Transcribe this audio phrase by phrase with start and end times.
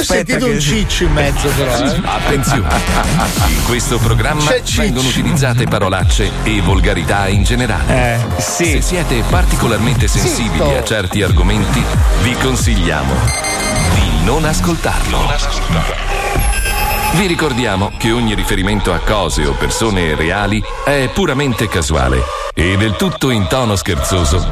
[0.00, 1.76] Ho sentito un ciccio in mezzo, però.
[1.76, 2.00] Eh.
[2.02, 2.68] Attenzione!
[3.48, 8.14] In questo programma vengono utilizzate parolacce e volgarità in generale.
[8.14, 8.64] Eh, sì.
[8.64, 10.78] Se siete particolarmente sensibili Zitto.
[10.78, 11.84] a certi argomenti,
[12.22, 13.14] vi consigliamo
[13.94, 15.18] di non ascoltarlo.
[17.12, 22.22] Vi ricordiamo che ogni riferimento a cose o persone reali è puramente casuale
[22.54, 24.48] e del tutto in tono scherzoso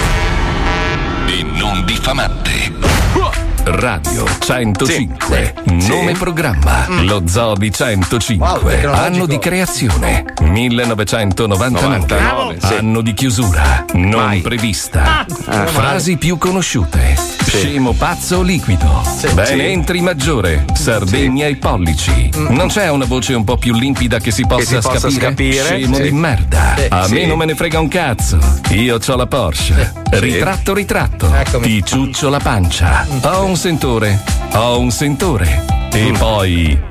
[1.26, 3.47] e non diffamante.
[3.70, 10.24] Radio 105, nome programma, lo Zoo di 105, Wow, anno di creazione.
[10.40, 12.54] 1999, Bravo.
[12.62, 13.84] anno di chiusura.
[13.92, 14.40] Non Mai.
[14.40, 15.26] prevista,
[15.66, 17.14] frasi più conosciute,
[17.48, 19.02] scemo pazzo liquido,
[19.34, 19.68] bene.
[19.68, 24.44] Entri maggiore, Sardegna ai pollici, non c'è una voce un po' più limpida che si
[24.46, 25.64] possa, si possa scapire?
[25.64, 26.02] Scemo Sì.
[26.02, 27.14] di merda, a Sì.
[27.14, 28.38] me non me ne frega un cazzo,
[28.70, 31.66] io c'ho la Porsche, ritratto ritratto, Eccomi.
[31.66, 34.20] ti ciuccio la pancia, ho un sentore,
[34.52, 36.87] ho un sentore, e poi...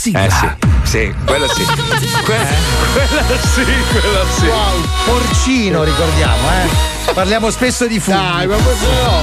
[0.00, 0.24] sigla.
[0.24, 0.48] Eh sì,
[0.84, 1.62] sì, quello sì.
[2.24, 2.46] Que-
[2.92, 4.46] quella sì, quella sì.
[4.46, 7.12] Wow, porcino, ricordiamo, eh.
[7.12, 8.18] Parliamo spesso di funghi.
[8.18, 9.22] Dai, ma questo no.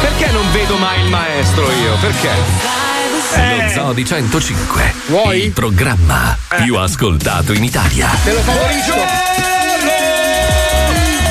[0.00, 1.96] Perché non vedo mai il maestro io?
[2.00, 2.28] Perché?
[3.36, 5.44] Lo Zoo di 105, Vuoi?
[5.44, 8.08] il programma più ascoltato in Italia.
[8.24, 8.94] Te lo favorisco.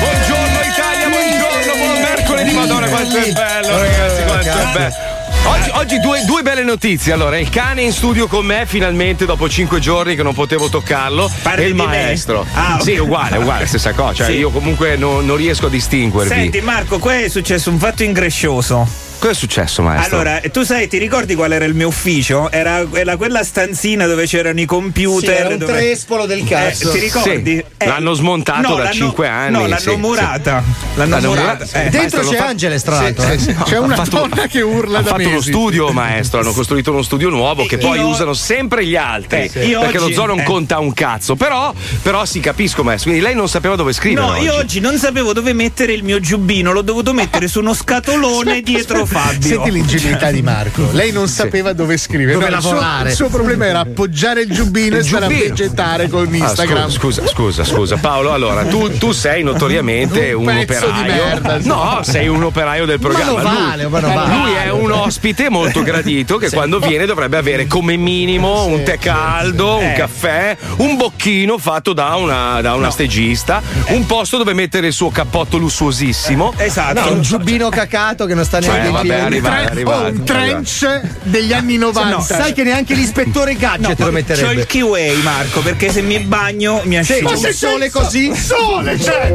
[0.00, 4.94] Buongiorno Italia, buongiorno, buon mercoledì, madonna quanto è bello ragazzi, quanto è bello.
[5.42, 7.12] Oggi, oggi due, due belle notizie.
[7.12, 11.30] Allora, il cane in studio con me, finalmente, dopo cinque giorni che non potevo toccarlo.
[11.42, 12.46] Parli e il maestro.
[12.52, 12.82] Ah, ok.
[12.82, 14.12] Sì, uguale, uguale, stessa cosa.
[14.14, 14.32] Cioè, Sì.
[14.32, 16.34] io comunque non, non riesco a distinguervi.
[16.34, 18.86] Senti Marco, qua è successo un fatto ingrescioso.
[19.20, 20.18] Cosa è successo, maestro?
[20.18, 22.50] Allora, tu sai, ti ricordi qual era il mio ufficio?
[22.50, 25.34] Era, era quella stanzina dove c'erano i computer.
[25.34, 26.90] Sì, era un dove- trespolo del Eh, cazzo.
[26.90, 27.56] ti ricordi?
[27.78, 27.86] Sì.
[27.86, 30.62] L'hanno smontato da l'hanno- cinque anni, No, l'hanno sì, murata.
[30.94, 31.42] L'hanno, L'hanno murata.
[31.52, 31.76] murata, sì.
[31.76, 33.28] Eh, Dentro Maestro, c'è lo fa- Angeles, tra l'altro.
[33.28, 33.36] eh.
[33.64, 35.50] C'è una fatto- donna che urla ha da fatto uno mesi.
[35.50, 36.40] studio, maestro.
[36.40, 39.50] Hanno costruito uno studio nuovo che Io- poi usano sempre gli altri.
[39.52, 40.44] Eh, io perché lo zoo non eh.
[40.44, 41.36] conta un cazzo.
[41.36, 43.10] Però, però sì, capisco, maestro.
[43.10, 44.26] Quindi lei non sapeva dove scrivere.
[44.26, 47.74] No, io oggi non sapevo dove mettere il mio giubbino, l'ho dovuto mettere su uno
[47.74, 49.48] scatolone dietro Fabio.
[49.48, 50.88] Senti l'ingenuità di Marco.
[50.92, 52.32] Lei non sapeva dove scrivere.
[52.38, 53.08] Dove il suo- lavorare.
[53.10, 56.88] Il suo problema era appoggiare il giubbino e stare a vegetare con Ah, Instagram.
[56.90, 58.32] scusa, scusa, scusa, Paolo.
[58.32, 61.24] Allora, tu, tu sei notoriamente un, Un pezzo di operaio.
[61.24, 61.66] merda, sì.
[61.66, 63.42] No, sei un operaio del programma.
[63.42, 64.34] lo vale, ma lo lui, vale.
[64.36, 68.98] lui è un ospite molto gradito che quando viene dovrebbe avere come minimo un tè
[68.98, 69.94] caldo, un Eh.
[69.96, 75.10] caffè, un bocchino fatto da una, da una stegista, un posto dove mettere il suo
[75.10, 76.52] cappotto lussuosissimo.
[76.56, 77.00] Esatto.
[77.00, 79.22] No, un giubbino cacato che non sta Cioè, neanche in vabbè, piedi.
[79.24, 82.08] arriva- Tre- arrivati, oh, un trench degli anni 90.
[82.16, 84.66] No, sai che neanche l'ispettore gadget lo C'ho il metterebbe.
[84.66, 87.30] Kiwi, Marco, perché se mi bagno mi asciugo.
[87.30, 88.34] Ma se sole così.
[88.34, 89.34] Sole, cioè.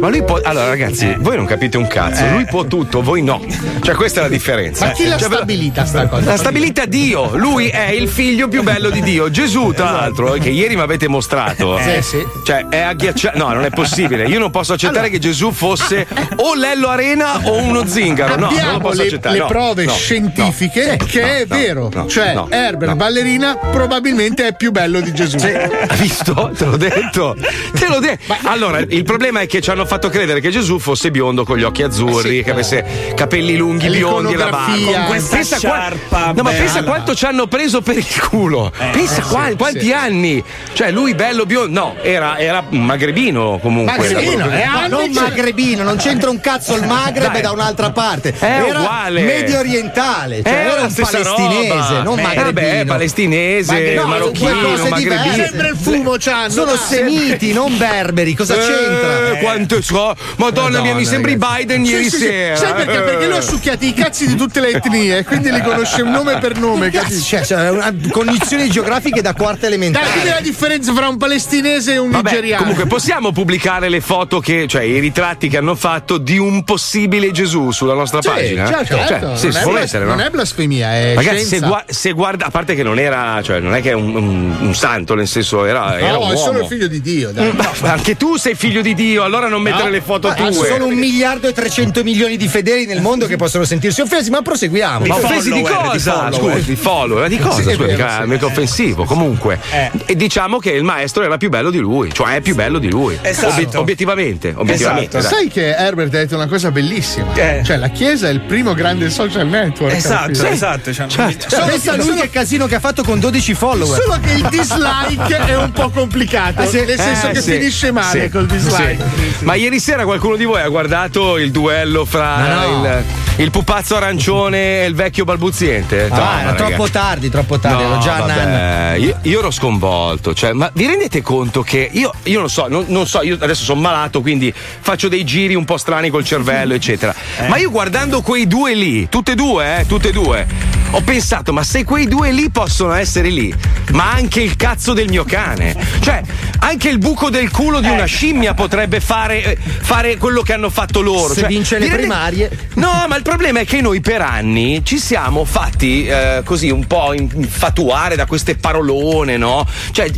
[0.00, 0.40] Ma lui può.
[0.42, 2.26] Allora, ragazzi, voi non capite un cazzo.
[2.30, 3.44] Lui può tutto, voi no.
[3.82, 4.86] Cioè, questa è la differenza.
[4.86, 6.30] Ma chi l'ha Cioè, stabilita sta cosa?
[6.30, 9.30] La stabilità Dio, lui è il figlio più bello di Dio.
[9.30, 11.78] Gesù, tra l'altro, che ieri mi avete mostrato.
[11.80, 12.26] Sì, sì.
[12.44, 13.38] Cioè, è agghiacciato.
[13.38, 14.26] No, non è possibile.
[14.26, 18.36] Io non posso accettare che Gesù fosse o Lello Arena o uno zingaro.
[18.36, 21.90] No, Abbiamo posso le, le No, prove no, scientifiche che no, è no, vero.
[21.92, 22.96] no, cioè, no, Herbert no.
[22.96, 25.36] ballerina probabilmente è più bello di Gesù.
[25.36, 26.50] Hai visto?
[26.56, 27.36] Te l'ho detto.
[27.72, 28.36] Te l'ho detto.
[28.44, 31.62] Allora, il problema è che ci hanno fatto credere che Gesù fosse biondo con gli
[31.62, 34.92] occhi azzurri, che avesse capelli lunghi, biondi e la barba.
[34.92, 38.72] Con questa Pensa qua- sciarpa No, ma pensa quanto ci hanno preso per il culo.
[38.92, 40.42] pensa qua- quanti anni.
[40.72, 41.80] Cioè, lui bello biondo.
[41.80, 43.96] No, era, era un magrebino comunque.
[43.98, 47.42] Magrebino, Era- eh, Ma non magrebino, non c'entra un cazzo il Maghreb Dai.
[47.42, 48.34] da un'altra parte.
[48.38, 49.22] È era uguale.
[49.22, 52.02] medio orientale, cioè Era era un palestinese, roba.
[52.02, 52.52] non Eh, magrebino.
[52.52, 54.50] vabbè, palestinese, Magre- no, marocchino,
[54.88, 55.22] magrebino.
[55.22, 55.44] diverse.
[55.48, 56.50] Sempre il fumo c'hanno.
[56.50, 56.78] Sono dai.
[56.78, 59.32] semiti, non berberi, cosa c'entra?
[59.32, 60.14] Eh, quante so.
[60.36, 62.16] Madonna mia, mi sembri Biden Sì, ieri sì, sì.
[62.24, 62.56] sera.
[62.56, 63.00] Sai perché?
[63.00, 66.58] Perché lui ha succhiato i cazzi di tutte le etnie, quindi li conosce nome per
[66.58, 67.22] nome, capisci?
[67.36, 70.30] Cioè, cioè, una- cognizioni geografiche da quarta Dai, quindi elementare.
[70.30, 72.62] la differenza fra un palestinese e un Vabbè, nigeriano.
[72.62, 77.30] comunque possiamo pubblicare le foto che, cioè i ritratti che hanno fatto di un possibile
[77.30, 78.57] Gesù sulla nostra Sì, pagina?
[78.66, 79.36] Certo, Cioè, certo.
[79.36, 80.10] sì, non, si è può blas- mettere, no?
[80.10, 83.60] non è blasfemia, è Ragazzi, se, gua- se guarda, a parte che non era, cioè
[83.60, 86.36] non è che è un, un- un santo, nel senso era, era no, un è
[86.36, 86.60] solo uomo.
[86.62, 87.52] il figlio di Dio, dai.
[87.82, 89.90] Ma anche tu sei figlio di Dio, allora non mettere No.
[89.90, 90.52] le foto Ma tue.
[90.66, 94.42] sono un miliardo e 300 milioni di fedeli nel mondo che possono sentirsi offesi, ma
[94.42, 95.06] proseguiamo.
[95.06, 96.12] Ma offesi di follower, di cosa?
[96.30, 96.52] follower.
[96.56, 97.70] Scusi, di follower, di cosa?
[97.70, 98.44] Sì, vero, mica, sì.
[98.44, 99.04] offensivo.
[99.04, 99.58] Comunque,
[100.06, 102.90] e diciamo che il maestro era più bello di lui, cioè è più bello di
[102.90, 103.18] lui.
[103.20, 103.78] Esatto.
[103.80, 105.18] obiettivamente, obiettivamente.
[105.18, 105.34] Esatto.
[105.34, 107.32] Sai che Herbert ha detto una cosa bellissima.
[107.34, 107.62] Eh.
[107.64, 109.94] Cioè, la Chiesa è il primo grande social network.
[109.94, 110.46] Esatto, Sì.
[110.46, 110.92] esatto.
[110.92, 111.36] cioè, Cioè,
[111.66, 114.00] pensa lui che casino che ha fatto con 12 follower.
[114.00, 116.62] Solo che il dislike è un po' complicato.
[116.62, 116.82] Ah, sì?
[116.84, 119.04] Nel senso Eh, che sì, finisce male sì, col dislike.
[119.40, 122.64] Ma ieri sera qualcuno di voi ha guardato il duello fra no.
[122.84, 123.04] il,
[123.44, 126.08] il pupazzo arancione e il vecchio balbuziente?
[126.10, 127.82] Ah, era troppo tardi, troppo tardi.
[127.82, 130.32] No, ero già vabbè, io, io ero sconvolto.
[130.34, 133.62] Cioè, ma vi rendete conto che io, io non so, non, non so, io adesso
[133.64, 137.14] sono malato, quindi faccio dei giri un po' strani col cervello, eccetera.
[137.46, 140.46] Ma io guardando quei due lì, tutte e due, eh, tutte e due,
[140.90, 143.52] ho pensato, ma se quei due lì possono essere lì,
[143.92, 146.22] ma anche il cazzo del mio cane, cioè
[146.60, 150.70] anche il buco del culo di una scimmia potrebbe fare, eh, fare quello che hanno
[150.70, 151.34] fatto loro.
[151.34, 152.50] Se Cioè, vince le primarie.
[152.74, 156.86] No, ma il problema è che noi per anni ci siamo fatti eh, così un
[156.86, 159.66] po' infatuare da queste parolone, no?
[159.92, 160.10] Cioè,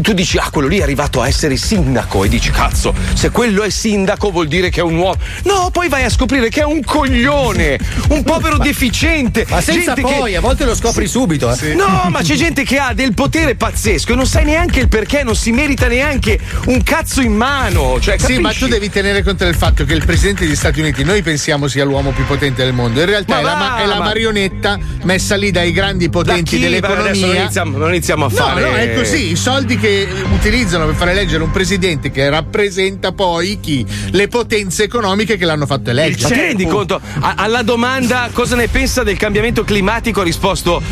[0.00, 3.62] tu dici, ah, quello lì è arrivato a essere sindaco e dici, cazzo, se quello
[3.62, 5.16] è sindaco vuol dire che è un uomo.
[5.44, 7.78] No, poi vai a scoprire che è un coglione,
[8.10, 9.46] un povero deficiente.
[9.48, 11.50] Ma senza gente che- poi, a volte lo scopri subito.
[11.52, 11.74] Eh.
[11.74, 15.22] No, ma c'è gente che ha del potere pazzesco e non sai neanche il perché,
[15.22, 17.98] non si merita neanche un cazzo in mano.
[18.00, 21.04] Cioè, Sì, ma tu devi tenere conto del fatto che il presidente degli Stati Uniti
[21.04, 23.00] noi pensiamo sia l'uomo più potente del mondo.
[23.00, 26.06] In realtà Ma è la, ma- va, è la ma- marionetta messa lì dai grandi
[26.06, 26.58] Da potenti chi?
[26.58, 27.40] Beh, adesso non dell'economia.
[27.42, 28.60] iniziamo, non iniziamo a No, fare.
[28.60, 29.30] no, è così.
[29.32, 33.84] I soldi che utilizzano per fare eleggere un presidente che rappresenta poi chi?
[34.10, 36.28] Le potenze economiche che l'hanno fatto eleggere.
[36.34, 37.00] Ma ti rendi conto?
[37.20, 40.82] A- alla domanda cosa ne pensa del cambiamento climatico ha risposto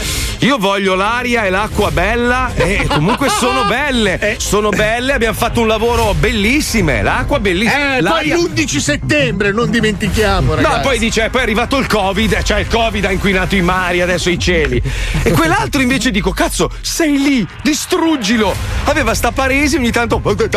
[0.41, 5.67] io voglio l'aria e l'acqua bella e comunque sono belle, sono belle, abbiamo fatto un
[5.67, 7.97] lavoro bellissime, l'acqua bellissima.
[7.97, 10.77] Eh, poi l'aria- l'11 settembre, non dimentichiamo, ragazzi.
[10.77, 14.01] No, poi dice, poi è arrivato il Covid, cioè il Covid ha inquinato i mari,
[14.01, 14.81] adesso i cieli.
[15.23, 18.55] E quell'altro invece dico, cazzo, sei lì, distruggilo.
[18.85, 20.23] Aveva sta paresi ogni tanto.
[20.25, 20.49] Eh,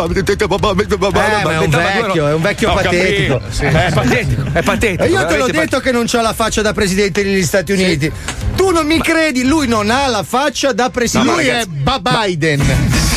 [1.43, 3.41] ma è un vecchio, è un vecchio Ho patetico.
[3.49, 3.65] Sì.
[3.65, 5.03] È patetico, è patetico.
[5.03, 8.11] E io te l'ho detto che non c'ha la faccia da presidente degli Stati Uniti.
[8.55, 11.31] Tu non mi credi, lui non ha la faccia da presidente.
[11.31, 11.99] Lui è Ba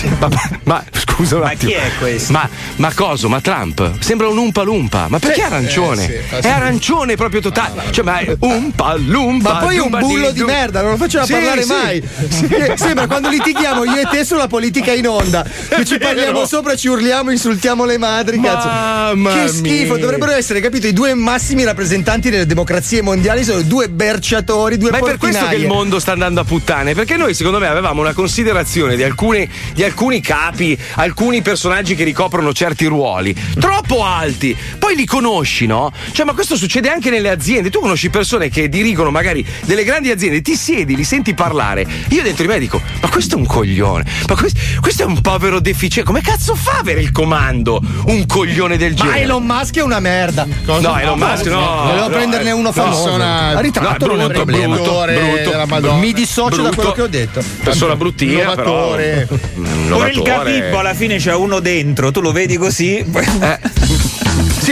[0.02, 0.18] Biden.
[0.18, 0.28] Ma,
[0.64, 1.70] ma- scusa un Ma attimo.
[1.70, 2.32] chi è questo?
[2.32, 3.28] Ma, ma cosa?
[3.28, 3.92] Ma Trump?
[4.00, 5.06] Sembra un umpa lumpa.
[5.08, 6.04] Ma perché arancione?
[6.06, 7.82] eh, sì, è arancione proprio totale.
[7.90, 9.52] Cioè, ma è umpa lumpa.
[9.54, 11.68] Ma poi è un bullo di- di merda, non lo facciamo Sì, parlare sì.
[11.72, 12.02] mai.
[12.50, 15.44] Eh, Sembra quando litighiamo io e te sulla politica in onda.
[15.68, 18.40] Che ci parliamo sopra, ci urliamo, insultiamo le madri.
[18.40, 18.66] Cazzo.
[18.68, 20.02] Mamma che schifo, mia.
[20.02, 20.86] dovrebbero essere, capito?
[20.86, 25.38] I due massimi rappresentanti delle democrazie mondiali sono due berciatori, due Ma è per questo
[25.38, 25.74] che il portinaie.
[25.74, 29.82] mondo sta andando a puttane, perché noi secondo me avevamo una considerazione di alcuni, di
[29.86, 35.92] alcuni capi, alcuni personaggi che ricoprono certi ruoli, troppo alti, poi li conosci, no?
[36.12, 40.10] Cioè, ma questo succede anche nelle aziende, tu conosci persone che dirigono magari delle grandi
[40.10, 43.46] aziende, ti siedi, li senti parlare, io dentro di me dico, ma questo è un
[43.46, 47.80] coglione, ma questo, questo è un povero deficiente, come cazzo fa a avere il comando
[48.06, 49.20] un coglione del Ma genere?
[49.20, 50.46] Elon Musk è una merda.
[50.64, 51.82] No, Elon Musk no.
[51.86, 53.02] Volevo no, prenderne uno famoso.
[53.04, 54.74] persona- ritratto no, non è un brutto, problema.
[54.74, 55.94] brutto, brutto.
[55.94, 56.74] Mi dissocio da Brutto.
[56.74, 57.42] quello che ho detto.
[57.62, 58.96] Persona bruttina, però.
[59.88, 60.22] Pure il.
[60.22, 63.04] Gabibbo alla fine c'è uno dentro, tu lo vedi così.
[63.10, 63.24] poi-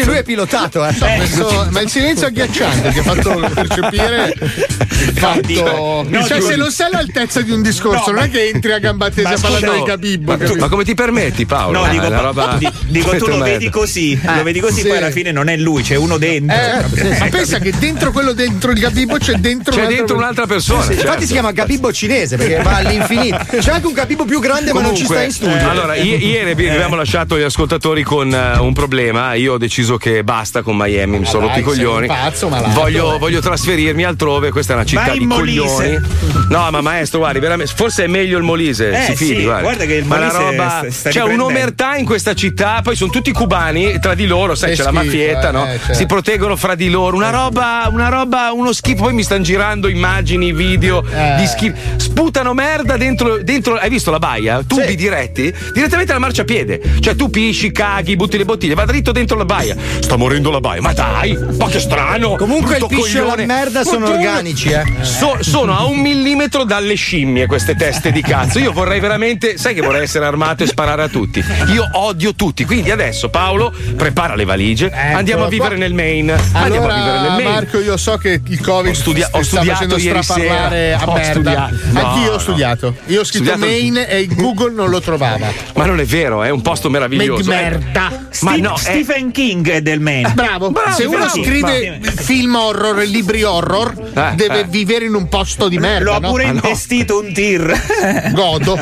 [0.01, 0.93] Sì, lui è pilotato, eh.
[1.17, 6.05] Questo- ma il silenzio agghiacciante ti ha fatto percepire il fatto.
[6.09, 8.79] no, cioè, se non sei all'altezza di un discorso, No, non è che entri a
[8.79, 10.37] gamba tesa Ma parlando di Gabibbo.
[10.37, 11.79] Ma, ma come ti permetti, Paolo?
[11.81, 14.89] No, Eh, dico, roba- di- dico tu lo vedi così, lo vedi così, sì.
[14.89, 16.57] poi alla fine non è lui, c'è uno dentro.
[16.57, 20.17] Eh, ma pensa che dentro quello dentro il Gabibbo c'è dentro C'è un altro- dentro
[20.17, 20.83] un'altra persona.
[20.83, 21.03] Sì, certo.
[21.07, 23.39] Infatti si chiama Gabibbo cinese perché va all'infinito.
[23.61, 25.57] C'è anche un Gabibbo più grande ma non ci sta in studio.
[25.57, 29.35] eh, allora, i- ieri vi- abbiamo lasciato gli ascoltatori con eh, un problema.
[29.35, 32.07] Io ho deciso che basta con Miami, mi sono dai, rotti i coglioni.
[32.07, 33.19] pazzo voglio, eh.
[33.19, 34.51] voglio trasferirmi altrove.
[34.51, 35.63] Questa è una città Vai di Molise.
[35.63, 36.47] coglioni.
[36.49, 38.91] No, ma maestro, guardi, veramente, forse è meglio il Molise.
[38.91, 39.63] Eh, si fidi, sì, guardi.
[39.63, 40.69] guarda che il Ma la Molise roba.
[40.69, 41.45] sta- sta c'è riprendendo.
[41.45, 42.81] un'omertà in questa città.
[42.83, 45.65] Poi sono tutti cubani tra di loro, sai, Che c'è la schifo, mafietta, eh, no?
[45.67, 45.95] eh, certo.
[45.95, 47.17] Si proteggono fra di loro.
[47.17, 49.03] Una roba, una roba, uno schifo.
[49.05, 51.37] Poi mi stanno girando immagini, video Eh.
[51.39, 51.77] di schifo.
[51.97, 53.75] Sputano merda dentro, dentro.
[53.77, 54.63] Hai visto la baia?
[54.67, 55.53] Tubi diretti?
[55.73, 56.81] Direttamente alla marciapiede.
[57.01, 59.74] Cioè, tu pisci, caghi, butti le bottiglie, va dritto dentro la baia.
[60.01, 60.81] Sta morendo la baia.
[60.81, 62.37] Ma dai, ma che strano.
[62.37, 63.47] Comunque il piscio e la coglione.
[63.47, 64.83] merda sono Ma tu- organici, eh.
[65.03, 68.59] So- sono a un millimetro dalle scimmie queste teste di cazzo.
[68.59, 71.43] Io vorrei veramente, sai che vorrei essere armato e sparare a tutti.
[71.73, 72.65] Io odio tutti.
[72.65, 74.91] Quindi adesso Paolo prepara le valigie.
[74.91, 76.33] andiamo a vivere nel Maine.
[76.53, 77.43] Andiamo a vivere nel Maine.
[77.51, 80.99] Marco, io so che il Covid Ho studia- ho sta studiato facendo ieri straparlare sera.
[80.99, 81.31] a Ho merda.
[81.31, 81.75] studiato.
[81.91, 82.39] No, Anch'io ho no.
[82.39, 82.95] studiato.
[83.07, 85.47] Io ho scritto Studiato- Maine e Google non lo trovava.
[85.75, 87.49] Ma non è vero, è un posto meraviglioso.
[87.51, 87.63] Meg eh.
[87.71, 88.09] merda.
[88.11, 90.33] Ma Steve- no, è- Stephen King setting del Maine.
[90.35, 90.73] Bravo.
[90.95, 91.43] Se uno bravo.
[91.43, 94.65] scrive film horror e libri horror, Eh, deve eh.
[94.65, 96.13] vivere in un posto di merda.
[96.13, 96.31] L'ho no?
[96.31, 96.61] pure Ah, no.
[96.63, 97.81] investito un tir.
[98.33, 98.79] Godo.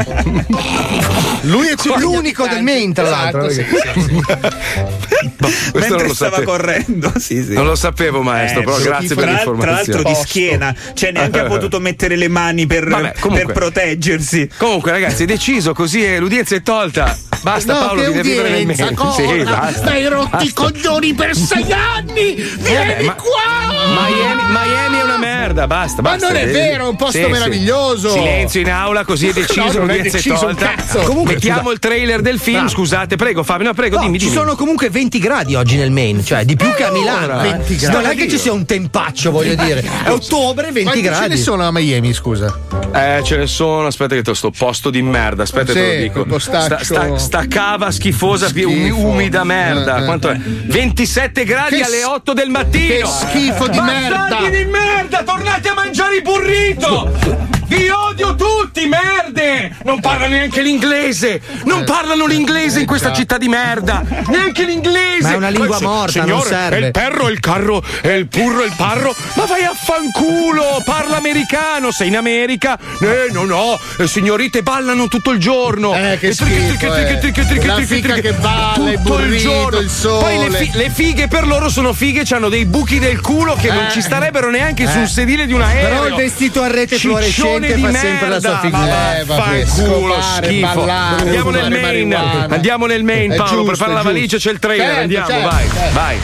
[1.43, 3.47] Lui è L'unico del Maine, tra l'altro.
[3.47, 4.21] Esatto, sì, sì, sì.
[5.75, 6.51] Mentre stava sapevo.
[6.51, 7.13] correndo.
[7.19, 7.53] Sì, sì.
[7.55, 9.83] Non lo sapevo, maestro, Eh, però grazie per l'informazione.
[9.85, 13.47] Tra l'altro di schiena, cioè neanche ha potuto mettere le mani per, Vabbè, comunque.
[13.47, 14.49] per proteggersi.
[14.57, 17.17] Comunque, ragazzi, è deciso così l'udienza è tolta.
[17.43, 19.21] Basta, No, Paolo, che nel udienza, cosa?
[19.23, 19.79] Sì, basta.
[19.81, 22.35] Stai rotti i coglioni per sei anni!
[22.35, 23.71] Vieni ma- qua!
[23.93, 25.12] Miami, Miami è una
[25.43, 26.03] merda, basta.
[26.03, 26.53] Ma basta, non è vedi?
[26.59, 27.31] vero, è un posto Sì, sì.
[27.31, 28.11] meraviglioso.
[28.13, 31.01] Silenzio in aula, così è deciso, No, non è deciso un cazzo.
[31.01, 31.73] Comunque, mettiamo scusa.
[31.73, 32.57] il trailer del film.
[32.59, 32.71] Bravo.
[32.71, 34.37] Scusate, prego, Fabio, no, prego, No, dimmi, ci dimmi.
[34.39, 37.41] sono comunque 20 gradi oggi nel Maine, cioè di più che a Milano.
[37.45, 37.51] eh.
[37.53, 38.17] 20 Non è gradi.
[38.17, 39.83] che ci sia un tempaccio, voglio dire.
[40.05, 41.29] È ottobre, 20 Quanti ce gradi.
[41.31, 42.59] ne sono a Miami, scusa?
[42.95, 46.23] Eh, ce ne sono, aspetta che te sto posto di merda, aspetta Sì, te lo
[46.25, 46.39] dico.
[46.39, 48.69] Sta, sta- sta cava schifosa, Schifo.
[48.69, 49.99] umida merda.
[49.99, 50.37] Eh, eh, Quanto è?
[50.39, 52.95] 27 gradi Che alle s- 8 del mattino.
[52.95, 54.49] che schifo di Bastardi merda.
[54.59, 57.62] di merda, tornate a mangiare il burrito.
[57.75, 59.75] Vi odio tutti, merde!
[59.85, 61.41] Non parla neanche l'inglese!
[61.65, 64.03] Non parlano l'inglese in questa città di merda!
[64.27, 65.23] Neanche l'inglese!
[65.23, 66.77] Ma è una lingua se- morta, non signore, serve.
[66.77, 69.15] È il perro, il carro, è il purro, il parro!
[69.37, 70.83] Ma vai a fanculo!
[70.85, 71.91] Parla americano!
[71.93, 72.79] Sei in America?
[73.01, 73.81] Eh, no, no!
[73.97, 75.95] Le signorite ballano tutto il giorno!
[75.95, 77.65] Eh, che schifo, eh.
[77.65, 79.79] La fica che balla, tutto il giorno!
[79.79, 79.91] il.
[80.21, 83.69] Poi le, fi- le fighe per loro sono fighe, hanno dei buchi del culo che
[83.73, 83.91] non Eh.
[83.93, 85.89] ci starebbero neanche sul sedile di un aereo!
[85.89, 88.87] Però il vestito a rete Ciccione fluorescente di fa sempre la sua merda, figura.
[88.87, 90.75] ma Eh, vabbè, scopare, schifo.
[90.81, 92.47] ballare, Andiamo nel main, marijuana.
[92.55, 95.49] andiamo nel main, Paolo, giusto, prepara è la valigia, c'è il trailer, Certo, andiamo, certo,
[95.49, 95.95] vai, certo.
[95.95, 96.19] vai.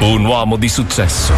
[0.00, 1.32] Un uomo di successo.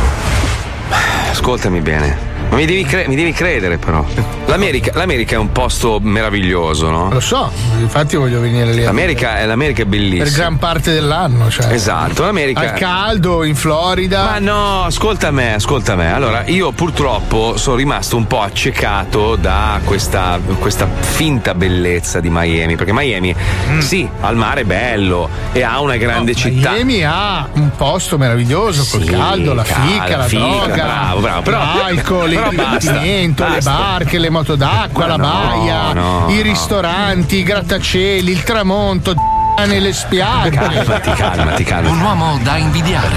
[1.30, 2.36] Ascoltami bene.
[2.50, 4.04] Ma mi devi, cre- mi devi credere, però.
[4.46, 7.10] L'America, l'America è un posto meraviglioso, no?
[7.12, 8.82] Lo so, infatti voglio venire lì.
[8.82, 10.36] L'America è, l'America è per bellissima.
[10.44, 11.70] gran parte dell'anno, cioè.
[11.72, 12.60] Esatto, l'America.
[12.60, 14.24] Al caldo, in Florida.
[14.24, 16.10] Ma no, ascolta me, ascolta me.
[16.12, 22.76] Allora, io purtroppo sono rimasto un po' accecato da questa, questa finta bellezza di Miami.
[22.76, 23.34] Perché Miami,
[23.80, 26.70] sì, al mare è bello e ha una grande città.
[26.72, 31.20] Miami ha un posto meraviglioso col Sì, caldo, la caldo, fica, la fica, droga, bravo,
[31.20, 35.92] bravo, però- l'alcol, però il divertimento, le barche, le moto d'acqua, Ma la no, baia,
[35.92, 36.42] no, i no.
[36.42, 39.14] ristoranti, i grattacieli, il tramonto,
[39.66, 40.50] nelle spiagge.
[40.50, 42.02] Calmati, calmati, Un calmati.
[42.02, 43.16] uomo da invidiare.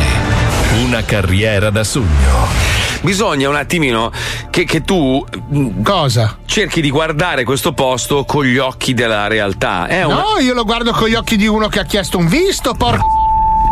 [0.83, 2.69] Una carriera da sogno.
[3.01, 4.11] Bisogna un attimino
[4.51, 6.37] che, che tu mh, Cosa?
[6.45, 9.87] cerchi di guardare questo posto con gli occhi della realtà.
[9.87, 10.15] È una...
[10.15, 13.20] No, io lo guardo con gli occhi di uno che ha chiesto un visto, porco.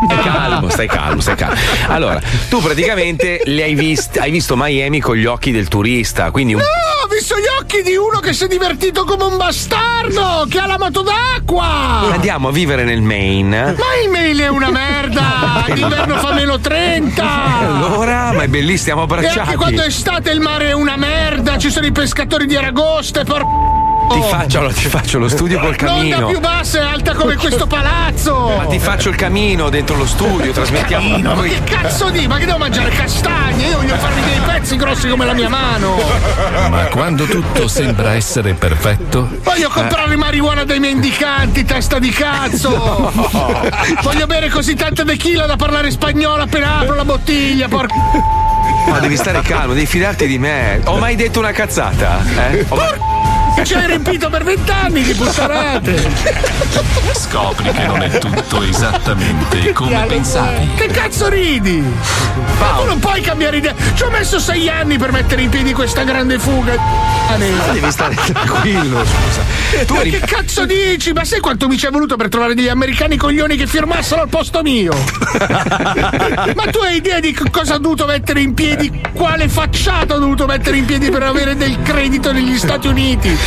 [0.05, 1.55] Stai calmo, stai calmo, stai calmo.
[1.87, 6.61] Allora, tu praticamente hai, vist- hai visto Miami con gli occhi del turista, quindi un
[6.61, 6.65] No,
[7.03, 10.67] ho visto gli occhi di uno che si è divertito come un bastardo, che ha
[10.67, 12.11] la moto d'acqua.
[12.11, 13.73] Andiamo a vivere nel Maine.
[13.77, 15.65] Ma il mail è una merda!
[15.73, 17.23] D'inverno fa meno 30!
[17.59, 19.39] Allora, ma è bellissimo, stiamo E abbracciati.
[19.39, 21.57] anche quando è estate il mare è una merda!
[21.57, 23.43] Ci sono i pescatori di aragoste, por...
[24.09, 26.27] Ti faccio, ti faccio lo studio col L'onda camino.
[26.27, 28.55] più bassa è alta come questo palazzo!
[28.57, 31.35] Ma ti faccio il camino dentro lo studio, trasmettiamo.
[31.35, 32.27] Ma che cazzo di?
[32.27, 33.67] Ma che devo mangiare castagne?
[33.67, 35.95] Io voglio farmi dei pezzi grossi come la mia mano!
[36.69, 43.11] Ma quando tutto sembra essere perfetto, Voglio comprare marijuana dai mendicanti, testa di cazzo!
[44.01, 47.93] Voglio bere così tanta tequila da parlare spagnolo appena apro la bottiglia, porco!
[48.87, 50.81] Ma devi stare calmo, devi fidarti di me.
[50.85, 52.21] Ho mai detto una cazzata?
[52.49, 52.65] Eh?
[52.69, 53.08] Ho
[53.59, 56.11] mai- Ci hai riempito per vent'anni di puttanate!
[57.13, 60.69] scopri che non è tutto esattamente come pensavi.
[60.75, 61.83] Che cazzo ridi?
[62.59, 63.73] Ma tu non puoi cambiare idea!
[63.93, 66.75] Ci ho messo sei anni per mettere in piedi questa grande fuga!
[67.29, 67.37] Ma
[67.73, 69.85] devi stare tranquillo, scusa.
[69.85, 71.13] Tu Ma eri che cazzo dici?
[71.13, 74.29] Ma sai quanto mi ci è voluto per trovare degli americani coglioni che firmassero al
[74.29, 74.93] posto mio?
[76.55, 79.01] Ma tu hai idea di cosa ho dovuto mettere in piedi?
[79.13, 83.37] Quale facciata ho dovuto mettere in piedi per avere del credito negli Stati Uniti?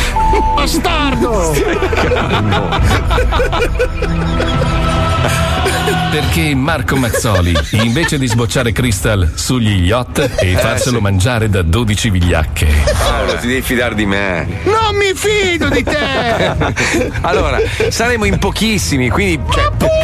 [0.55, 1.53] Bastardo!
[5.83, 12.67] Perché Marco Mazzoli, invece di sbocciare Crystal sugli yacht e farselo mangiare da 12 vigliacche,
[12.97, 14.47] Paolo, ti devi fidare di me.
[14.63, 17.11] Non mi fido di te!
[17.21, 17.59] Allora,
[17.89, 19.51] saremo in pochissimi, quindi.
[19.51, 20.03] Cioè, Appunto!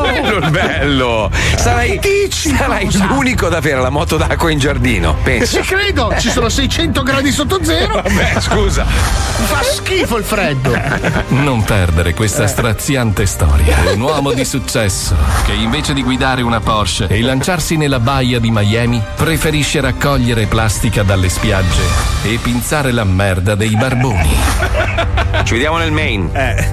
[0.00, 1.30] quello il bello.
[1.56, 5.62] Sarai, Dici sarai l'unico ad avere la moto d'acqua in giardino, penso.
[5.62, 7.94] Ci credo, ci sono 600 gradi sotto zero.
[7.94, 8.84] Vabbè, scusa.
[8.84, 10.78] Fa schifo il freddo.
[11.28, 13.76] Non perdere questa straziante storia.
[13.94, 14.81] Un uomo di successo
[15.44, 21.04] che invece di guidare una Porsche e lanciarsi nella baia di Miami, preferisce raccogliere plastica
[21.04, 21.82] dalle spiagge
[22.24, 24.34] e pinzare la merda dei barboni.
[25.44, 26.30] Ci vediamo nel main.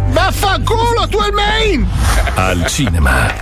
[0.10, 1.88] Vaffanculo, tu il main!
[2.36, 3.34] Al cinema.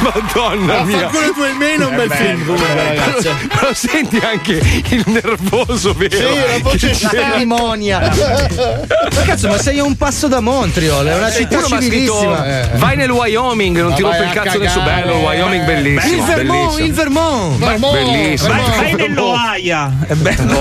[0.00, 1.00] Madonna mia.
[1.00, 3.28] Vaffanculo, tu il main è un bel film comunque, ragazzi.
[3.48, 4.52] Però senti anche
[4.88, 6.16] il nervoso, vero?
[6.16, 8.00] Sì, la voce cerimonia.
[8.00, 12.68] Ma cazzo, ma sei a un passo da Montreal, è una città ha scritto civilissima.
[12.74, 16.14] vai nel Wyoming, non ti Ma rompe il cazzo nessuno bello, il Wyoming bellissimo.
[16.14, 16.86] Il Vermont, bellissimo.
[16.86, 17.58] il Vermont.
[17.58, 18.54] Vermont, bellissimo.
[18.54, 19.92] Vai, nell'Oaia.
[20.06, 20.58] È bello.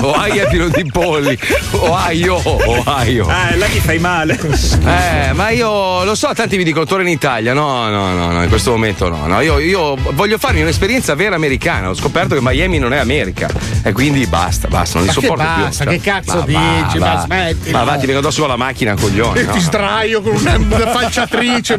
[0.00, 1.38] Ohio è pieno di polli.
[1.72, 3.26] Ohio, Ohio.
[3.28, 4.38] Ah, là ti fai male.
[4.84, 7.52] Eh, ma io lo so, tanti mi dicono torna in Italia.
[7.52, 9.26] No, no, no, no, in questo momento no.
[9.26, 9.40] no.
[9.40, 11.90] Io, io voglio farmi un'esperienza vera americana.
[11.90, 13.48] Ho scoperto che Miami non è America.
[13.82, 15.62] E quindi basta, basta, non li sopporto più.
[15.64, 16.98] basta, che cazzo Ma dici?
[16.98, 17.20] va, Ma va.
[17.20, 19.40] smetti, Ma va, ti vengo addosso con la macchina, coglione.
[19.40, 19.52] E no.
[19.52, 20.86] ti sdraio con una, una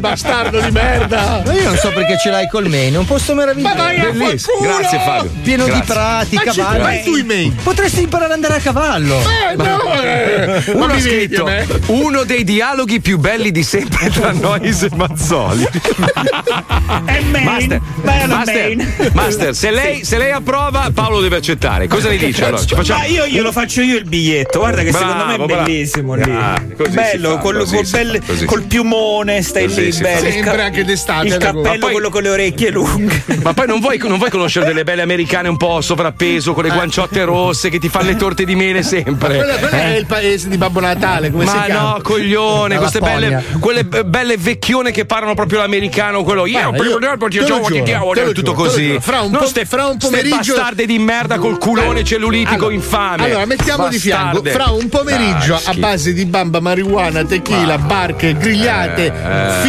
[0.00, 1.42] bastardo di merda.
[1.44, 3.74] Ma io non so perché ce l'hai col Maine, è un posto Ma meraviglioso.
[3.76, 4.60] vai a Bellissimo.
[4.60, 5.30] Grazie Fabio.
[5.42, 5.80] Pieno Grazie.
[5.80, 6.78] di prati, Ma ci cavalli.
[6.82, 7.54] vai tu i main.
[7.62, 9.18] Potresti imparare ad andare a cavallo.
[9.20, 10.62] Eh, no, eh.
[10.72, 11.48] Uno Ma ha scritto
[11.86, 15.66] uno dei dialoghi più belli di sempre tra Nois e Mazzoli.
[17.06, 17.44] È Maine.
[17.44, 17.80] Master,
[18.28, 18.94] Master, Maine.
[19.12, 21.86] Master, se, lei, se lei approva, Paolo deve accettare.
[21.88, 22.44] Cosa ne dice?
[22.44, 23.00] Allora, ci facciamo.
[23.00, 25.62] Ma io glielo faccio io il biglietto, guarda che Bravo, secondo me è bravo.
[25.64, 26.22] bellissimo lì.
[26.30, 28.66] Ah, bello, fa, col, così col fa, bel- così si col fa.
[28.66, 30.18] piumone, stai Così si bello.
[30.20, 30.26] fa.
[30.26, 33.22] Il Sempre anche d'estate, Il cappello, poi- quello con le orecchie lunghe.
[33.42, 36.70] Ma poi non vuoi, non vuoi conoscere delle belle americane un po' sovrappeso, con le
[36.70, 39.36] guanciotte rosse che ti fanno le torte di mele sempre?
[39.36, 41.90] Quello, quello è il paese di Babbo Natale, come si Ma chiama?
[41.92, 46.60] no, coglione, La queste belle, quelle be- belle vecchione che parlano proprio l'americano, quello io,
[46.70, 48.96] Guarda, io- lo tutto così.
[49.00, 52.74] Fra un po- ste, fra un ste pomeriggio- bastarde di merda col culone cellulitico Allora,
[52.74, 53.24] infame.
[53.24, 54.50] Allora, mettiamo di fianco Bastarde.
[54.50, 59.12] fra un pomeriggio a base di bamba, marijuana, tequila, barche, grigliate,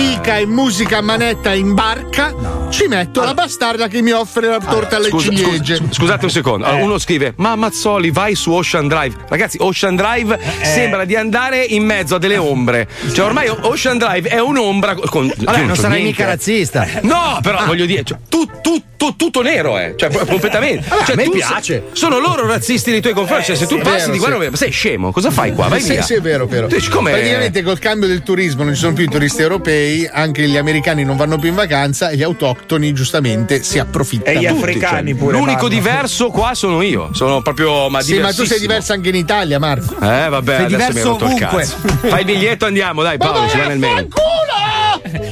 [0.07, 2.33] fica e musica a manetta in barca.
[2.69, 5.75] Ci metto la bastarda che mi offre la torta alle Scusa, ciliegie.
[5.77, 6.65] scusa, scusate un secondo.
[6.65, 9.15] Allora, uno scrive: Ma Mazzoli, vai su Ocean Drive.
[9.27, 12.87] Ragazzi, Ocean Drive sembra di andare in mezzo a delle ombre.
[13.13, 14.95] Cioè, ormai Ocean Drive è un'ombra.
[14.95, 15.33] Con, io
[15.65, 16.21] non sarai niente.
[16.21, 16.85] mica razzista.
[17.01, 19.93] No, però voglio dire, cioè, tu- tutto, tutto nero, eh.
[19.97, 20.87] Cioè, completamente.
[21.05, 21.63] Cioè, a me tu piace.
[21.63, 23.45] sei- sono loro razzisti nei tuoi confronti.
[23.45, 25.67] cioè, se tu sì, passi vero, di guarda, ma sei scemo, cosa fai qua?
[25.67, 26.01] Vai Sì, via.
[26.01, 26.47] sì, è vero.
[26.47, 27.11] Tu com'è?
[27.11, 31.03] Praticamente col cambio del turismo non ci sono più i turisti europei, anche gli americani
[31.03, 34.37] non vanno più in vacanza e gli autoctoni giustamente si approfittano.
[34.37, 35.37] E gli Tutti, africani cioè, pure.
[35.37, 35.67] L'unico vanno.
[35.69, 37.09] diverso qua sono io.
[37.13, 37.89] Sono proprio.
[37.89, 39.95] Ma Sì, ma tu sei diverso anche in Italia, Marco.
[39.95, 41.75] Eh, vabbè, Sei adesso mi hai rotto il cazzo.
[42.07, 44.07] Fai il biglietto, andiamo, dai, Paolo, ci va nel mail.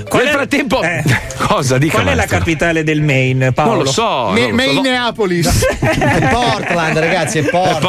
[0.07, 1.03] Qual Nel è- frattempo, eh.
[1.47, 3.75] cosa dica Qual è la capitale del Maine, Paolo?
[3.75, 4.29] Non lo so.
[4.31, 4.73] Me- non lo so.
[4.81, 5.65] Minneapolis.
[5.85, 7.81] È Portland, ragazzi, è Portland.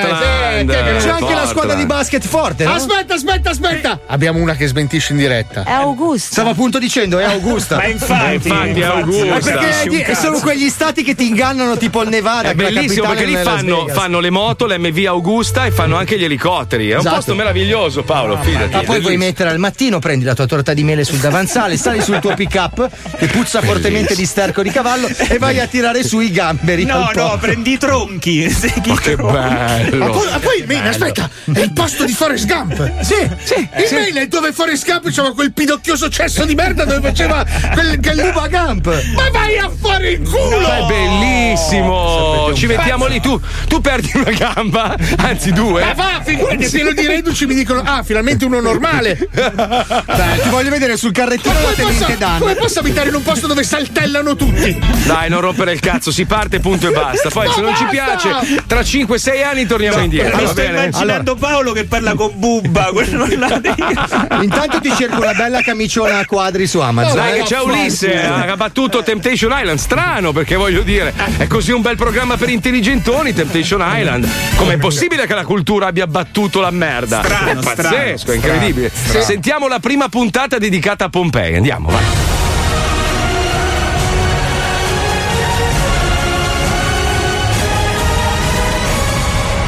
[0.00, 0.70] Portland.
[0.70, 1.48] Eh, che- C'è anche la Portland.
[1.48, 2.72] squadra di basket forte, no?
[2.72, 4.00] Aspetta, aspetta, aspetta.
[4.06, 5.62] Abbiamo una che smentisce in diretta.
[5.64, 6.32] È Augusta.
[6.32, 7.76] Stavo appunto dicendo, è Augusta.
[7.76, 9.24] Ma infatti, infatti, è Augusta.
[9.26, 12.50] Ma perché è- sono quegli stati che ti ingannano, tipo il Nevada.
[12.50, 16.24] È la bellissimo perché lì fanno, fanno le moto, l'MV Augusta e fanno anche gli
[16.24, 16.90] elicotteri.
[16.90, 17.14] È un Esatto.
[17.16, 18.36] posto meraviglioso, Paolo.
[18.40, 18.74] Fidati.
[18.74, 22.00] Ma poi vuoi mettere al mattino, prendi la tua torta di mele sul davanzale, sali
[22.02, 26.02] sul tuo pick up che puzza fortemente di sterco di cavallo e vai a tirare
[26.04, 26.84] su i gamberi.
[26.84, 28.44] No, no, prendi i tronchi.
[28.48, 29.32] I Che tronchi.
[29.32, 30.10] Ma bello.
[30.10, 33.02] poi, ma poi Maine, aspetta, è il posto di Forrest Gump.
[33.02, 33.68] Sì, sì.
[33.76, 37.98] Il Maine è dove Forrest Gump c'aveva quel pidocchioso cesso di merda dove faceva quel,
[38.00, 38.86] quel luba Gump.
[39.14, 40.70] Ma vai a fare il culo!
[40.70, 42.52] È bellissimo.
[42.54, 43.20] Ci mettiamo lì.
[43.20, 45.84] Tu, tu perdi una gamba, anzi due.
[45.84, 49.28] Ma va, figurati, è pieno di reduci mi dicono, ah, finalmente uno normale.
[49.32, 52.38] Dai, ti voglio vedere sul carrettino Ma della come posso, Tenente Dan.
[52.38, 54.78] come posso abitare in un posto dove saltellano tutti?
[55.04, 57.30] Dai, non rompere il cazzo, si parte, punto e basta.
[57.30, 58.28] Poi, Ma se non ci basta!
[58.38, 60.36] piace, tra 5-6 anni torniamo indietro.
[60.36, 63.74] Mi sto immaginando Paolo che parla con Bubba, quello là di-
[64.42, 67.16] Intanto ti cerco una bella camiciona a quadri su Amazon.
[67.16, 67.44] Dai, che eh.
[67.44, 69.78] c'è Ulisse, ha battuto Temptation Island.
[69.78, 74.28] Strano, perché voglio dire, è così un bel programma per intelligentoni, Temptation Island.
[74.56, 77.22] Com'è possibile che la cultura abbia battuto la merda?
[77.22, 78.90] Strano, è pazzesco, strano, è incredibile.
[78.92, 81.56] Sentiamo la prima puntata dedicata a Pompei.
[81.56, 82.04] Andiamo, vai.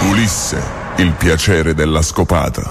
[0.08, 0.62] Ulisse,
[0.96, 2.68] il piacere della scopata.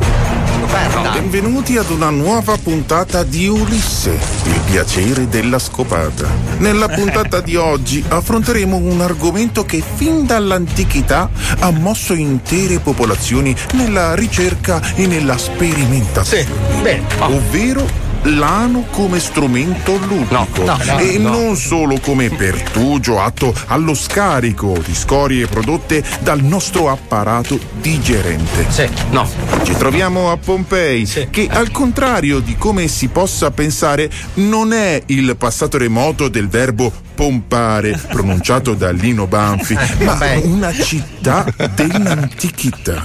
[1.13, 6.27] Benvenuti ad una nuova puntata di Ulisse, il piacere della scopata.
[6.57, 14.15] Nella puntata di oggi affronteremo un argomento che fin dall'antichità ha mosso intere popolazioni nella
[14.15, 16.47] ricerca e nella sperimentazione,
[16.81, 17.05] Bene.
[17.19, 21.29] ovvero l'ano come strumento ludico No, no, e no.
[21.29, 28.67] non solo come pertugio atto allo scarico di scorie prodotte dal nostro apparato digerente.
[29.11, 29.27] No.
[29.63, 35.35] Ci troviamo a Pompei, che al contrario di come si possa pensare, non è il
[35.37, 43.03] passato remoto del verbo pompare, pronunciato da Lino Banfi, ma una città dell'antichità.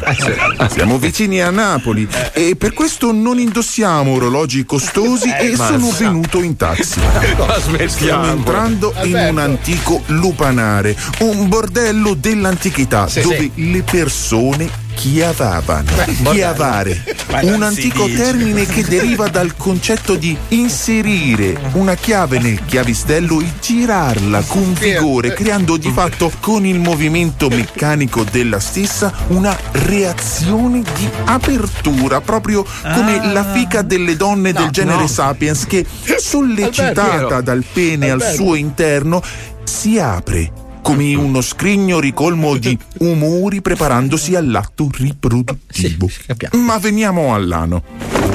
[0.71, 6.43] Siamo vicini a Napoli e per questo non indossiamo orologi costosi e ma sono venuto
[6.43, 7.01] in taxi.
[7.87, 15.91] Stiamo entrando in un antico lupanare, un bordello dell'antichità dove le persone chiavavano.
[16.31, 17.03] Chiavare,
[17.43, 24.43] un antico termine che deriva dal concetto di inserire una chiave nel chiavistello e girarla
[24.47, 32.21] con vigore, creando di fatto con il movimento meccanico della stessa una reazione di apertura,
[32.21, 35.07] proprio come la fica delle donne del genere no.
[35.07, 35.85] sapiens che
[36.17, 39.23] sollecitata dal pene al suo interno
[39.65, 46.11] si apre come uno scrigno ricolmo di umori preparandosi all'atto riproduttivo.
[46.53, 47.83] Ma veniamo all'ano.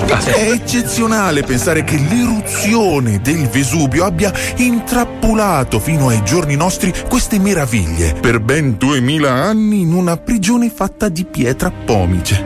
[0.07, 8.15] È eccezionale pensare che l'eruzione del Vesuvio abbia intrappolato fino ai giorni nostri queste meraviglie
[8.15, 12.43] per ben duemila anni in una prigione fatta di pietra pomice.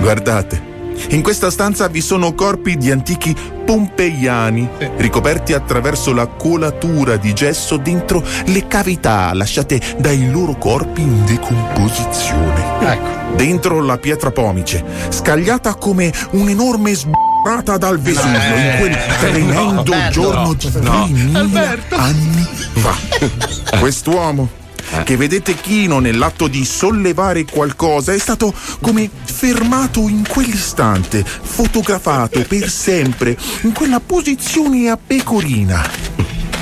[0.00, 0.73] Guardate.
[1.10, 7.76] In questa stanza vi sono corpi di antichi pompeiani, ricoperti attraverso la colatura di gesso
[7.76, 13.12] dentro le cavità lasciate dai loro corpi in decomposizione.
[13.36, 20.70] Dentro la pietra pomice, scagliata come un'enorme sbarrata dal Vesuvio in quel tremendo giorno di
[20.70, 22.94] 2000 anni fa.
[23.78, 24.62] Quest'uomo
[25.04, 32.68] che vedete chino nell'atto di sollevare qualcosa è stato come fermato in quell'istante, fotografato per
[32.68, 35.84] sempre in quella posizione a pecorina.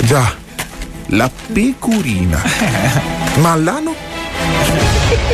[0.02, 0.35] Già,
[1.06, 2.42] la pecorina.
[3.38, 3.94] Ma l'ano?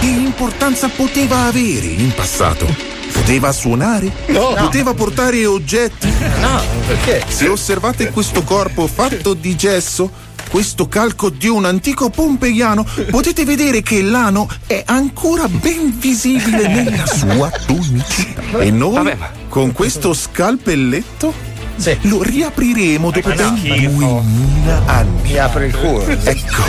[0.00, 2.66] Che importanza poteva avere in passato?
[3.12, 4.12] Poteva suonare?
[4.26, 6.08] Poteva portare oggetti?
[6.40, 7.24] No, perché?
[7.28, 10.10] Se osservate questo corpo fatto di gesso,
[10.48, 17.06] questo calco di un antico pompeiano, potete vedere che l'ano è ancora ben visibile nella
[17.06, 18.42] sua tonicità.
[18.58, 21.32] E noi, Vabbè, ma- con questo scalpelletto,
[21.76, 21.96] Sì.
[22.02, 25.20] lo riapriremo dopo ben 2000 anni.
[25.22, 26.06] Mi apre il culo.
[26.08, 26.62] Ecco,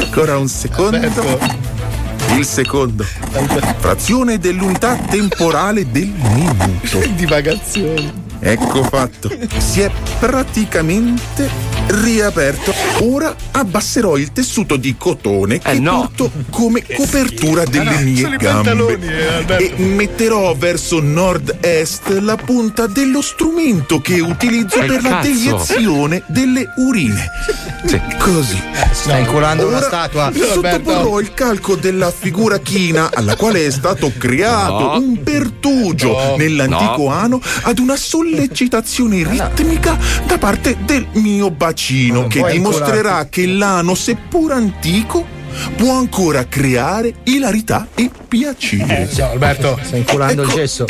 [0.00, 1.46] ancora un secondo.
[2.36, 3.04] Il secondo,
[3.78, 7.00] frazione dell'unità temporale del minuto.
[7.16, 8.26] Divagazioni.
[8.40, 9.30] Ecco fatto.
[9.58, 11.50] Si è praticamente
[11.88, 12.72] riaperto.
[13.00, 16.00] Ora abbasserò il tessuto di cotone che Eh, no.
[16.16, 18.98] porto come copertura delle mie sono i gambe.
[19.58, 25.28] eh, e metterò verso nord-est la punta dello strumento che utilizzo Che per la cazzo?
[25.28, 27.26] deiezione delle urine.
[28.18, 28.60] Così.
[28.92, 30.30] Stai inculando una statua.
[30.34, 34.96] Sottoporrò il calco della figura china alla quale è stato creato No.
[34.98, 37.96] un pertugio nell'antico ano ad una
[38.28, 45.24] sollecitazione ritmica da parte del mio bacino che dimostrerà che l'ano, seppur antico,
[45.76, 49.08] può ancora creare ilarità e piacere.
[49.16, 49.78] No, Alberto.
[49.82, 50.56] Stai inculando il Ecco.
[50.58, 50.84] gesso.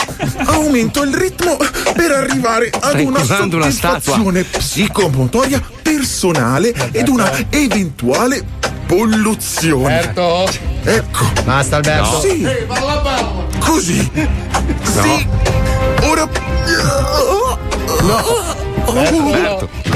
[0.46, 1.56] Aumento il ritmo
[1.94, 8.44] per arrivare ad Stai una inculando una soddisfazione psicomotoria personale ed una eventuale
[8.86, 9.98] polluzione.
[9.98, 10.48] Alberto.
[10.82, 12.20] Ecco, Basta, Alberto.
[12.20, 12.46] sì,
[13.60, 14.10] così.
[14.82, 15.26] Sì,
[16.18, 17.58] ancora.
[18.02, 18.16] No!
[18.86, 19.87] Oh, Alberto!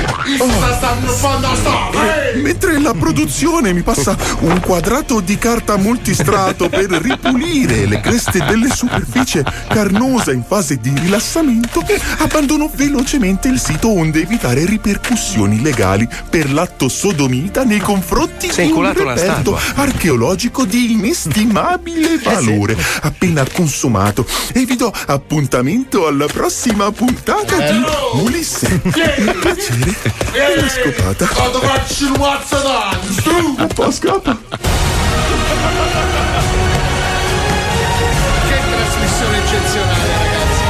[1.88, 2.40] Ora.
[2.40, 8.68] Mentre la produzione mi passa un quadrato di carta multistrato per ripulire le creste delle
[8.74, 11.84] superficie carnosa in fase di rilassamento,
[12.18, 18.72] abbandono velocemente il sito onde evitare ripercussioni legali per l'atto sodomita nei confronti è di
[18.72, 24.26] un reperto archeologico di inestimabile valore appena consumato.
[24.52, 27.82] E vi do appuntamento alla prossima puntata di
[28.20, 28.80] Ulisse.
[28.84, 32.12] Il piacere della scopata Quando facci il
[32.60, 33.54] d'anno.
[33.58, 34.36] un po' scappa
[38.48, 40.60] Che trasmissione eccezionale, ragazzi.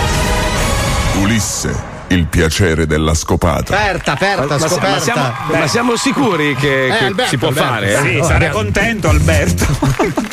[1.19, 3.75] Ulisse, il piacere della scopata.
[3.77, 5.01] Aperta, aperta, Ma, ma scoperta.
[5.01, 7.69] siamo, ma siamo sicuri che, che Alberto, si può Alberto.
[7.73, 7.93] fare?
[7.93, 8.21] eh?
[8.21, 9.67] Sì, sarà contento Alberto.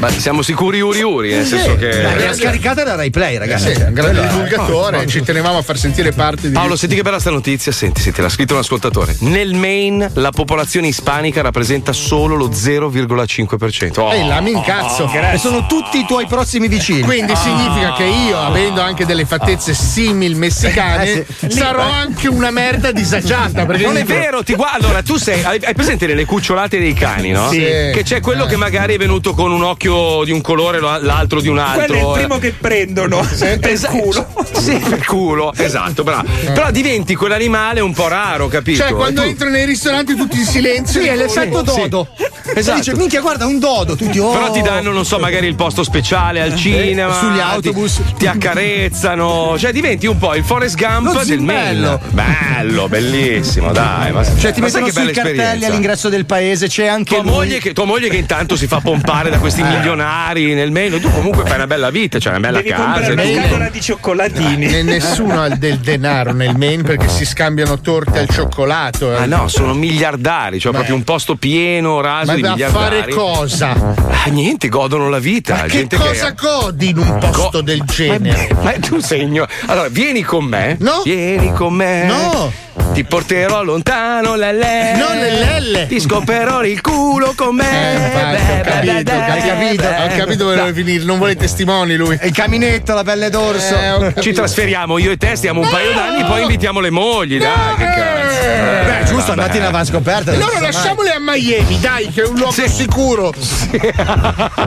[0.00, 2.02] Ma siamo sicuri uri uri, nel senso Dai, che.
[2.02, 3.74] l'ha scaricata da Rai Play, ragazzi.
[3.74, 7.02] Sì, è un grande divulgatore, ci tenevamo a far sentire parte di Paolo, senti che
[7.02, 9.16] bella sta notizia, senti, senti, l'ha scritto un ascoltatore.
[9.20, 14.00] Nel Maine la popolazione ispanica rappresenta solo lo 0,5%.
[14.00, 14.12] Oh.
[14.12, 15.10] Ehi, la mi incazzo.
[15.12, 17.02] E sono tutti i tuoi prossimi vicini.
[17.02, 21.19] Quindi significa che io, avendo anche delle fattezze simil messicane, Eh, Sì.
[21.48, 23.66] Sarò anche una merda disagiata.
[23.66, 24.76] Perché Non è vero, ti guarda.
[24.76, 25.42] Allora, tu sei.
[25.44, 27.48] Hai presente nelle cucciolate dei cani, no?
[27.50, 27.58] Sì.
[27.60, 31.48] Che c'è quello che magari è venuto con un occhio di un colore, l'altro di
[31.48, 31.86] un altro.
[31.86, 33.18] Quello è il primo che prendono.
[33.60, 33.96] Per Esatto.
[33.98, 34.26] culo.
[34.60, 36.26] Sì, per culo, esatto, bravo.
[36.52, 38.82] Però diventi quell'animale un po' raro, capito?
[38.82, 41.00] Cioè, quando tu- entro nei ristoranti tutti in silenzio.
[41.00, 41.80] Sì, è l'effetto Sì.
[41.88, 42.08] dodo.
[42.54, 42.78] Esatto.
[42.78, 43.96] Dice, minchia, guarda, un dodo.
[43.96, 44.30] Tutti, oh.
[44.32, 47.14] Però ti danno, non so, magari il posto speciale al cinema.
[47.14, 48.00] sugli ti- autobus.
[48.18, 49.56] Ti, accarezzano.
[49.58, 52.00] Cioè, diventi un po' il Forrest Gump Lo del zimbello.
[52.10, 54.12] Bello, bellissimo, dai.
[54.12, 57.24] Ma, Cioè, ti ma sai mettono che sui cartelli all'ingresso del paese, c'è anche Tua
[57.24, 61.10] moglie, che, tua moglie che intanto si fa pompare da questi milionari nel Maine, tu
[61.10, 62.82] comunque fai una bella vita, c'è una bella Devi casa.
[63.14, 64.66] comprare e una di cioccolatini.
[64.66, 69.14] E nessuno ha del denaro nel Maine perché si scambiano torte al cioccolato.
[69.16, 73.00] Ah no, sono miliardari, cioè proprio un posto pieno, raso Ma di da miliardari.
[73.00, 73.94] fare cosa?
[74.24, 75.54] Ah, niente, godono la vita.
[75.54, 76.46] Ma che cosa che...
[76.46, 78.48] godi in un posto del genere?
[78.62, 80.76] Ma tu sei igno- Allora, vieni con me.
[80.80, 80.89] No.
[81.04, 82.04] Vieni con me.
[82.04, 82.52] No.
[82.92, 84.94] Ti porterò lontano, lelle.
[84.96, 85.86] Non le lelle.
[85.86, 87.68] Ti scoperò il culo con me.
[87.70, 89.84] Eh, infatti, ho capito, hai capito?
[89.86, 92.18] Ho capito dove vuole finire, non vuole testimoni lui.
[92.22, 93.76] Il caminetto, la pelle d'orso.
[93.76, 94.20] Eh.
[94.20, 97.84] Ci trasferiamo io e te, stiamo un paio d'anni, poi invitiamo le mogli, dai, che
[97.84, 98.40] cazzo.
[98.48, 99.30] Eh, Beh, giusto, vabbè.
[99.42, 100.32] andate in avanscoperta.
[100.32, 102.68] Allora lasciamole a Miami, dai, che è un luogo Sì.
[102.68, 103.32] sicuro.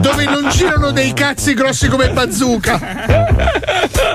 [0.00, 2.80] Dove non girano dei cazzi grossi come bazooka.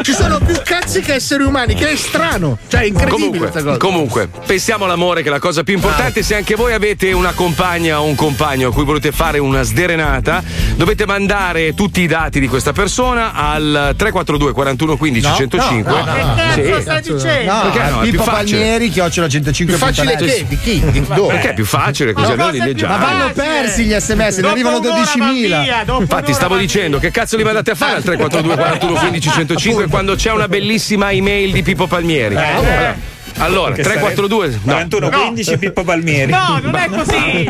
[0.02, 2.58] Ci sono più cazzi che esseri umani, che è strano.
[2.68, 3.78] Cioè, è incredibile questa Comunque, cosa.
[3.78, 6.24] comunque, pensiamo all'amore che è la cosa più importante.
[6.24, 10.42] Se anche voi avete una compagna o un compagno a cui volete fare una sderenata,
[10.76, 15.92] dovete mandare tutti i dati di questa persona al 342 41 15 105.
[15.92, 17.18] no, no, no.
[17.20, 17.46] Sì.
[17.46, 18.02] No, Perché no?
[18.02, 18.32] È Pippo più.
[18.32, 20.46] Palmieri, chiocciola 105 Più facile che?
[20.48, 20.80] Di chi?
[20.92, 21.34] Di dove?
[21.34, 22.98] Perché è più facile così almeno li Ma leggiamo.
[22.98, 26.00] vanno persi gli sms, ne arrivano 12.000.
[26.02, 30.16] Infatti stavo dicendo che cazzo li mandate a fare al 342 41 15 105 quando
[30.16, 32.36] c'è una bellissima email di Pippo Palmieri.
[32.36, 32.96] Allora,
[33.38, 34.60] allora, Che 342 no.
[34.64, 36.32] 41 15 Pippo Palmieri.
[36.32, 37.50] No, non è così!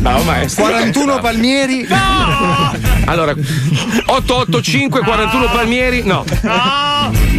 [0.00, 0.64] No, maestro.
[0.64, 1.86] 41 Palmieri.
[3.04, 6.24] Allora, 885 41 Palmieri, no.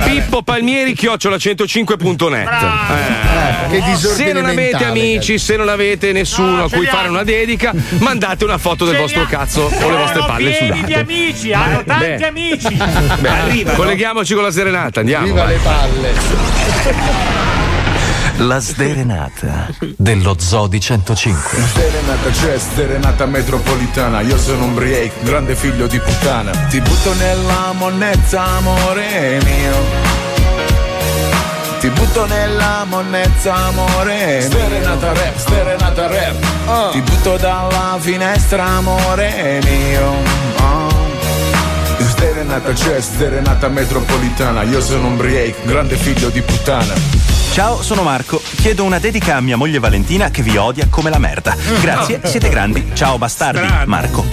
[0.03, 2.49] Pippo Palmieri chiocciola 105.net.
[2.49, 3.69] Eh.
[3.69, 7.73] Che Se non avete amici, se non avete nessuno No, a cui fare una dedica,
[7.99, 10.99] mandate una foto del vostro cazzo o le vostre palle pieni di sudate.
[10.99, 12.25] amici, hanno tanti beh.
[12.27, 12.77] amici.
[13.19, 13.77] Beh, Arrivano.
[13.77, 15.25] colleghiamoci con la serenata, andiamo.
[15.25, 15.53] Viva vai.
[15.53, 17.58] le palle.
[18.39, 21.61] La sderenata dello Zodi 105.
[21.73, 24.21] Serenata c'è, serenata metropolitana.
[24.21, 26.51] Io sono un break, grande figlio di puttana.
[26.51, 29.73] Ti butto nella monnezza, amore mio.
[31.81, 34.57] Ti butto nella monnezza, amore mio.
[34.57, 36.91] Serenata rap, serenata rap.
[36.93, 40.13] Ti butto dalla finestra, amore mio.
[40.61, 41.07] Oh.
[42.17, 44.63] Serenata c'è, serenata metropolitana.
[44.63, 47.28] Io sono un break, grande figlio di puttana.
[47.59, 48.41] Ciao, sono Marco.
[48.41, 51.57] Chiedo una dedica a mia moglie Valentina che vi odia come la merda.
[51.81, 52.91] Grazie, siete grandi.
[52.93, 54.25] Ciao bastardi, Marco.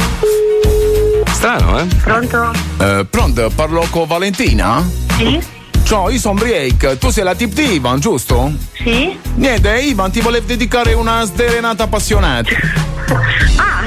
[1.33, 1.87] Strano, eh?
[2.05, 2.53] Pronto?
[2.79, 4.81] Eh, pronto, parlo con Valentina?
[5.17, 5.43] Sì?
[5.83, 6.99] Ciao, io sono break.
[6.99, 8.53] Tu sei la tip di Ivan, giusto?
[8.75, 9.19] Sì?
[9.35, 12.49] Niente, Ivan ti volevo dedicare una sderenata appassionata.
[13.57, 13.83] Ah,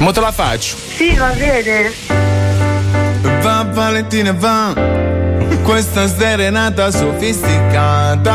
[0.00, 0.76] Ma te la faccio.
[0.96, 1.92] sì, va bene.
[3.40, 5.17] Va Valentina, va.
[5.68, 8.32] Questa sderenata sofisticata.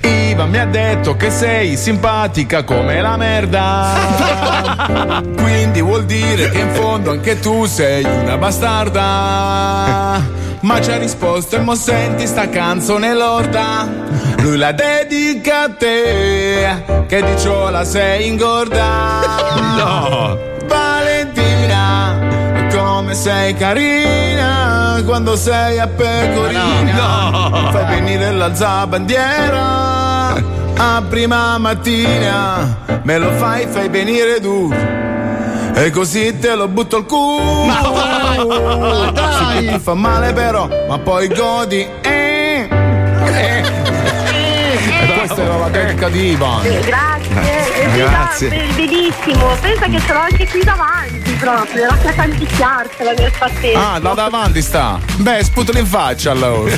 [0.00, 5.20] Ivan mi ha detto che sei simpatica come la merda.
[5.36, 10.22] Quindi vuol dire che in fondo anche tu sei una bastarda.
[10.60, 13.86] Ma ci ha risposto e mo senti sta canzone lorda.
[14.38, 19.20] Lui la dedica a te, che di ciò la sei ingorda.
[19.76, 20.45] No!
[23.06, 27.70] Come sei carina quando sei a pecorina.
[27.70, 30.34] Fai venire la bandiera
[30.76, 32.78] a prima mattina.
[33.02, 34.74] Me lo fai, fai venire tu.
[35.76, 37.74] E così te lo butto al culo.
[39.14, 41.88] Sì che ti fa male però, ma poi godi.
[42.00, 42.68] Eh.
[42.68, 43.62] Eh.
[45.04, 46.62] E questa era la dedica di Ivan.
[46.62, 47.65] Grazie.
[47.94, 48.48] Grazie.
[48.48, 49.56] Be- Benissimo.
[49.60, 51.86] Pensa che ce l'ho anche qui davanti proprio.
[51.86, 53.78] La sta canticchiarsela nel frattempo.
[53.78, 54.98] Ah, da davanti sta.
[55.16, 56.74] Beh, sputalo in faccia allora.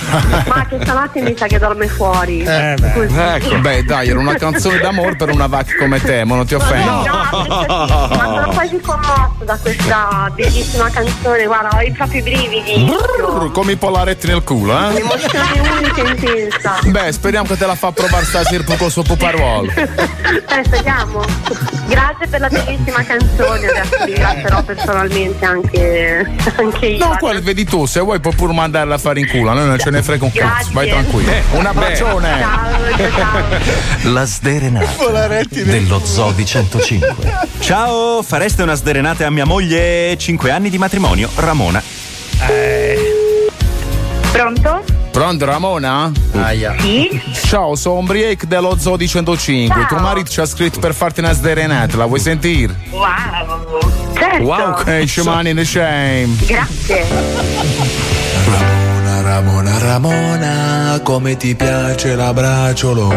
[0.47, 2.43] Ma che stanotte mi sa che dorme fuori.
[2.43, 3.35] Eh, beh.
[3.35, 3.59] Ecco.
[3.59, 6.85] Beh, dai, era una canzone d'amore per una vacca come te, ma non ti offendi.
[7.09, 12.85] No, ma sono quasi commosso da questa bellissima canzone, guarda, ho i propri brividi.
[12.85, 14.87] Brrr, Come i polaretti nel culo, eh?
[14.91, 16.79] Un'emozione unica e intensa.
[16.85, 19.71] Beh, speriamo che te la fa provare stasera con il suo puparuolo.
[19.73, 20.98] Eh, speriamo.
[21.87, 27.07] Grazie per la bellissima canzone, adesso però personalmente anche, anche io.
[27.07, 29.67] No, quello vedi tu, se vuoi puoi pure mandarla a fare in culo, a noi
[29.67, 31.31] non ce ne frega un cazzo, vai tranquillo.
[31.53, 32.29] Un abbraccione!
[32.39, 34.13] Ciao, ciao.
[34.13, 34.91] La sderenata
[35.51, 37.17] dello Zodi 105.
[37.61, 40.17] Ciao, fareste una sderenata a mia moglie?
[40.17, 41.83] 5 anni di matrimonio, Ramona.
[44.33, 44.98] Pronto?
[45.19, 46.13] Pronto Ramona?
[46.31, 46.77] Aia.
[46.79, 47.21] Sì?
[47.33, 49.87] Ciao, sono Ombriake dello Zodi 105.
[49.87, 52.73] Tuo marito ci ha scritto per farti una sderenata, la vuoi sentire?
[52.91, 54.15] Wow.
[54.15, 54.43] Certo.
[54.45, 56.37] Wow, che shame in the shame.
[56.47, 57.88] Grazie.
[59.29, 63.17] Ramona, Ramona, come ti piace la bracciolona.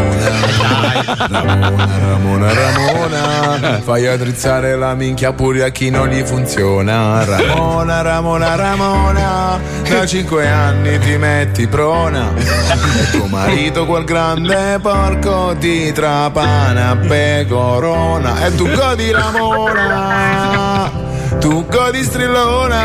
[1.30, 7.24] Ramona, Ramona, Ramona, fai addrizzare la minchia pure a chi non gli funziona.
[7.24, 12.34] Ramona, Ramona, Ramona, da cinque anni ti metti prona.
[12.36, 18.48] E tuo marito quel grande porco ti trapana pecorona.
[18.48, 20.71] E tu godi Ramona.
[21.42, 22.80] Tu godi strillona,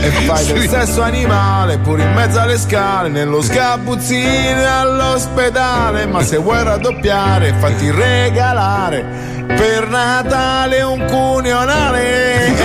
[0.00, 6.06] e fai del sesso animale pure in mezzo alle scale, nello sgabuzzino all'ospedale.
[6.06, 9.04] Ma se vuoi raddoppiare, fatti regalare.
[9.46, 12.56] Per Natale un cunionale.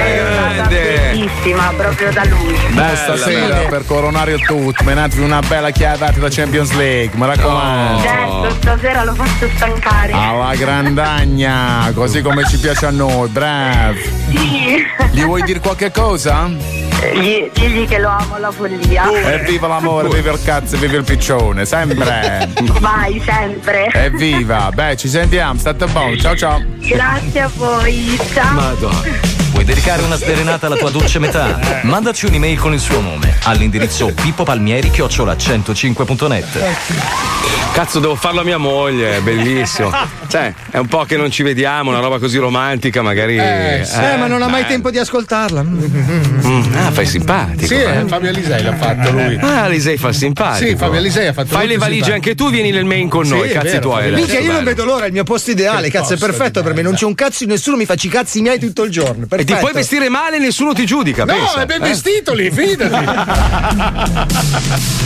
[1.17, 2.55] Bellissima, proprio da lui.
[2.73, 8.03] Beh, stasera per coronare il tutto, menatevi una bella chiavata da Champions League, mi raccomando.
[8.03, 10.13] Certo, stasera lo faccio stancare.
[10.13, 13.97] Alla grandagna, così come ci piace a noi, brav.
[14.29, 14.85] Sì.
[15.13, 16.49] Gli vuoi dire qualche cosa?
[16.49, 19.11] Gli- digli che lo amo alla follia.
[19.11, 22.47] Evviva l'amore, viva il cazzo, viva il piccione, sempre.
[22.79, 23.89] Vai, sempre.
[23.91, 26.63] Evviva, beh, ci sentiamo, state buoni, ciao ciao.
[26.77, 28.21] Grazie a voi.
[28.35, 29.36] Ciao.
[29.57, 31.81] Vuoi dedicare una sderenata alla tua dolce metà?
[31.85, 34.91] Mandaci un'email con il suo nome all'indirizzo pippopalmieri
[35.35, 37.66] 105.net.
[37.77, 39.91] Cazzo, devo farlo a mia moglie, è bellissimo.
[40.29, 43.39] Cioè, è un po' che non ci vediamo, una roba così romantica, magari.
[43.39, 44.69] Eh, sì, eh, ma non ha mai beh.
[44.69, 45.63] tempo di ascoltarla.
[45.63, 47.67] Mm, ah, fai simpatico.
[47.67, 47.99] Sì, eh.
[48.01, 49.37] eh, Fabio Alisei l'ha fatto lui.
[49.41, 50.69] Ah, Alisei fa simpatico.
[50.69, 52.15] Sì, Fabio Alisei ha fatto Fai le valigie simpatico.
[52.15, 54.11] anche tu, vieni nel main con noi, Sì, è cazzi vero, tuoi.
[54.11, 56.75] Minchia, io non vedo l'ora, è il mio posto ideale, Che cazzo, è perfetto per
[56.75, 56.83] me.
[56.83, 59.25] Non c'è un cazzo di nessuno, mi faccio i cazzi miei tutto il giorno.
[59.25, 59.53] E Perfetto.
[59.53, 61.25] ti puoi vestire male, nessuno ti giudica.
[61.25, 61.63] No, pensa.
[61.63, 61.89] è ben Eh.
[61.89, 63.05] vestito lì, fidati.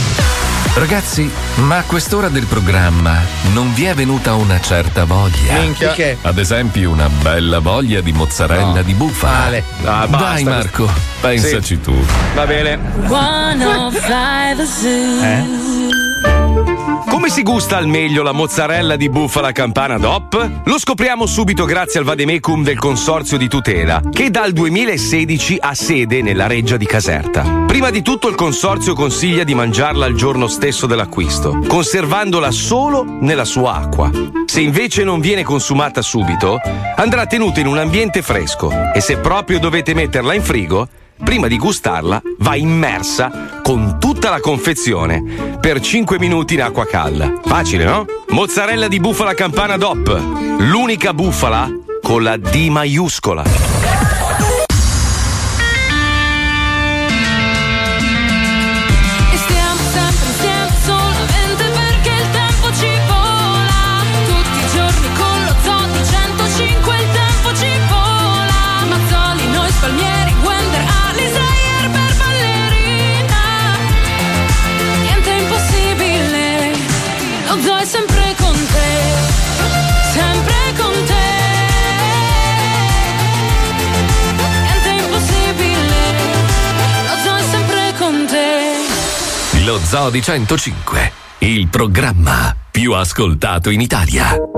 [0.73, 3.19] Ragazzi, ma a quest'ora del programma
[3.53, 5.59] non vi è venuta una certa voglia?
[5.59, 5.87] Minchia.
[5.87, 6.17] Perché?
[6.21, 9.39] Ad esempio una bella voglia di mozzarella di bufala.
[9.39, 9.63] Male.
[9.83, 10.33] Ah, basta.
[10.33, 11.93] Dai Marco, pensaci tu.
[12.33, 12.79] Va bene.
[13.05, 13.99] 105
[14.55, 16.40] The Zoo.
[17.11, 20.61] Come si gusta al meglio la mozzarella di bufala campana DOP?
[20.63, 26.21] Lo scopriamo subito grazie al vademecum del Consorzio di Tutela, che dal 2016 ha sede
[26.21, 27.65] nella reggia di Caserta.
[27.67, 33.45] Prima di tutto il Consorzio consiglia di mangiarla il giorno stesso dell'acquisto, conservandola solo nella
[33.45, 34.09] sua acqua.
[34.45, 36.61] Se invece non viene consumata subito,
[36.95, 40.87] andrà tenuta in un ambiente fresco e se proprio dovete metterla in frigo,
[41.23, 45.23] prima di gustarla va immersa con tutta la confezione
[45.59, 47.33] per 5 minuti in acqua calda.
[47.43, 48.05] Facile, no?
[48.29, 50.21] Mozzarella di bufala campana DOP,
[50.59, 51.69] l'unica bufala
[52.01, 54.10] con la D maiuscola.
[89.91, 94.50] Zoo di 105, il programma più ascoltato in Italia.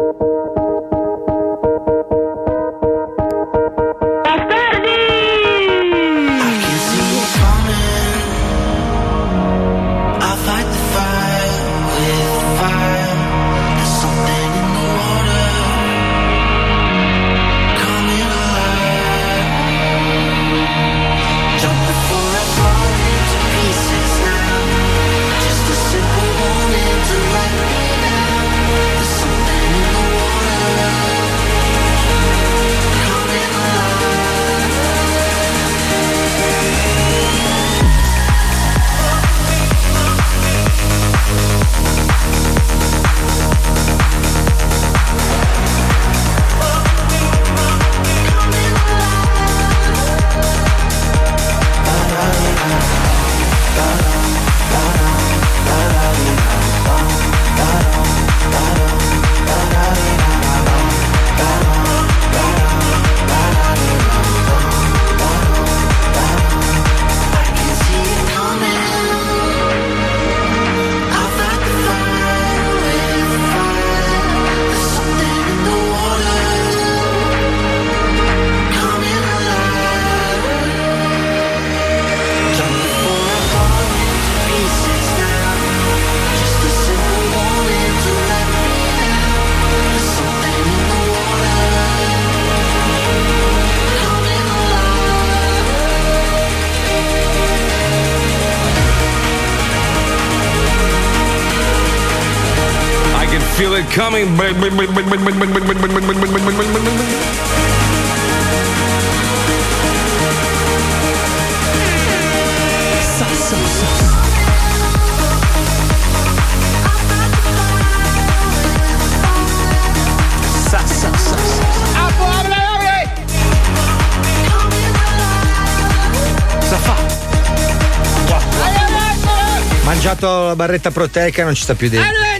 [129.83, 132.32] Mangiato la barretta proteica non ci sta più dentro.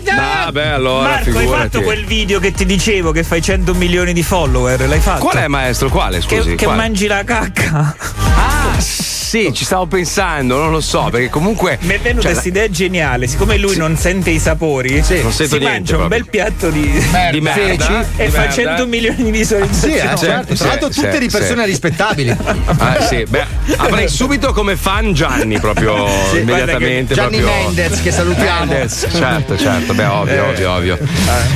[0.45, 1.69] Vabbè, allora, Marco, hai figurati.
[1.69, 4.87] fatto quel video che ti dicevo che fai 100 milioni di follower?
[4.87, 5.25] L'hai fatto?
[5.25, 5.89] Qual è, maestro?
[5.89, 6.49] Quale, scusi?
[6.49, 7.95] Che, che mangi la cacca.
[9.33, 11.79] Sì, ci stavo pensando, non lo so, perché comunque.
[11.81, 15.47] Mi è venuta cioè, questa idea geniale, siccome lui non sente i sapori, non si
[15.47, 16.07] sento niente mangia un proprio.
[16.07, 16.81] bel piatto di,
[17.31, 18.53] Di merda, feci e di fa merda.
[18.53, 19.95] 100 milioni di Sì, visualizzazioni.
[19.95, 20.53] eh, certo.
[20.53, 21.69] Tra l'altro sì, tutte sì, di persone sì.
[21.69, 22.37] rispettabili.
[22.77, 23.45] Ah, sì, beh,
[23.77, 27.15] avrei subito come fan Gianni proprio Sì, immediatamente.
[27.15, 28.65] che- Gianni proprio- Mendez, che salutiamo.
[28.65, 30.39] Mendez, certo, certo, beh, ovvio, Eh.
[30.41, 30.97] ovvio, ovvio.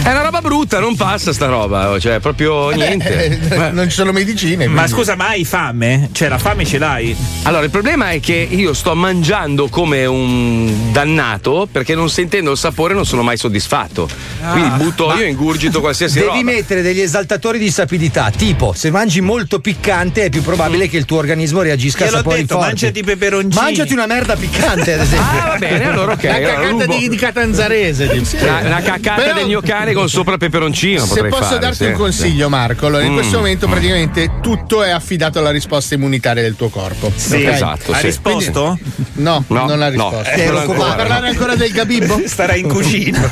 [0.01, 3.39] È una roba brutta, non passa sta roba, cioè proprio niente.
[3.49, 4.65] Eh, non ci sono medicine.
[4.65, 4.91] Ma quindi.
[4.93, 6.09] scusa, ma hai fame?
[6.11, 7.15] Cioè, la fame ce l'hai?
[7.43, 12.57] Allora, il problema è che io sto mangiando come un dannato perché non sentendo il
[12.57, 14.07] sapore non sono mai soddisfatto.
[14.51, 16.41] Quindi butto io ingurgito qualsiasi Devi roba.
[16.43, 21.05] mettere degli esaltatori di sapidità, tipo se mangi molto piccante è più probabile che il
[21.05, 22.68] tuo organismo reagisca a Gliel'ho sapori detto, forti.
[22.70, 23.63] mangiati peperoncini.
[23.63, 25.39] Mangiati una merda piccante, ad esempio.
[25.41, 26.24] Ah, va bene, allora ok.
[26.24, 28.07] La allora cacata di, di Catanzarese.
[28.09, 28.45] tipo.
[28.45, 31.05] La, la caccata Però- del mio cane con sopra il peperoncino.
[31.05, 32.49] Se posso fare, darti sì, un consiglio, sì.
[32.51, 33.72] Marco, allora in Mm, questo momento mm.
[33.72, 37.11] praticamente tutto è affidato alla risposta immunitaria del tuo corpo.
[37.15, 37.57] Sì, ok?
[37.58, 38.05] Esatto, Ha sì.
[38.08, 38.80] risposto?
[39.14, 40.10] No, No, non ha no.
[40.10, 40.30] risposto.
[40.32, 41.28] Eh, non Vuoi ancora, parlare no.
[41.28, 42.22] ancora del Gabibbo?
[42.26, 43.32] Starà in cucina.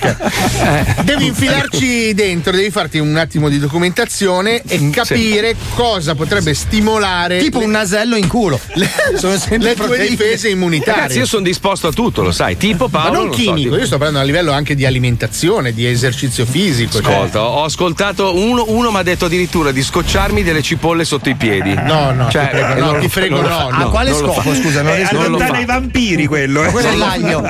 [1.04, 7.60] Devi infilarci dentro, devi farti un attimo di documentazione e capire cosa potrebbe stimolare Tipo
[7.60, 8.60] un nasello in culo.
[8.76, 10.10] le, Sono sempre le tue proteine.
[10.10, 11.02] difese immunitarie.
[11.02, 12.58] Ragazzi, io sono disposto a tutto, lo sai.
[12.58, 13.14] Tipo Ma Paolo.
[13.18, 16.46] non lo so, chimico, tipo- io sto parlando a livello anche di alimentazione, di esercizio
[16.46, 17.02] fisico.
[17.02, 21.30] cioè- Ascolta, ho ascoltato uno, uno mi ha detto addirittura di scocciarmi delle cipolle sotto
[21.30, 21.74] i piedi.
[21.74, 23.86] No, no, Cioè, ti prego, eh, no, non ti non lo no, fa- no.
[23.86, 24.82] A quale non scopo, scusa?
[24.82, 25.62] Non Eh, riesco- non lo allontana fa.
[25.62, 26.64] i vampiri quello.
[26.64, 26.72] eh.
[26.72, 27.42] Quello è l'agno.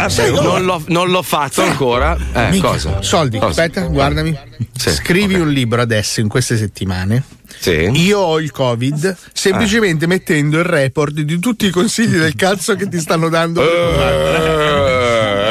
[0.41, 2.17] Non l'ho, non l'ho fatto ancora.
[2.33, 3.01] Eh, Mica, cosa?
[3.01, 3.63] Soldi, Cosa?
[3.63, 4.37] aspetta, guardami.
[4.77, 7.23] Sì, Scrivi un libro adesso in queste settimane.
[7.57, 7.89] Sì.
[7.93, 12.87] Io ho il Covid, semplicemente mettendo il report di tutti i consigli del cazzo che
[12.89, 13.61] ti stanno dando.
[13.61, 13.65] Eh,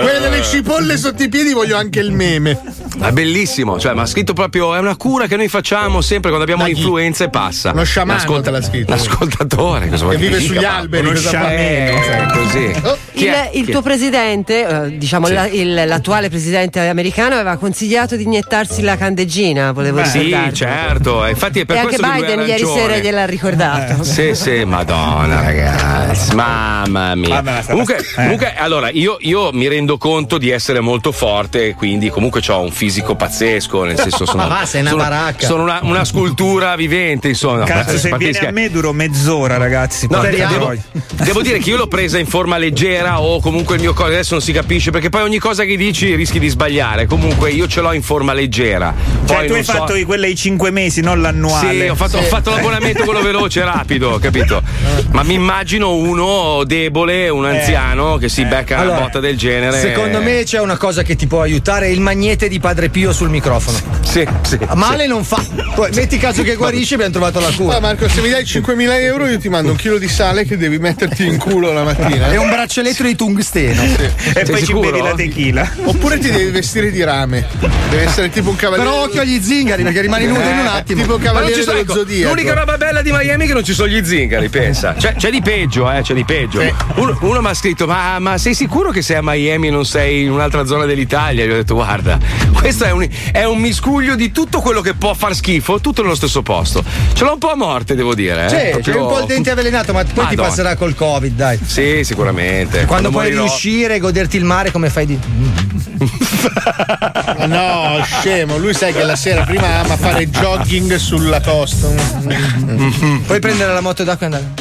[0.05, 2.61] Quelle delle cipolle sotto i piedi voglio anche il meme.
[3.01, 6.43] È bellissimo, cioè, ma ha scritto proprio: è una cura che noi facciamo sempre quando
[6.45, 6.75] abbiamo Ma chi?
[6.75, 7.71] l'influenza e passa.
[7.73, 8.91] Uno sciamano te l'ha scritto.
[8.93, 11.37] L'ascoltatore, cosa vuoi Che vive sugli alberi, Uno cosa fa?
[11.37, 11.55] sciamano.
[11.55, 12.73] Eh, così.
[13.15, 15.33] Chi Il, il tuo presidente, eh, diciamo Sì.
[15.33, 20.55] la- il- l'attuale presidente americano, aveva consigliato di iniettarsi la candeggina, volevo Sì, ricordarti.
[20.55, 21.27] certo.
[21.27, 22.81] Infatti è per e anche questo che lui ha Biden ieri ragione.
[22.81, 24.05] sera gliel'ha ricordato.
[24.05, 26.35] Sì, sì, madonna, ragazzi.
[26.35, 27.43] Mamma mia.
[27.67, 28.05] Comunque, eh.
[28.15, 32.71] comunque, allora, io, io mi rendo conto di essere molto forte, quindi comunque ho un
[32.71, 33.85] fisico pazzesco.
[33.85, 35.47] Nel senso, sono, Ma va, sei una sono, baracca.
[35.47, 37.65] sono una, una scultura vivente, insomma.
[37.65, 40.07] Cazzo, se viene a me duro mezz'ora, ragazzi.
[40.11, 40.75] No, devo,
[41.23, 44.35] devo dire che io l'ho presa in forma leggera o comunque il mio corpo adesso
[44.35, 47.07] non si capisce perché poi ogni cosa che dici rischi di sbagliare.
[47.07, 48.95] Comunque io ce l'ho in forma leggera.
[49.27, 51.81] Cioè, Poi tu non hai so- fatto i- quella ai 5 mesi, non l'annuale.
[51.85, 54.63] Sì, ho fatto, ho fatto l'abbonamento quello veloce, rapido, capito?
[55.13, 59.74] Ma mi immagino uno debole, un anziano che si becca Allora, una botta del genere.
[59.81, 63.31] Secondo me c'è una cosa che ti può aiutare: il magnete di Padre Pio sul
[63.31, 63.79] microfono.
[64.03, 64.59] Sì, sì.
[64.75, 65.43] Male non fa.
[65.75, 67.81] Poi metti caso che guarisce, abbiamo trovato la cura.
[67.81, 70.79] Marco, se mi dai 5.000 euro io ti mando un chilo di sale che devi
[70.79, 72.31] metterti in culo la mattina.
[72.31, 73.83] È un braccialetto di tungsteno.
[73.83, 74.91] E Sei poi ci sicuro?
[74.91, 75.71] bevi la tequila.
[75.85, 77.47] Oppure ti devi vestire di rame.
[77.91, 78.89] Deve essere tipo un cavaliere.
[78.91, 81.03] Però occhio agli zingari perché rimani nudo in un attimo.
[81.03, 82.35] Tipo Ma ci cavaliere dello ecco, zodiaco.
[82.35, 84.95] L'unica roba bella di Miami è che non ci sono gli zingari, pensa.
[84.95, 86.61] C'è, c'è di peggio, eh, c'è di peggio.
[86.61, 86.73] Sì.
[86.97, 89.85] Uno, uno mi ha scritto: ma, ma sei sicuro che sei a Miami e non
[89.85, 91.45] sei in un'altra zona dell'Italia?
[91.47, 92.19] Gli ho detto: guarda,
[92.53, 96.15] questo è un, è un miscuglio di tutto quello che può far schifo, tutto nello
[96.15, 96.83] stesso posto.
[97.13, 98.47] Ce l'ho un po' a morte, devo dire.
[98.47, 98.49] Eh.
[98.49, 100.43] Sì, c'è Proprio- un po' il dente avvelenato, ma poi ti Madonna.
[100.49, 101.59] passerà col Covid, dai.
[101.65, 102.85] Sì, sicuramente.
[102.87, 105.19] Quando puoi morirò- riuscire e goderti il mare come fai di.
[107.47, 111.89] No, scemo, lui sai che la sera prima ama fare jogging sulla costa.
[113.27, 114.53] Puoi prendere la moto d'acqua e andare.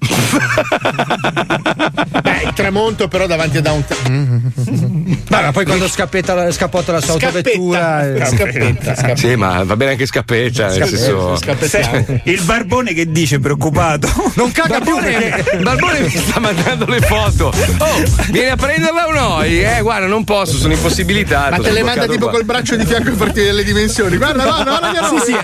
[2.50, 4.52] Il tramonto però davanti a downtown.
[5.28, 8.06] Ma poi quando scappetta la, scappota la sua autovettura.
[8.14, 8.24] eh.
[8.26, 9.16] Scappetta, scappetta.
[9.16, 11.38] Sì, ma va bene anche scappetta, nel senso.
[11.60, 14.08] Sai, Il barbone che dice preoccupato.
[14.34, 15.56] Non caga più Barbone, perché.
[15.62, 17.46] Barbone mi sta mandando le foto.
[17.78, 19.42] Oh, vieni a prenderla o no?
[19.42, 21.50] Eh, guarda, non posso, sono impossibilitato.
[21.56, 22.32] Ma te le manda tipo qua.
[22.32, 24.16] col braccio di fianco a farti delle dimensioni.
[24.16, 25.24] Guarda, guarda, guarda, guarda.
[25.24, 25.36] Sì, sì,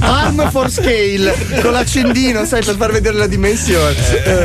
[0.00, 3.94] arm for scale con l'accendino, sai, per far vedere la dimensione.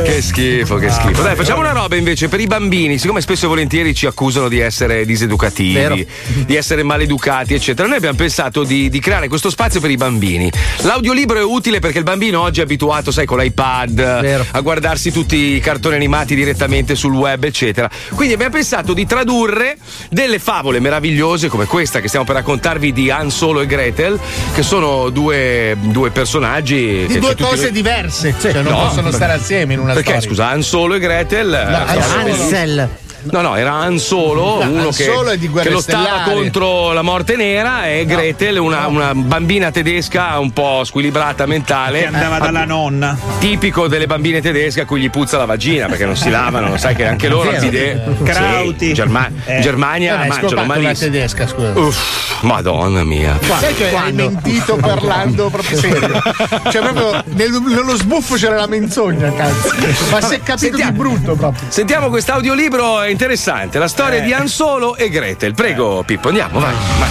[0.04, 1.22] Che schifo, che schifo.
[1.22, 4.58] Dai, facciamo una roba invece per i bambini, siccome spesso e volentieri ci accusano di
[4.58, 5.96] essere diseducativi, Vero.
[6.44, 10.50] di essere maleducati, eccetera, noi abbiamo pensato di, di creare questo spazio per i bambini.
[10.82, 15.36] L'audiolibro è utile perché il bambino oggi è abituato, sai, con l'iPad a guardarsi tutti
[15.54, 17.88] i cartoni animati direttamente sul web, eccetera.
[18.14, 19.76] Quindi abbiamo pensato di tradurre
[20.10, 24.18] delle favole meravigliose come questa che stiamo per raccontarvi di Han Solo e Gretel,
[24.54, 27.06] che sono due, due personaggi.
[27.06, 30.10] Di due tutti cose noi- diverse, cioè non No, possono stare assieme in una Perché
[30.12, 30.28] storia.
[30.28, 31.52] scusa, Han Solo e Gretel.
[31.52, 31.58] eh,
[32.02, 32.99] Solo.
[33.22, 36.30] No, no, era Han Solo, No, uno Han che, Solo Guerre che lottava Stellari.
[36.34, 42.00] contro la morte nera e Gretel, una, una bambina tedesca un po' squilibrata mentale.
[42.00, 43.16] Che andava dalla nonna.
[43.38, 46.94] Tipico delle bambine tedesche a cui gli puzza la vagina perché non si lavano, sai
[46.94, 48.22] che anche loro al bidet.
[48.22, 48.86] Crauti.
[48.88, 49.60] Sì, Germa- Eh.
[49.60, 51.10] Germania Eh, mangiano scopato la malissimo.
[51.12, 51.72] tedesca, scusa.
[51.78, 53.38] Uff, madonna mia.
[53.60, 56.22] Sai che hai mentito parlando proprio serio?
[56.70, 59.68] Cioè, proprio nel- nello sbuffo c'era la menzogna, cazzo.
[60.10, 61.68] Ma si è capito di brutto proprio.
[61.68, 63.78] Sentiamo quest'audiolibro, è interessante.
[63.78, 65.54] La storia di Han Solo e Gretel.
[65.54, 66.74] Prego, Pippo, andiamo, vai.
[66.98, 67.08] vai.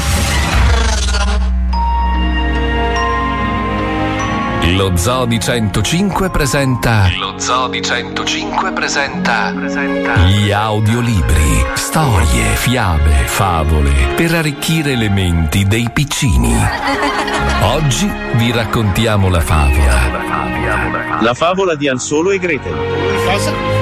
[4.76, 7.10] Lo Zoo di 105 presenta.
[7.18, 9.52] Lo Zoo di 105 presenta.
[9.52, 11.66] Gli audiolibri.
[11.74, 16.56] Storie, fiabe, favole per arricchire le menti dei piccini.
[17.64, 21.20] Oggi vi raccontiamo la favola.
[21.22, 22.76] La favola di Han Solo e Gretel.
[23.26, 23.79] Cosa?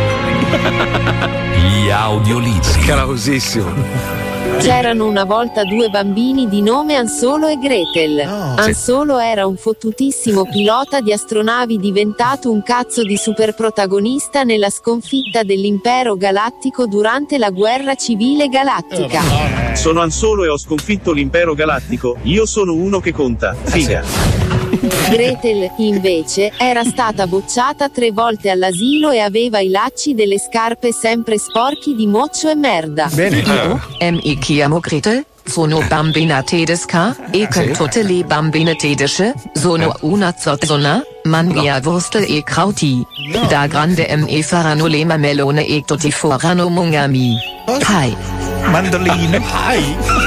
[1.57, 2.63] Gli audiolibri.
[2.63, 4.25] Scalaosissimo.
[4.59, 8.19] C'erano una volta due bambini di nome Ansolo e Gretel.
[8.19, 16.15] Ansolo era un fottutissimo pilota di astronavi diventato un cazzo di superprotagonista nella sconfitta dell'impero
[16.15, 19.75] galattico durante la guerra civile galattica.
[19.75, 22.17] Sono Han Solo e ho sconfitto l'impero galattico.
[22.23, 23.53] Io sono uno che conta.
[23.53, 24.66] Figa.
[25.09, 31.37] Gretel, invece, era stata bocciata tre volte all'asilo e aveva i lacci delle scarpe sempre
[31.37, 33.09] sporchi di moccio e merda.
[33.13, 40.33] Io, mi chiamo Gretel, sono bambina tedesca, e con tutte le bambine tedesche, sono una
[40.37, 43.05] zozzona, mangia wurste e krauti.
[43.47, 47.35] Da grande me faranno le mamelone e tutti faranno mongami.
[47.67, 48.36] Hi.
[48.65, 49.37] Mandolino.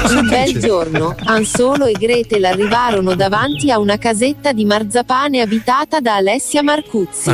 [0.09, 6.15] Un bel giorno, Ansolo e Gretel arrivarono davanti a una casetta di marzapane abitata da
[6.15, 7.31] Alessia Marcuzzi.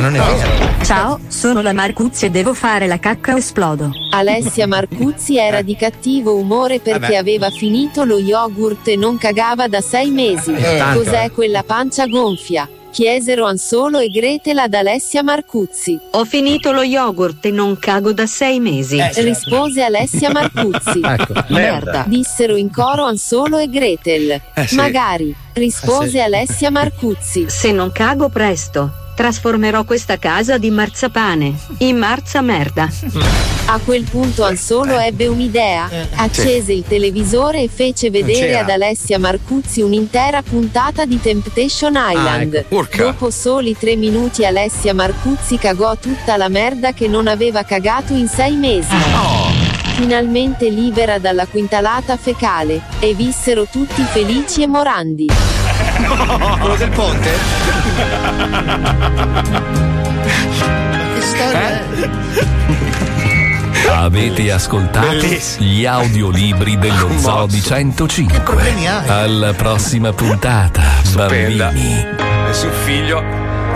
[0.82, 3.90] Ciao, sono la Marcuzzi e devo fare la cacca o esplodo.
[4.10, 7.16] Alessia Marcuzzi era di cattivo umore perché Vabbè.
[7.16, 10.52] aveva finito lo yogurt e non cagava da sei mesi.
[10.54, 11.30] Eh, tanto, Cos'è eh.
[11.30, 12.68] quella pancia gonfia?
[12.90, 15.98] Chiesero Ansolo e Gretel ad Alessia Marcuzzi.
[16.12, 18.98] Ho finito lo yogurt e non cago da sei mesi.
[19.16, 21.00] Rispose Alessia Marcuzzi.
[21.08, 21.44] Ecco, merda.
[21.48, 22.04] merda.
[22.06, 24.40] Dissero in coro Ansolo e Gretel.
[24.54, 24.74] Eh, sì.
[24.74, 25.34] Magari.
[25.52, 26.18] Rispose Eh, sì.
[26.20, 27.44] Alessia Marcuzzi.
[27.48, 32.88] Se non cago presto, trasformerò questa casa di marzapane in marza merda.
[33.66, 35.90] A quel punto Ansolo ebbe un'idea.
[36.14, 42.54] Accese il televisore e fece vedere ad Alessia Marcuzzi un'intera puntata di Temptation Island.
[42.54, 42.76] ecco.
[42.76, 43.02] Urca.
[43.02, 48.28] Dopo soli tre minuti Alessia Marcuzzi cagò tutta la merda che non aveva cagato in
[48.28, 48.94] sei mesi.
[49.96, 52.82] Finalmente libera dalla quintalata fecale.
[53.00, 55.26] E vissero tutti felici e morandi.
[56.06, 57.30] Quello del ponte?
[61.14, 61.86] Che storia
[63.90, 65.66] Avete ascoltato Bellissimo.
[65.66, 68.40] gli audiolibri dello Zoo di 105.
[68.40, 69.08] problemi hai?
[69.08, 71.66] Alla prossima puntata, Stupenda.
[71.66, 72.06] bambini.
[72.44, 73.22] Avessi un figlio.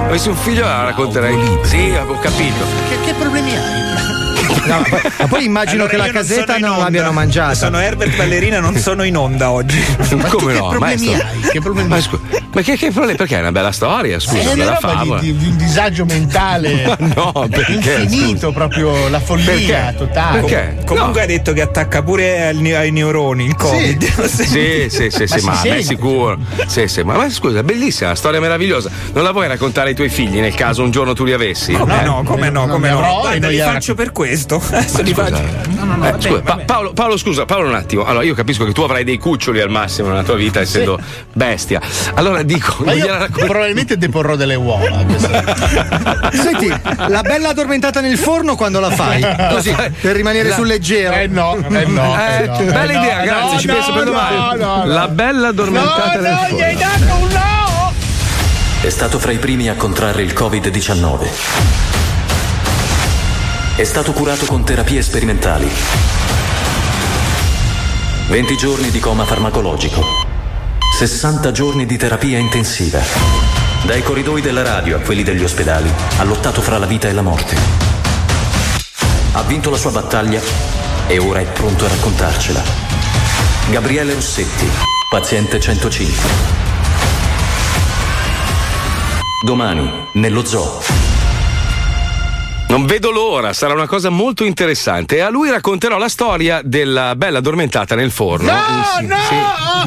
[0.06, 1.58] Avessi un figlio la racconterei.
[1.62, 2.64] Sì, ho capito.
[2.88, 4.21] Che, che problemi hai?
[4.64, 6.82] No, poi- ma poi immagino Allora, che la non casetta non onda.
[6.84, 7.54] l'abbiano mangiata.
[7.54, 9.82] Sono Herbert Ballerina, non sono in onda oggi.
[10.30, 10.68] Come no?
[10.68, 11.12] problemi maestro?
[11.12, 11.40] hai?
[11.50, 12.02] Che problemi Ma, hai?
[12.02, 12.20] scu-
[12.54, 13.16] ma che, che problemi?
[13.16, 15.20] Perché è una bella storia, scusa, è una bella favola.
[15.20, 17.72] di, di- un disagio mentale Ma no, perché?
[18.02, 19.94] infinito, proprio la follia Perché?
[19.96, 20.40] totale.
[20.40, 20.84] Perché?
[20.84, 24.10] Comunque hai detto che attacca pure al- ai neuroni il Covid.
[24.32, 25.82] Sì, sì, sì, sì, ma, si beh, sente.
[25.82, 26.38] sicuro.
[26.66, 28.90] Sì, sì, ma, ma scusa, è bellissima, una storia meravigliosa.
[29.12, 31.72] Non la vuoi raccontare ai tuoi figli nel caso un giorno tu li avessi?
[31.72, 32.04] Come Eh?
[32.04, 32.98] no, come no, come no.
[32.98, 34.20] e Guarda, non li faccio per questo.
[34.72, 35.36] Adesso li faccio.
[35.36, 38.04] eh, scusa, Pa- Paolo, Paolo, scusa, Paolo, un attimo.
[38.04, 40.98] Allora, io capisco che tu avrai dei cuccioli al massimo nella tua vita, essendo
[41.32, 41.80] bestia.
[42.14, 45.04] Allora dico, racconti- probabilmente deporrò delle uova.
[46.32, 46.68] Senti,
[47.08, 49.20] la bella addormentata nel forno quando la fai?
[49.52, 51.14] Così, per rimanere La- sul leggero.
[51.14, 52.16] Eh no, eh no.
[52.18, 54.36] Eh, eh no, bella eh no, idea, no, grazie, ci no, penso per no, domani.
[54.58, 54.84] no, no.
[54.86, 56.56] La bella addormentata No, nel no, forno.
[56.56, 57.92] gli hai dato un no!
[58.82, 62.01] È stato fra i primi a contrarre il Covid-19.
[63.74, 65.66] È stato curato con terapie sperimentali.
[68.28, 70.04] 20 giorni di coma farmacologico.
[70.98, 73.00] 60 giorni di terapia intensiva.
[73.86, 77.22] Dai corridoi della radio a quelli degli ospedali ha lottato fra la vita e la
[77.22, 77.56] morte.
[79.32, 80.42] ha vinto la sua battaglia
[81.06, 82.62] e ora è pronto a raccontarcela.
[83.70, 84.68] Gabriele Rossetti,
[85.08, 86.30] paziente 105.
[89.42, 91.11] Domani, nello zoo.
[92.72, 95.16] Non vedo l'ora, sarà una cosa molto interessante.
[95.16, 98.50] E a lui racconterò la storia della bella addormentata nel forno.
[98.50, 99.16] No, Insi- no!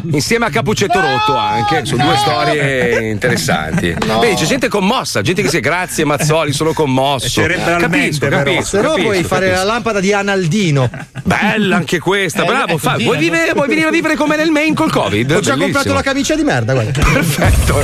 [0.04, 0.10] sì.
[0.14, 1.84] Insieme a Capuccetto Rotto anche.
[1.84, 3.96] Sono due storie interessanti.
[4.06, 4.20] No.
[4.20, 7.28] Vedi, c'è gente commossa, gente che si grazie Mazzoli, sono commosso.
[7.28, 8.38] Cerebralmente, Capisco, però.
[8.38, 9.66] capisco, Se no capisco, puoi fare capisco.
[9.66, 10.90] la lampada di Analdino.
[11.24, 12.78] Bella anche questa, Eh, bravo.
[12.78, 15.32] Fa- vuoi, vivere- vuoi venire a vivere come nel Maine col Covid?
[15.32, 15.64] Ho già Bellissimo.
[15.64, 16.92] comprato la camicia di merda, guarda.
[17.12, 17.84] Perfetto.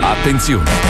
[0.00, 0.89] Attenzione!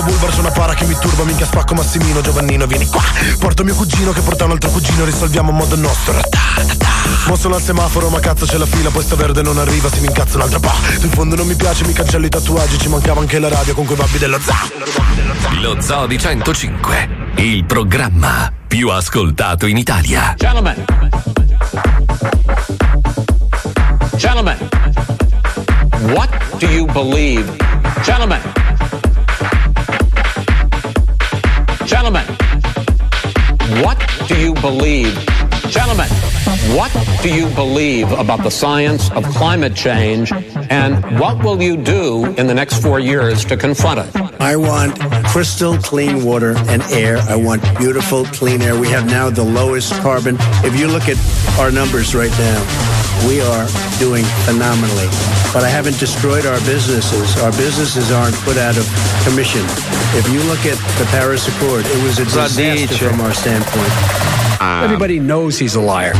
[0.00, 3.02] Balaclava bulbar c'è una para che mi turba Minchia spacco Massimino Giovannino vieni qua
[3.38, 6.20] Porto mio cugino che porta un altro cugino Risolviamo a modo nostro
[7.26, 10.00] Mo sono al semaforo ma cazzo c'è la fila Poi sta verde non arriva se
[10.00, 12.88] mi incazzo un'altra pa Tu in fondo non mi piace mi cancelli i tatuaggi Ci
[12.88, 14.56] mancava anche la radio con quei babbi dello za
[15.60, 20.34] Lo Zoo di 105, il programma più ascoltato in Italia.
[20.36, 20.84] Gentlemen.
[24.16, 24.56] Gentlemen.
[26.14, 27.50] What do you believe?
[28.02, 28.59] Gentlemen.
[31.90, 32.24] Gentlemen.
[33.82, 35.12] What do you believe?
[35.70, 36.06] Gentlemen.
[36.76, 40.30] What do you believe about the science of climate change
[40.70, 44.40] and what will you do in the next four years to confront it?
[44.40, 47.18] I want crystal clean water and air.
[47.28, 48.78] I want beautiful clean air.
[48.78, 50.36] We have now the lowest carbon.
[50.62, 51.18] If you look at
[51.58, 53.66] our numbers right now, we are
[53.98, 55.08] doing phenomenally.
[55.52, 57.36] But I haven't destroyed our businesses.
[57.42, 58.86] Our businesses aren't put out of
[59.24, 59.62] commission.
[60.14, 63.92] If you look at the Paris Accord, it was a disaster from our standpoint.
[64.84, 66.12] Everybody knows he's a liar.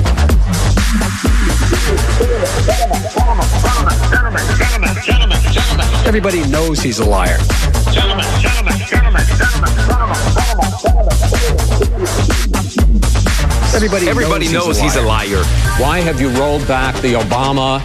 [6.07, 7.38] Everybody knows he's a liar.
[13.72, 15.44] Everybody, Everybody knows he's a liar.
[15.80, 17.80] Why have you rolled back the Obama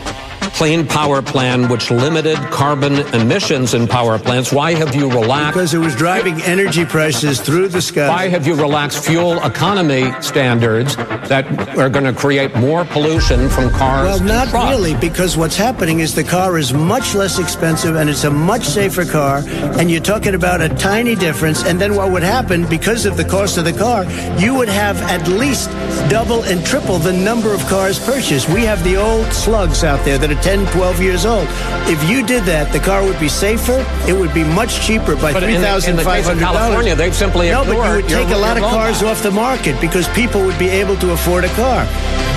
[0.55, 4.53] Clean Power Plan, which limited carbon emissions in power plants?
[4.53, 5.53] Why have you relaxed?
[5.53, 8.07] Because it was driving energy prices through the sky.
[8.07, 11.45] Why have you relaxed fuel economy standards that
[11.77, 14.07] are going to create more pollution from cars?
[14.07, 18.23] Well, not really, because what's happening is the car is much less expensive and it's
[18.23, 19.43] a much safer car,
[19.77, 21.65] and you're talking about a tiny difference.
[21.65, 24.05] And then what would happen, because of the cost of the car,
[24.39, 25.69] you would have at least
[26.09, 28.47] double and triple the number of cars purchased.
[28.47, 31.47] We have the old slugs out there that are 10, 12 years old.
[31.89, 35.33] If you did that, the car would be safer, it would be much cheaper by
[35.33, 35.67] But in in the
[36.05, 36.39] case of $3,500.
[36.39, 39.23] California, they've simply No, but you ignored would your- take a lot of cars off
[39.23, 41.81] the market because people would be able to afford a car.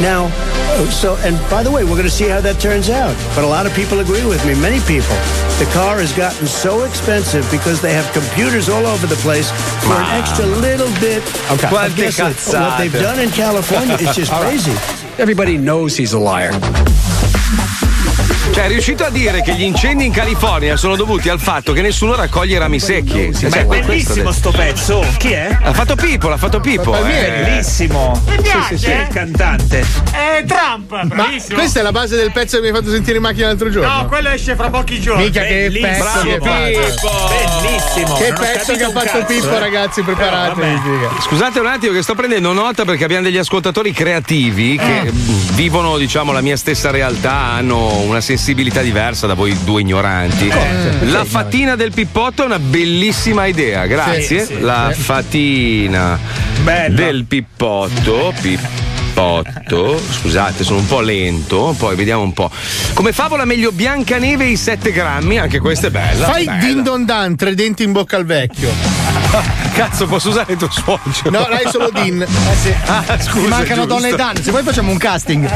[0.00, 0.32] Now,
[0.80, 3.14] uh, so, and by the way, we're going to see how that turns out.
[3.34, 5.16] But a lot of people agree with me, many people.
[5.60, 9.50] The car has gotten so expensive because they have computers all over the place
[9.84, 11.20] for an extra little bit
[11.52, 12.32] of Quante guessing.
[12.56, 14.48] What they've done in California is just All right.
[14.56, 14.72] crazy.
[15.20, 16.52] Everybody knows he's a liar.
[18.58, 21.80] Cioè, è riuscito a dire che gli incendi in California sono dovuti al fatto che
[21.80, 23.28] nessuno raccoglie i rami secchi.
[23.30, 25.06] Ma Cioè, è bellissimo sto pezzo.
[25.16, 25.56] Chi è?
[25.62, 26.92] L'ha fatto Pippo, l'ha fatto Pippo.
[26.96, 27.02] eh.
[27.02, 28.20] Bellissimo.
[28.26, 29.00] Mi piace, Sì, sì, sì, eh?
[29.02, 29.78] il cantante.
[30.12, 33.22] Eh, Trump, Ma questa è la base del pezzo che mi hai fatto sentire in
[33.22, 33.94] macchina l'altro giorno.
[33.94, 35.22] No, quello esce fra pochi giorni.
[35.26, 35.86] Mica che Bellissimo.
[35.92, 36.58] pezzo che Bravo,
[37.28, 38.14] Bellissimo.
[38.16, 39.58] Che non pezzo che ha fatto cazzo, Pippo, eh.
[39.60, 40.80] ragazzi, preparatevi.
[40.82, 41.10] Però.
[41.20, 45.12] Scusate un attimo che sto prendendo nota perché abbiamo degli ascoltatori creativi che Eh.
[45.52, 50.50] vivono, diciamo, la mia stessa realtà, hanno una sensibilità diversa da voi due ignoranti.
[51.10, 54.40] La fatina del pippotto è una bellissima idea, grazie.
[54.40, 55.00] Sì, sì, la sì.
[55.00, 56.18] fatina
[56.88, 58.87] del pippotto, pippotto,
[60.10, 62.48] scusate, sono un po' lento, poi vediamo un po'.
[62.94, 66.26] Come favola meglio Biancaneve e i 7 grammi, anche questa è bella.
[66.26, 66.64] Fai bella.
[66.64, 68.70] din don dan, tre denti in bocca al vecchio.
[69.74, 71.30] Cazzo, posso usare il tuo suocero?
[71.30, 72.22] No, hai solo din.
[72.48, 72.72] Eh sì.
[72.86, 73.86] Ah, scusa, Mi mancano giusto.
[73.86, 74.42] donne e Dan.
[74.42, 75.48] Se vuoi facciamo un casting.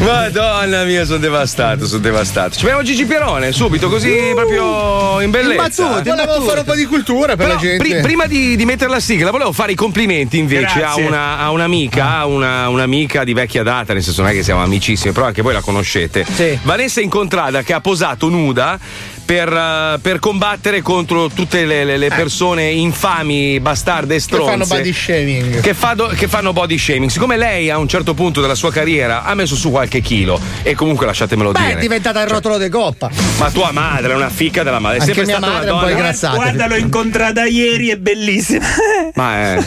[0.00, 2.54] Madonna mia, sono devastato, sono devastato.
[2.54, 5.82] Ci vediamo Gigi Pierone, subito, così proprio in bellezza.
[5.82, 7.88] Imbattuti, volevo fare un po' di cultura per Però, la gente.
[7.88, 11.02] pri- prima di, di mettere la sigla, volevo fare i complimenti invece a, Grazie.
[11.14, 15.12] Una, a un'amica, una, un'amica di vecchia data, nel senso non è che siamo amicissimi,
[15.12, 16.26] però anche voi la conoscete.
[16.62, 18.78] Vanessa Incontrada che ha posato nuda
[19.24, 24.50] per, eh, per combattere contro tutte le, le- le persone infami, bastarde e Che stronze.
[24.50, 25.60] fanno body shaming.
[25.60, 27.10] Che, fanno- che fanno body shaming.
[27.10, 30.74] Siccome lei a un certo punto della sua carriera ha messo su qualche chilo, e
[30.74, 31.80] comunque lasciatemelo Beh, è dire.
[31.80, 33.10] diventata il rotolo di coppa.
[33.38, 34.98] Ma tua madre è una fica della madre.
[34.98, 35.98] È Anche sempre mia stata madre è una un po' donna.
[36.00, 36.34] ingrassata.
[36.36, 38.64] Guarda, l'ho incontrata ieri, è bellissima.
[39.14, 39.58] Ma è.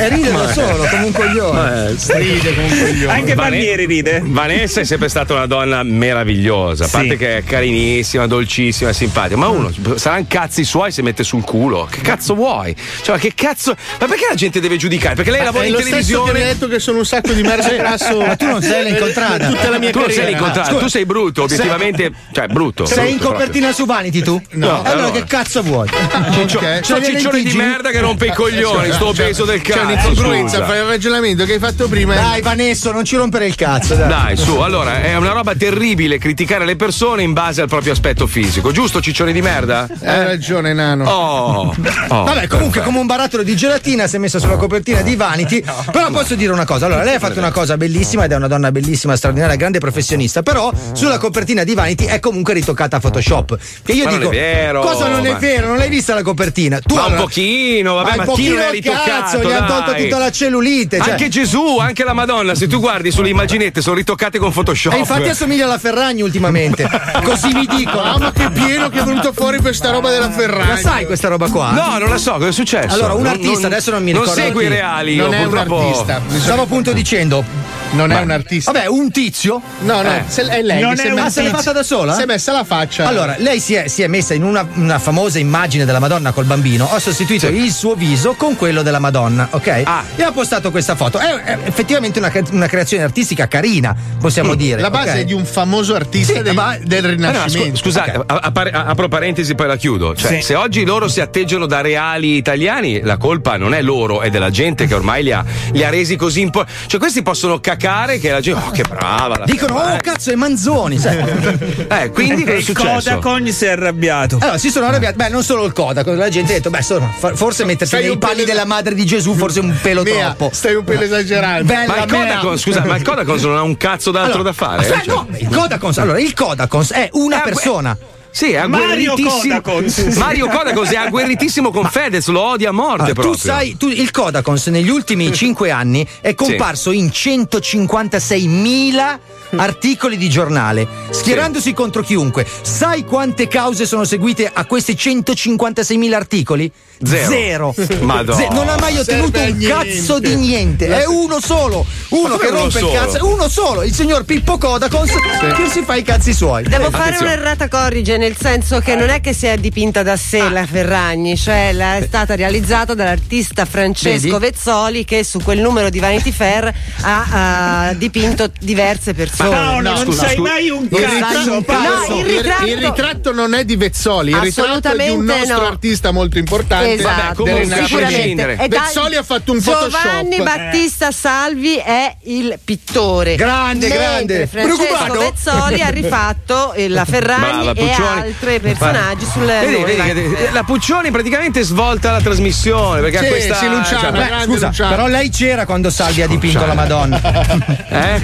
[0.00, 1.96] E ride da solo, come un coglione.
[2.06, 3.12] Ride come un coglione.
[3.12, 4.22] Anche Vane- Palmieri ride.
[4.24, 6.84] Vanessa è sempre stata una donna meravigliosa.
[6.84, 7.16] A parte Sì.
[7.16, 9.36] che è carinissima, dolcissima, simpatica.
[9.36, 11.86] Ma uno saranno cazzi suoi se mette sul culo.
[11.90, 12.74] Che cazzo vuoi?
[13.02, 13.74] Cioè, ma che cazzo.
[14.00, 15.14] Ma perché la gente deve giudicare?
[15.14, 16.32] Perché lei lavora è in televisione.
[16.32, 18.18] mi ha detto che sono un sacco di merda grasso.
[18.20, 19.48] Ma tu non sei l'hai incontrata.
[19.48, 20.80] Tutta la mia tu non sei l'incontrato, Scusa.
[20.82, 22.12] tu sei brutto, obiettivamente.
[22.32, 22.86] Cioè, brutto.
[22.86, 24.40] Sei in brutto copertina su Vanity tu?
[24.52, 24.68] No.
[24.78, 25.10] Allora, Allora.
[25.10, 25.88] che cazzo vuoi?
[25.88, 26.80] Ciccio- Ok.
[26.84, 29.72] sto C'hai le ciccione di merda che rompe i coglioni, sto Cioè, peso del C'è
[29.72, 29.84] cazzo.
[29.86, 30.66] un'incongruenza scusa.
[30.66, 32.14] fra il ragionamento che hai fatto prima.
[32.14, 33.94] Dai, Vanessa, non ci rompere il cazzo.
[33.94, 34.08] Dai.
[34.08, 38.26] Dai, su, allora è una roba terribile criticare le persone in base al proprio aspetto
[38.26, 39.86] fisico, giusto, ciccione di merda?
[40.02, 41.04] Hai ragione, Nano.
[41.08, 41.74] Oh,
[42.08, 45.62] oh, Vabbè, comunque, come un barattolo di gelatina si è messa sulla copertina di Vanity.
[45.90, 48.46] Però posso dire una cosa: allora, lei ha fatto una cosa bellissima ed è una
[48.48, 50.42] donna bellissima, straordinaria, grande professionista.
[50.42, 53.58] Però sulla copertina di Vanity è comunque ritoccata a Photoshop.
[53.82, 55.66] Che io Ma non dico: è vero, Cosa non è ma- vero?
[55.68, 56.80] Non l'hai vista la copertina?
[56.80, 59.38] Tu ma allora- un pochino, vabbè, Ma ma, un chi non pochino è il cazzo,
[59.40, 60.98] gli hanno tolto tutta la cellulite.
[60.98, 61.10] Cioè.
[61.10, 64.94] Anche Gesù, anche la Madonna, se tu guardi sulle immaginette sono ritoccate con Photoshop.
[64.94, 66.88] E infatti assomiglia alla Ferragni ultimamente.
[67.22, 68.02] Così mi dicono.
[68.02, 70.68] Ah, ma che pieno che è venuto fuori questa roba della Ferrari.
[70.68, 71.70] La sai questa roba qua?
[71.72, 72.94] No, non la so, cosa è successo?
[72.94, 74.42] Allora, un Non- artista, non- adesso non mi non ricordo.
[74.42, 74.72] segui i chi.
[74.72, 75.78] reali, Non io è un purtroppo.
[75.88, 76.20] artista.
[76.38, 77.44] Stavo appunto dicendo.
[77.92, 78.70] Non è Ma- un artista.
[78.72, 79.60] Vabbè, un tizio.
[79.80, 80.22] No, no, Eh.
[80.26, 80.80] se- è lei.
[80.82, 82.14] Non che si è è Ah, se l'è messa- fatta da sola?
[82.14, 83.06] Si è messa la faccia.
[83.06, 86.44] Allora, lei si è, si è messa in una, una famosa immagine della Madonna col
[86.44, 86.84] bambino.
[86.90, 89.82] Ho sostituito il suo viso con quello della Madonna, ok?
[89.84, 90.04] Ah.
[90.14, 91.18] E ha postato questa foto.
[91.18, 94.80] È, è effettivamente una, una creazione artistica carina, possiamo dire.
[94.80, 95.16] la base ok?
[95.16, 97.76] è di un famoso artista Sì, del, ma- del no, Rinascimento.
[97.76, 100.14] scu- scusate, a- a- a- apro parentesi poi la chiudo.
[100.14, 100.42] Cioè, Sì.
[100.42, 104.50] se oggi loro si atteggiano da reali italiani, la colpa non è loro, è della
[104.50, 106.72] gente che ormai li ha, li ha resi così importanti.
[106.88, 108.60] Cioè, questi possono cacare che la gente.
[108.66, 109.38] Oh, che brava!
[109.38, 111.16] La Dicono, oh Ferrari." cazzo, è Manzoni, sai?
[111.88, 113.10] Eh, quindi cosa è il successo?
[113.18, 114.38] Codacon si è arrabbiato.
[114.40, 115.16] Allora, si sono arrabbiati.
[115.16, 118.18] Beh, non solo il Kodak, la gente ha detto, beh, insomma, forse mettersi Stai nei
[118.18, 120.50] panni pelo- della madre di Gesù, forse un pelo Mea, troppo.
[120.54, 121.64] stai un pelo esagerando.
[121.64, 122.26] Bella Ma il mea.
[122.26, 124.80] Kodakons, scusa, ma il Kodakons non ha un cazzo d'altro Allora, da fare?
[124.82, 127.96] aspetta, Cioè- no, il Kodakons, allora, il Kodakons è una Eh, persona.
[128.38, 129.14] Sì, è Mario.
[129.16, 129.98] Kodakons.
[130.16, 133.34] Mario Kodakons è agguerritissimo con Fedez, lo odia a morte Allora, proprio.
[133.34, 139.18] tu sai, tu- il Kodakons negli ultimi 5 anni è comparso in 156.000
[139.56, 142.46] articoli di giornale, schierandosi contro chiunque.
[142.62, 146.70] Sai quante cause sono seguite a questi 156.000 articoli?
[147.02, 147.74] Zero.
[148.00, 148.36] Madonna.
[148.38, 149.86] Ze- non ha mai ottenuto Serve un niente.
[149.96, 150.86] cazzo di niente.
[150.88, 151.86] È uno solo.
[152.08, 152.92] Uno che uno rompe il solo?
[152.92, 153.24] cazzo.
[153.26, 153.82] Uno solo.
[153.84, 155.12] Il signor Pippo Kodakons
[155.56, 156.64] che si fa i cazzi suoi.
[156.64, 157.32] Devo fare Attenzione.
[157.34, 161.34] un'errata corrige, nel senso che non è che si è dipinta da sé la Ferragni,
[161.34, 164.50] cioè la- è stata realizzata dall'artista Francesco Vedi?
[164.52, 166.70] Vezzoli che su quel numero di Vanity Fair
[167.00, 169.48] ha, ha dipinto diverse persone.
[169.48, 170.50] Paolo, no, non scusa, sai scusa.
[170.50, 171.14] mai un Il cazzo.
[171.14, 171.88] ritratto, Paolo.
[171.88, 175.24] No, il il- ritratto- il ritratto non è di Vezzoli, il ritratto è di un
[175.24, 175.66] nostro no.
[175.66, 178.56] artista molto importante Esatto, Vabbè.
[178.58, 180.44] E da- Vezzoli ha fatto un Giovanni Photoshop.
[180.44, 183.36] Battista Salvi è il pittore.
[183.36, 184.46] Grande, Mentre grande.
[184.46, 185.18] Francesco Preoccupato?
[185.18, 188.17] Vezzoli ha rifatto eh, la Ferragni Brava, e Puccioni.
[188.20, 193.28] Altri personaggi sul Vedi, vedi che la Puccioni praticamente svolta la trasmissione perché Sì, ha
[193.28, 194.90] questa sì, Luciano, cioè, Beh, grande Scusa, Luciano.
[194.90, 197.20] però lei c'era quando Salvi ha dipinto la Madonna.
[197.88, 198.20] eh?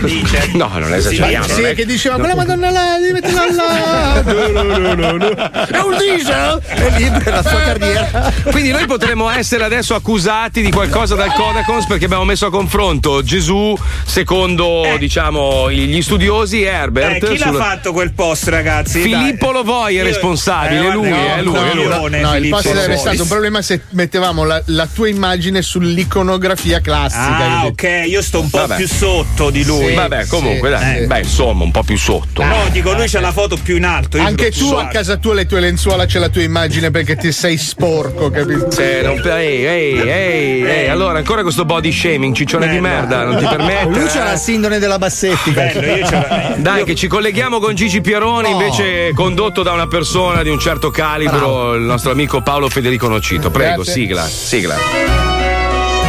[0.54, 1.46] No, non esageriamo.
[1.46, 4.22] Sì, che diceva quella madonna là, devi metterla là.
[5.66, 6.60] È un diesel!
[6.66, 8.32] È libera la sua carriera.
[8.50, 13.22] Quindi noi potremmo essere adesso accusati di qualcosa dal Codacons perché abbiamo messo a confronto
[13.22, 17.26] Gesù secondo diciamo gli studiosi e Eh, Herbert.
[17.30, 19.00] chi l'ha sul- fatto quel post, ragazzi?
[19.00, 19.52] Filippo Dai.
[19.74, 21.84] Lovoi è Io- responsabile, Eh, lui, guarda, è lui, no, è lui.
[22.20, 26.80] no, No, il post sarebbe stato un problema se mettevamo la, la tua immagine sull'iconografia
[26.80, 27.60] classica.
[27.60, 28.76] Ah, ok, io sto un po' Vabbè.
[28.76, 29.88] più sotto di lui.
[29.88, 29.94] Sì.
[29.94, 31.06] Vabbè, comunque, dai, Eh.
[31.06, 32.42] beh, insomma, un po' più sotto.
[32.44, 34.16] No, dico, lui c'ha la foto più in alto.
[34.18, 34.92] io Anche tu a alto.
[34.92, 38.70] casa tua le tue lenzuola c'è la tua immagine perché ti sei sporco, capito?
[38.70, 43.36] Se non- ehi, ehi, ehi, ehi, allora ancora questo body shaming, ciccione di merda, non
[43.38, 43.88] ti permette?
[43.98, 45.62] Lui c'ha la sindrome della bassettica.
[45.64, 49.86] Bello, io c'ho la- Dai, che ci colleghiamo con Gigi Pieroni, invece condotto da una
[49.86, 53.50] persona di un certo calibro, il nostro amico Paolo Federico Nocito.
[53.50, 53.92] Prego, Grazie.
[53.92, 54.76] sigla, sigla.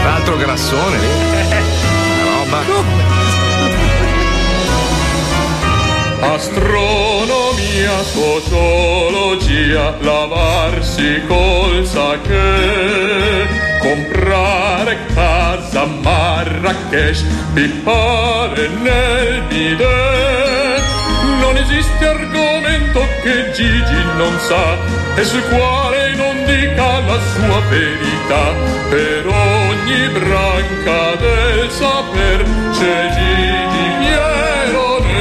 [0.03, 1.07] L'altro grassone lì.
[2.19, 2.63] Una roba.
[6.33, 13.47] Astronomia, sociologia, lavarsi col sake,
[13.79, 20.83] comprare casa a Marrakesh, pippare nel bidet.
[21.39, 22.44] Non esiste argomento
[23.25, 24.77] che Gigi non sa
[25.15, 28.53] e sul quale non dica la sua verità.
[28.89, 35.15] Per ogni branca del saper c'è Gigi Pierone.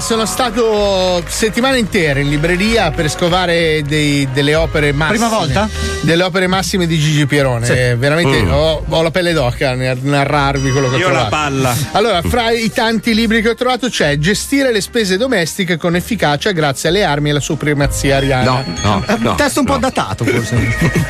[0.00, 5.18] Sono stato settimane intere in libreria per scovare dei- delle opere massime.
[5.18, 5.68] Prima volta?
[6.02, 7.64] Delle opere massime di Gigi Pierone.
[7.64, 7.72] Sì.
[7.72, 8.50] Eh, veramente Mm.
[8.52, 11.36] ho, ho la pelle d'oca nel narrarvi quello che ho Io ho la trovato.
[11.36, 11.76] palla.
[11.92, 16.50] Allora, fra i tanti libri che ho trovato c'è Gestire le spese domestiche con efficacia
[16.52, 18.44] grazie alle armi e alla supremazia ariana.
[18.44, 20.56] No, no, È un testo un po' datato, forse.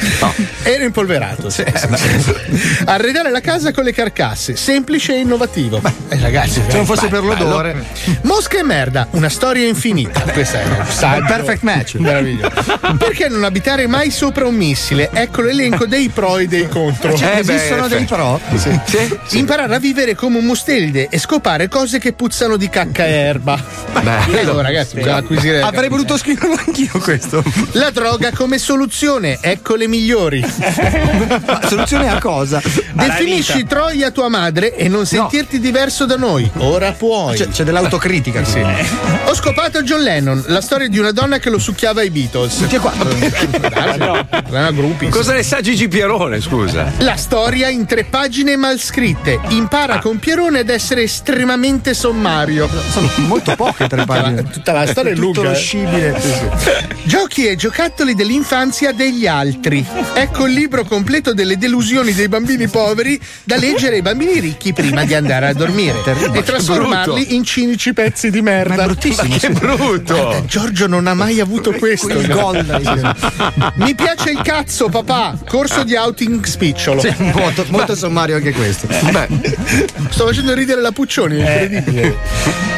[0.62, 1.50] Era impolverato.
[1.50, 2.34] sì, sì, sì.
[2.84, 5.80] Arredare la casa con le carcasse, semplice e innovativo.
[6.08, 7.72] Eh, ragazzi, Se non fosse beh, per l'odore.
[7.72, 8.18] bello.
[8.22, 10.20] Mosca e merda, una storia infinita.
[10.20, 11.26] Questa è un saggio.
[11.26, 11.94] Perfect match.
[11.94, 12.78] Meraviglioso.
[12.98, 15.10] Perché non abitare mai sopra un missile?
[15.12, 17.16] Ecco l'elenco dei pro e dei contro.
[17.16, 18.40] Cioè, esistono dei pro?
[18.56, 19.38] Sì.
[19.38, 23.62] Imparare a vivere come un mustelide e scopare cose che puzzano di cacca e erba.
[24.02, 25.60] Bello, ragazzi, bisogna acquisire.
[25.60, 27.44] Avrei voluto scriverlo anch'io questo.
[27.72, 30.44] La droga come soluzione, ecco le migliori.
[31.46, 32.60] Ma soluzione a cosa?
[32.92, 36.50] Definisci Troia tua madre e non sentirti diverso da noi.
[36.56, 37.36] Ora puoi.
[37.36, 38.44] C'è, c'è dell'autocritica.
[38.44, 38.63] Sì.
[39.26, 42.56] Ho scopato John Lennon, la storia di una donna che lo succhiava ai Beatles.
[42.56, 43.10] Tutti e quattro.
[44.48, 45.08] Una gruppi.
[45.08, 46.92] Cosa ne sa Gigi Pierone, scusa?
[46.98, 49.40] La storia in tre pagine mal scritte.
[49.48, 52.68] Impara con Pierone ad essere estremamente sommario.
[52.90, 54.44] Sono molto poche tre pagine.
[54.44, 55.42] Tutta la storia è lunga.
[55.42, 56.14] lo eh.
[57.02, 59.84] Giochi e giocattoli dell'infanzia degli altri.
[60.14, 65.04] Ecco il libro completo delle delusioni dei bambini poveri da leggere ai bambini ricchi prima
[65.04, 65.98] di andare a dormire
[66.32, 68.53] e trasformarli in cinici pezzi di merda.
[68.66, 70.14] Ma è bruttissimo, Ma che brutto!
[70.14, 72.08] Guarda, Giorgio non ha mai avuto questo.
[72.18, 72.64] Il gol.
[73.76, 75.38] Mi piace il cazzo, papà.
[75.48, 77.00] Corso di outing spicciolo.
[77.00, 78.86] Sì, molto, molto sommario anche questo.
[78.86, 79.28] Beh,
[80.10, 82.16] sto facendo ridere la Puccioni, è incredibile.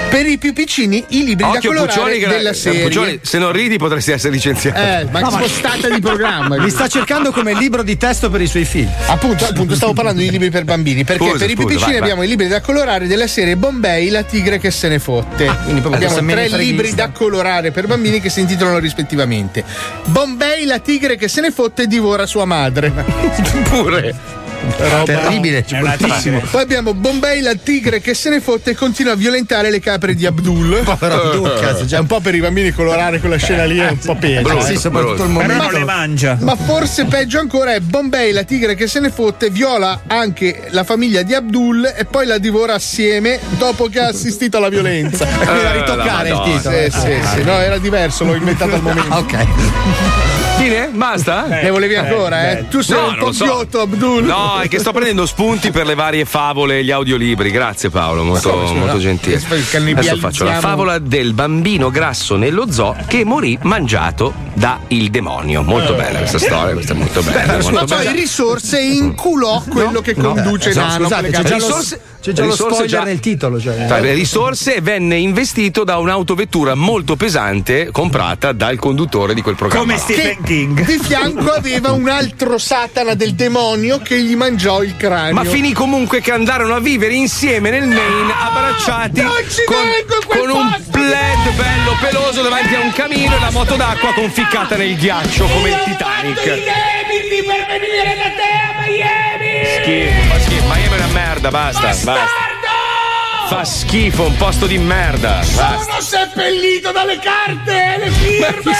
[0.08, 2.82] Per i più piccini, i libri Occhio da colorare che della serie.
[2.84, 4.78] Puccioni, se non ridi potresti essere licenziato.
[4.80, 6.56] Eh, ma No, ma- spostata di programma.
[6.56, 8.88] Li sta cercando come libro di testo per i suoi figli.
[9.06, 11.04] Appunto, appunto, stavo parlando di libri per bambini.
[11.04, 12.08] Perché Scusa, per i più scusa, piccini vai, vai.
[12.08, 15.54] abbiamo i libri da colorare della serie Bombay, la tigre che se ne fotte.
[15.66, 19.64] Quindi abbiamo tre libri da colorare per bambini che si intitolano rispettivamente
[20.04, 22.92] Bombay, la tigre che se ne fotte e divora sua madre.
[23.68, 24.45] Pure.
[25.04, 25.64] Terribile.
[25.72, 26.40] Una bruttissimo.
[26.50, 30.14] Poi abbiamo Bombay, la tigre che se ne fotte e continua a violentare le capre
[30.14, 30.80] di Abdul.
[30.84, 33.98] Povero Abdul, cazzo, È un po' per i bambini colorare quella scena lì, è un
[33.98, 34.60] po' peggio.
[34.60, 35.62] Sì, soprattutto il Però momento.
[35.62, 36.36] non le mangia.
[36.40, 40.84] Ma forse peggio ancora è Bombay, la tigre che se ne fotte, viola anche la
[40.84, 45.24] famiglia di Abdul e poi la divora assieme dopo che ha assistito alla violenza.
[45.26, 46.76] Eh, ritoccare la il titolo.
[46.76, 49.14] Sì, sì, sì, no, era diverso, l'ho inventato al momento.
[49.26, 49.46] Ok.
[50.56, 50.88] Fine?
[50.92, 51.46] Basta?
[51.46, 52.68] Ne volevi ancora, eh?
[52.68, 54.24] Tu sei No, un po' ghiotto, Abdul.
[54.24, 57.50] No, è che sto prendendo spunti per le varie favole e gli audiolibri.
[57.50, 58.72] Grazie Paolo, molto, scusa?
[58.72, 59.36] molto gentile.
[59.36, 65.62] Adesso faccio la favola del bambino grasso nello zoo che morì mangiato da il demonio.
[65.62, 67.52] Molto bella questa storia, questa è molto bella.
[67.54, 68.10] molto Ma poi bella.
[68.12, 71.04] risorse inculò quello che conduce No, Nano.
[71.04, 73.60] scusate, lo, Risorse- c'è già lo risorse spoiler già- nel titolo.
[73.60, 73.86] Cioè.
[73.86, 79.84] Tra le risorse venne investito da un'autovettura molto pesante comprata dal conduttore di quel programma.
[79.84, 80.84] Come Stephen King.
[80.84, 85.34] Di fianco aveva un altro Satana del demonio che gli mangiò il cranio.
[85.34, 89.76] Ma finì comunque che andarono a vivere insieme nel Maine, abbracciati non ci con,
[90.26, 94.96] con un plaid bello peloso davanti a un camino e la moto d'acqua conficcata nel
[94.96, 96.64] ghiaccio come il Titanic.
[99.80, 100.35] Schifo,
[101.36, 102.44] merda, basta, basta.
[103.48, 105.38] Fa schifo, un posto di merda.
[105.54, 105.78] Basta.
[105.78, 108.74] Sono seppellito dalle carte e le firme!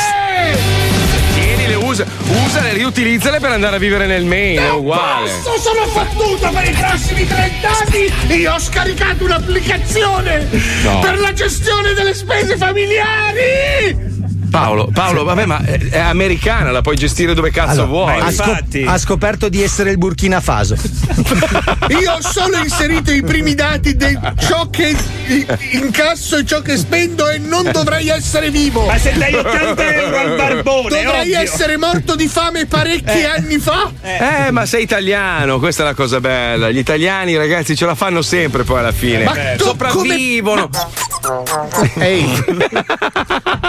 [1.34, 2.04] Tienile, usa,
[2.44, 5.30] usale, riutilizzale per andare a vivere nel Maine, è uguale.
[5.42, 8.38] Posso, sono fottuto per i prossimi 30 anni!
[8.40, 10.48] Io ho scaricato un'applicazione
[10.82, 10.98] No.
[11.00, 14.14] per la gestione delle spese familiari!
[14.50, 18.18] Paolo, Paolo, vabbè, ma è, americana, la puoi gestire dove cazzo vuoi.
[18.20, 18.84] ha, scop- infatti.
[18.86, 20.76] ha scoperto di essere il Burkina Faso.
[22.00, 24.94] Io ho solo inserito i primi dati di ciò che
[25.72, 28.86] incasso e ciò che spendo e non dovrei essere vivo.
[28.86, 31.40] Ma se dai 80 euro al barbone, Dovrei ovvio.
[31.40, 33.90] essere morto di fame parecchi anni fa.
[34.02, 36.70] Eh, ma sei italiano, questa è la cosa bella.
[36.70, 39.24] Gli italiani, ragazzi, ce la fanno sempre poi alla fine.
[39.24, 40.68] Ma Sopravvivono.
[41.98, 42.44] Ehi,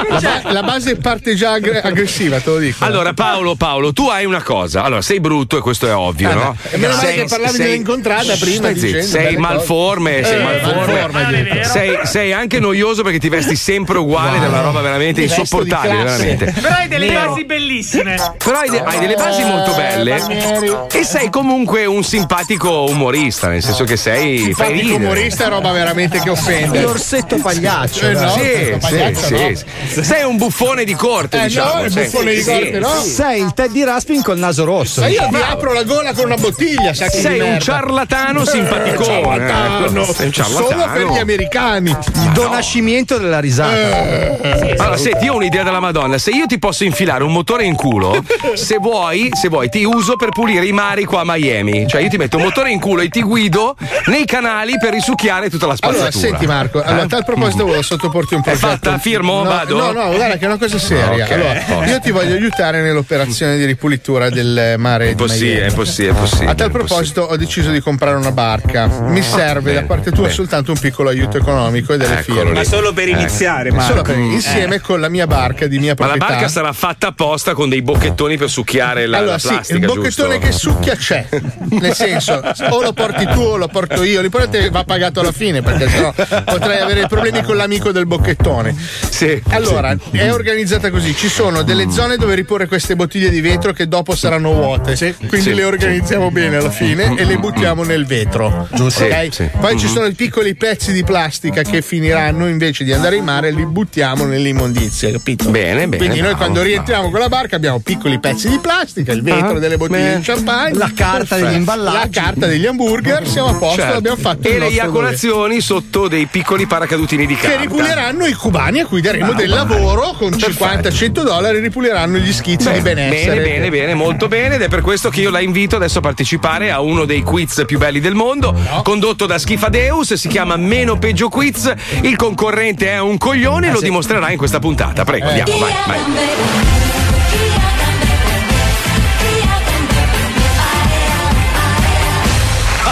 [0.10, 2.84] La, ba- la base parte già aggre- aggressiva, te lo dico.
[2.84, 4.84] Allora, Paolo, Paolo, tu hai una cosa.
[4.84, 6.58] Allora, sei brutto e questo è ovvio, Ah, no?
[6.72, 11.64] E meno male che parlavi dell'incontrata prima dicendo Sei malforme, sei Eh, malforme.
[11.64, 14.46] sei, sei anche noioso perché ti vesti sempre uguale, Wow.
[14.46, 16.52] è una roba veramente Mi insopportabile, veramente.
[16.52, 17.30] Però hai delle Nero.
[17.30, 18.16] basi bellissime.
[18.44, 20.72] Però hai, de- hai delle basi molto belle Ranieri.
[20.92, 24.40] e sei comunque un simpatico umorista, nel senso che sei.
[24.44, 26.82] Simpatico umorista è roba veramente che offende.
[26.82, 28.08] L'orsetto pagliaccio.
[28.08, 29.56] Eh, no, Sì, sì, no.
[29.88, 30.04] sì.
[30.04, 31.84] Sei un buffone di corte, Eh, no, diciamo.
[31.84, 32.90] il sei- buffone di sì, corte, no?
[33.02, 35.02] Sei il Teddy Raspin col naso rosso.
[35.02, 37.64] Ma io ti apro la gola con una bottiglia, sacchi Sei di un merda.
[37.64, 40.02] ciarlatano Eh, simpaticone, ciarlatano.
[40.02, 40.14] ecco.
[40.14, 40.70] Sei un ciarlatano.
[40.70, 41.90] Solo per gli americani.
[41.92, 43.76] Il donascimento della risata.
[43.76, 44.76] Eh.
[44.78, 46.18] Allora, senti, io ho un'idea della Madonna.
[46.18, 48.24] Se io ti posso infilare un motore in culo,
[48.56, 51.88] se vuoi, se vuoi, ti uso per pulire i mari qua a Miami.
[51.88, 53.76] Cioè, io ti metto un motore in culo e ti guido
[54.08, 56.08] nei canali per risucchiare tutta la spazzatura.
[56.10, 58.68] Allora, senti Marco, allora, a tal proposito volevo sottoporti un È progetto.
[58.68, 58.98] fatta?
[58.98, 59.44] Firmo?
[59.44, 59.78] No, Vado?
[59.78, 61.26] No, no, guarda che è una cosa seria.
[61.26, 61.90] Ok, allora, posto.
[61.90, 66.52] io ti voglio aiutare nell'operazione di ripulitura del mare È possibile, è possibile, è possibile.
[66.52, 68.88] A tal proposito ho deciso di comprare una barca.
[68.88, 70.34] Mi serve bene, da parte tua bene.
[70.34, 72.54] soltanto un piccolo aiuto economico e delle Eccolo firme.
[72.54, 73.20] Ma solo per Ecco.
[73.20, 73.88] iniziare, Eh, Marco.
[73.90, 76.34] Solo per- insieme con la mia barca di mia Ma la proprietà.
[76.34, 79.86] barca sarà fatta apposta con dei bocchettoni per succhiare la, allora, la sì, plastica, il
[79.86, 80.46] bocchettone giusto?
[80.48, 81.28] che succhia c'è.
[81.70, 84.22] Nel senso, o lo porti tu o lo porto io.
[84.22, 86.14] L'importante è che va pagato alla fine, perché sennò
[86.46, 88.76] potrei avere problemi con l'amico del bocchettone.
[89.10, 89.42] Sì.
[89.50, 93.88] Allora, è organizzata così: ci sono delle zone dove riporre queste bottiglie di vetro che
[93.88, 94.96] dopo saranno vuote.
[95.28, 95.54] Quindi Sì.
[95.54, 98.68] le organizziamo bene alla fine e le buttiamo nel vetro.
[98.74, 99.04] Giusto.
[99.04, 99.24] ok?
[99.26, 99.50] Sì, sì.
[99.60, 99.92] Poi ci Mhm.
[99.92, 104.26] sono i piccoli pezzi di plastica che finiranno invece di andare in mare, li buttiamo
[104.26, 105.50] nell'immondizia, capito?
[105.50, 105.98] Bene, bene.
[105.98, 109.58] Quindi noi bravo, quando rientriamo con la barca abbiamo piccoli pezzi di plastica, il vetro
[109.58, 110.16] Ah, delle bottiglie beh.
[110.18, 111.46] di champagne, La carta Perfetto.
[111.46, 111.98] degli imballaggi.
[111.98, 113.98] la carta degli hamburger, siamo a posto, Certo.
[113.98, 117.56] abbiamo fatto E il le eiaculazioni sotto dei piccoli paracadutini di carta.
[117.58, 119.74] Che ripuliranno i cubani a cui daremo Bravo, del bravo.
[119.74, 120.90] lavoro con Perfetto.
[120.90, 123.42] 50-100 dollari ripuliranno gli schizzi di benessere.
[123.42, 126.02] Bene, bene, bene, molto bene ed è per questo che io la invito adesso a
[126.02, 130.98] partecipare a uno dei quiz più belli del mondo, condotto da Schifadeus, si chiama Meno
[130.98, 131.72] Peggio Quiz.
[132.02, 135.04] Il concorrente è un coglione e lo dimostrerà in questa puntata.
[135.04, 136.87] Prego, andiamo, vai, vai.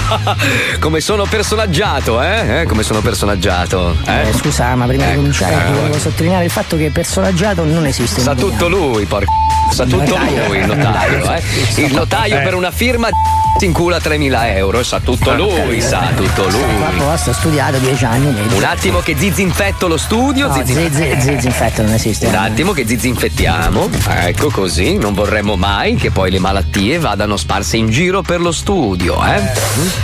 [0.79, 2.61] Come sono personaggiato, eh?
[2.61, 3.95] Eh, Come sono personaggiato.
[4.05, 4.29] Eh?
[4.29, 7.63] Eh, scusa, ma prima di Ecco, cominciare eh, ti volevo sottolineare il fatto che personaggiato
[7.63, 8.21] non esiste.
[8.21, 9.31] Sa in tutto lui, porco.
[9.71, 10.47] Sa tutto notaio.
[10.47, 11.41] lui, il notaio, eh?
[11.77, 12.43] Il notaio Eh.
[12.43, 13.09] per una firma
[13.57, 16.83] si incula 3.000 euro, sa tutto lui, sa tutto lui.
[16.85, 18.31] apposta, ho studiato dieci anni.
[18.31, 18.53] vedi.
[18.55, 20.47] Un attimo che zizinfetto lo studio.
[20.47, 22.27] No, zizin- zi- zi- zinfetto non esiste.
[22.27, 23.89] Un attimo che zizinfettiamo.
[24.25, 28.51] Ecco così, non vorremmo mai che poi le malattie vadano sparse in giro per lo
[28.51, 29.41] studio, eh?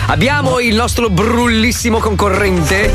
[0.08, 2.92] Abbiamo il nostro brullissimo concorrente.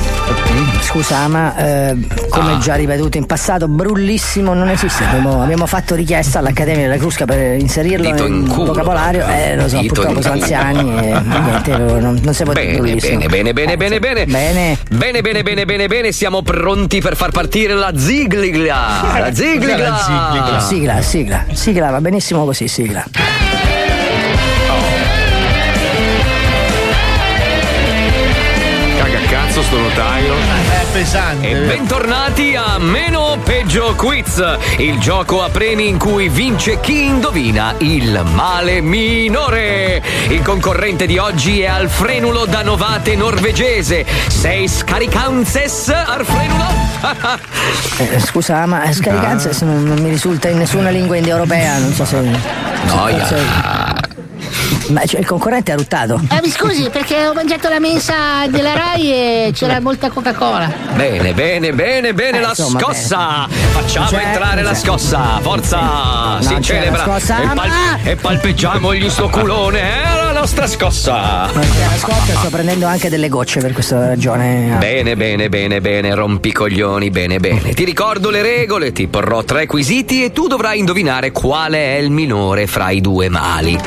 [0.83, 1.97] Scusa, ma eh,
[2.29, 2.59] come Ah.
[2.59, 5.05] già ripetuto in passato, brullissimo non esiste.
[5.05, 8.67] Abbiamo, abbiamo fatto richiesta all'Accademia della Crusca per inserirlo Dito in in culo.
[8.67, 9.27] vocabolario.
[9.27, 12.77] Eh, lo so, Dito purtroppo sono anziani e niente, non, non si può dire Bene,
[12.79, 13.19] brullissimo.
[13.27, 14.27] bene, bene, bene, bene, bene.
[14.27, 14.79] Bene.
[14.91, 16.13] Bene, bene, bene, bene, bene.
[16.13, 19.05] Siamo pronti per far partire la zigligla.
[19.27, 20.61] La zigligla.
[20.61, 23.05] Sigla, sigla, sigla, va benissimo così, sigla.
[29.57, 30.35] Cazzo sto notaio.
[30.35, 31.49] È pesante.
[31.49, 34.43] E bentornati a Meno Peggio Quiz,
[34.79, 40.03] il gioco a premi in cui vince chi indovina il male minore.
[40.29, 44.05] Il concorrente di oggi è Alfrenulo da Novate norvegese.
[44.29, 46.65] Sei scaricanzes, Alfrenulo?
[47.99, 49.65] Eh, scusa, ma scaricanza Ah.
[49.65, 52.21] non, non mi risulta in nessuna lingua indoeuropea, non so se.
[52.87, 53.27] Noia.
[53.27, 54.06] se-
[54.89, 56.21] Ma cioè, il concorrente ha ruttato.
[56.31, 60.73] Eh, mi scusi, perché ho mangiato la mensa della Rai e c'era molta Coca-Cola.
[60.95, 63.47] Bene, bene, bene, bene, Eh, la insomma, scossa!
[63.49, 64.77] Facciamo C'è- entrare la c'è.
[64.77, 65.39] scossa!
[65.43, 65.79] Forza!
[65.81, 66.99] Non si celebra!
[67.05, 69.81] la scossa, e, ma- e palpeggiamogli sto culone!
[69.81, 71.49] È la nostra scossa!
[71.53, 71.59] C'è
[71.91, 74.77] la scotta, sto prendendo anche delle gocce per questa ragione.
[74.79, 77.75] Bene, bene, bene, bene, rompicoglioni, bene, bene.
[77.75, 82.11] Ti ricordo le regole, ti porrò tre quesiti e tu dovrai indovinare quale è il
[82.11, 83.79] minore fra i due mali.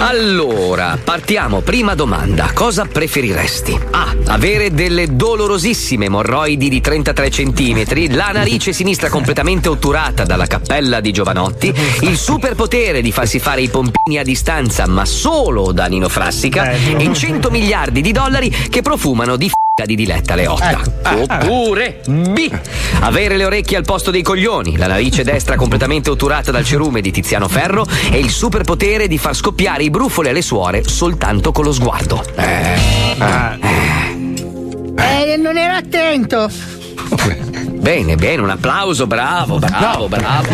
[0.00, 1.60] Allora, partiamo.
[1.60, 2.52] Prima domanda.
[2.54, 3.78] Cosa preferiresti?
[3.90, 4.16] A.
[4.28, 11.12] Avere delle dolorosissime emorroidi di 33 cm, la narice sinistra completamente otturata dalla cappella di
[11.12, 16.70] Giovanotti, il superpotere di farsi fare i pompini a distanza, ma solo da Nino Frassica,
[16.70, 20.80] e 100 miliardi di dollari che profumano di f***a di Diletta Leotta.
[21.16, 22.50] Oppure B.
[23.00, 27.10] Avere le orecchie al posto dei coglioni, la narice destra completamente otturata dal cerume di
[27.10, 31.72] Tiziano Ferro e il superpotere di far scoppiare i brufoli alle suore soltanto con lo
[31.72, 32.22] sguardo.
[32.36, 32.78] Eh,
[35.36, 36.50] non ero attento.
[37.72, 40.48] Bene, bene, un applauso, bravo, bravo, bravo.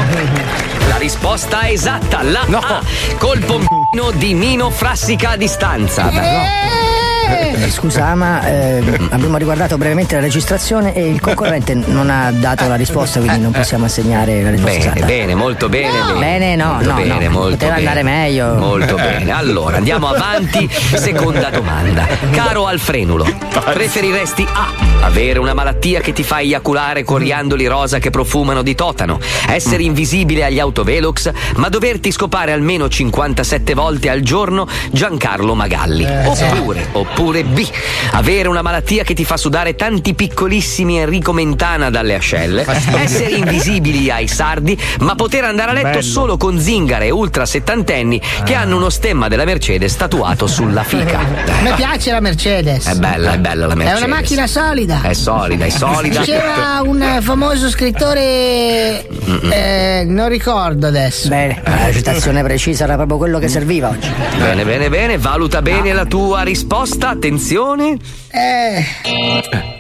[0.89, 2.81] La risposta esatta, la A.
[3.19, 6.05] Colpo m***o di Nino Frassica a distanza.
[6.05, 6.86] Beh,
[7.29, 12.69] Eh, Scusa, ma eh, abbiamo riguardato brevemente la registrazione e il concorrente non ha dato
[12.69, 15.07] la risposta, quindi non possiamo assegnare la risposta Bene, esatta.
[15.07, 15.91] bene, molto bene.
[15.91, 16.19] bene.
[16.19, 17.31] Bene, no, Molto no, bene, no.
[17.31, 17.89] molto Poteva bene.
[17.89, 18.55] andare meglio.
[18.55, 19.31] Molto bene.
[19.33, 20.69] Allora, andiamo avanti.
[20.71, 22.07] Seconda domanda.
[22.31, 23.27] Caro Alfrenulo,
[23.65, 25.05] preferiresti A.
[25.07, 29.19] Avere una malattia che ti fa eiaculare coriandoli rosa che profumano di totano,
[29.49, 36.05] essere invisibile agli autovelox, ma doverti scopare almeno 57 volte al giorno Giancarlo Magalli.
[36.05, 37.67] Oppure, oppure B.
[38.13, 42.65] Avere una malattia che ti fa sudare tanti piccolissimi Enrico Mentana dalle ascelle,
[42.95, 46.03] essere invisibili ai sardi, ma poter andare a letto Bello.
[46.03, 51.19] solo con zingare ultra settantenni che hanno uno stemma della Mercedes tatuato sulla fica.
[51.59, 52.87] A me piace la Mercedes.
[52.87, 54.03] È bella, è bella la È Mercedes.
[54.05, 55.01] una macchina solida.
[55.03, 56.19] È solida, è solida.
[56.21, 59.07] Diceva un eh, famoso scrittore.
[59.51, 61.29] eh, non ricordo adesso.
[61.29, 64.09] Bene, la citazione precisa era proprio quello che serviva oggi.
[64.39, 67.99] Bene, bene, bene, valuta bene la tua risposta, attenzione.
[68.31, 68.85] Eh,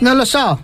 [0.00, 0.58] non lo so.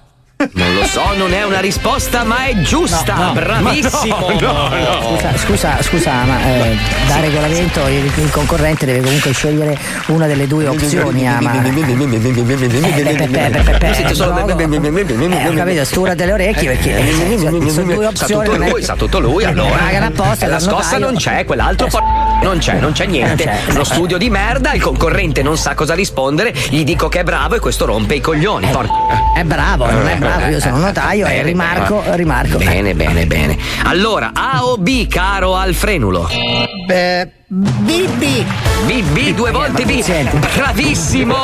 [0.52, 3.14] Non lo so, non è una risposta, ma è giusta.
[3.14, 3.32] No, no.
[3.32, 4.26] Bravissimo.
[4.38, 6.76] Scusa, scusa, scusa, ma eh,
[7.06, 11.28] da regolamento il, il concorrente deve comunque scegliere una delle due opzioni.
[11.28, 11.38] ah,
[14.14, 14.30] solo-
[15.36, 18.44] Eh, ho capito, stura delle orecchie perché eh, sono sono due Sa opzioni.
[18.44, 19.68] tutto non è lui, sa tutto lui, allora.
[20.48, 22.00] La scossa non c'è, quell'altro po-
[22.42, 23.50] non c'è, non c'è niente.
[23.68, 27.54] Uno studio di merda, il concorrente non sa cosa rispondere, gli dico che è bravo
[27.54, 28.66] e questo rompe i coglioni.
[29.36, 32.16] È bravo, non è bravo, io sono un notaio e Bene, rimarco, bene.
[32.16, 32.58] rimarco.
[32.58, 33.56] Bene, bene, bene.
[33.84, 36.28] Allora, A o B, caro Alfrenulo?
[36.86, 38.46] Beh, BB.
[38.86, 40.02] BB, due volte B.
[40.54, 41.34] Bravissimo!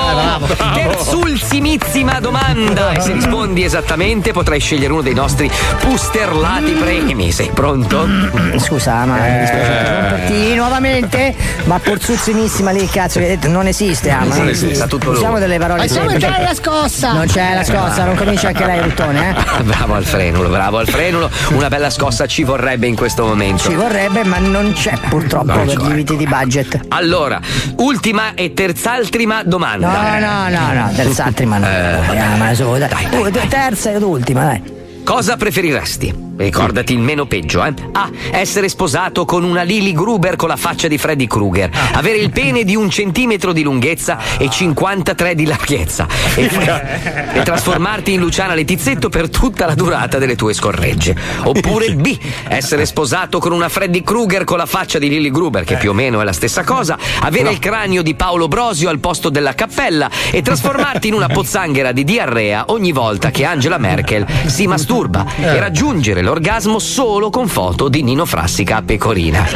[0.73, 2.93] Terzultimissima domanda.
[2.93, 5.51] E se rispondi esattamente potrai scegliere uno dei nostri
[5.81, 7.31] pusterlati premi.
[7.31, 8.09] Sei pronto?
[8.57, 11.35] Scusa, ma mi dispiace interromperti nuovamente,
[11.65, 15.09] ma porzuzzinissima lì, cazzo, che hai detto, non esiste, ah, ma Non esiste, sa tutto
[15.09, 15.17] lui.
[15.17, 17.13] Usiamo delle parole Facciamo entrare la scossa.
[17.13, 19.63] Non c'è la scossa, non cominci anche lei, Ruttone, eh?
[19.69, 21.31] Bravo Alfrenulo, bravo Alfrenulo.
[21.51, 23.65] Una bella scossa ci vorrebbe in questo momento.
[23.65, 25.98] Ci vorrebbe, ma non c'è purtroppo per c'è.
[25.99, 26.81] Limiti di budget.
[26.89, 27.41] Allora,
[27.79, 30.19] ultima e terz'altrima No, domanda.
[30.19, 31.67] no, no, no, terz'altima no.
[31.67, 32.55] Eh.
[32.55, 33.09] su, dai.
[33.11, 34.78] Uh, terza ed ultima, dai.
[35.09, 36.27] Cosa preferiresti?
[36.37, 37.73] Ricordati il meno peggio, eh?
[37.93, 38.11] A.
[38.31, 41.71] Essere sposato con una Lily Gruber con la faccia di Freddy Krueger.
[41.95, 46.07] Avere il pene di un centimetro di lunghezza e 53 di larghezza.
[46.37, 46.45] E,
[47.33, 51.17] e trasformarti in Luciana Letizzetto per tutta la durata delle tue scorregge.
[51.43, 52.17] Oppure B.
[52.47, 55.95] Essere sposato con una Freddy Krueger con la faccia di Lily Gruber, che più o
[55.95, 56.99] meno è la stessa cosa.
[57.23, 61.93] Avere il cranio di Paolo Brosio al posto della cappella e trasformarti in una pozzanghera
[61.93, 67.89] di diarrea ogni volta che Angela Merkel si masturba e raggiungere l'orgasmo solo con foto
[67.89, 69.47] di Nino Frassica a pecorina.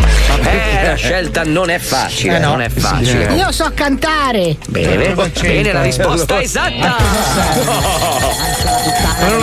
[0.43, 2.51] Eh, la scelta non è facile, Eh no.
[2.51, 3.35] non è facile.
[3.35, 4.57] Io so cantare.
[4.69, 6.97] Bene, bene, la risposta è esatta.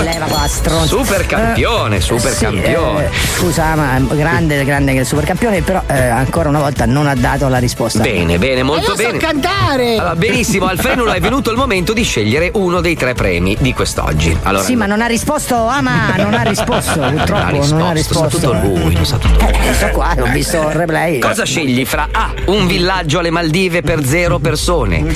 [0.04, 0.98] Leva qua, stronzo.
[0.98, 3.06] Super campione, super Sì, campione.
[3.06, 7.16] eh, scusa, ma grande, grande che super campione, però eh, ancora una volta non ha
[7.16, 8.02] dato la risposta.
[8.02, 9.18] Bene, bene, molto Io so bene.
[9.18, 9.96] cantare.
[9.98, 14.38] Allora, benissimo, Alfrenulo è venuto il momento di scegliere uno dei tre premi di quest'oggi.
[14.44, 18.40] Allora, Sì, ma non ha risposto, ah ma non ha risposto, purtroppo non ha risposto.
[18.40, 19.68] Sa tutto lui, lo sa tutto lui.
[19.68, 21.20] Eh, sto qua, ho visto il replay.
[21.20, 22.34] Cosa scegli fra A.
[22.46, 25.02] Un villaggio alle Maldive per zero persone?
[25.02, 25.16] B.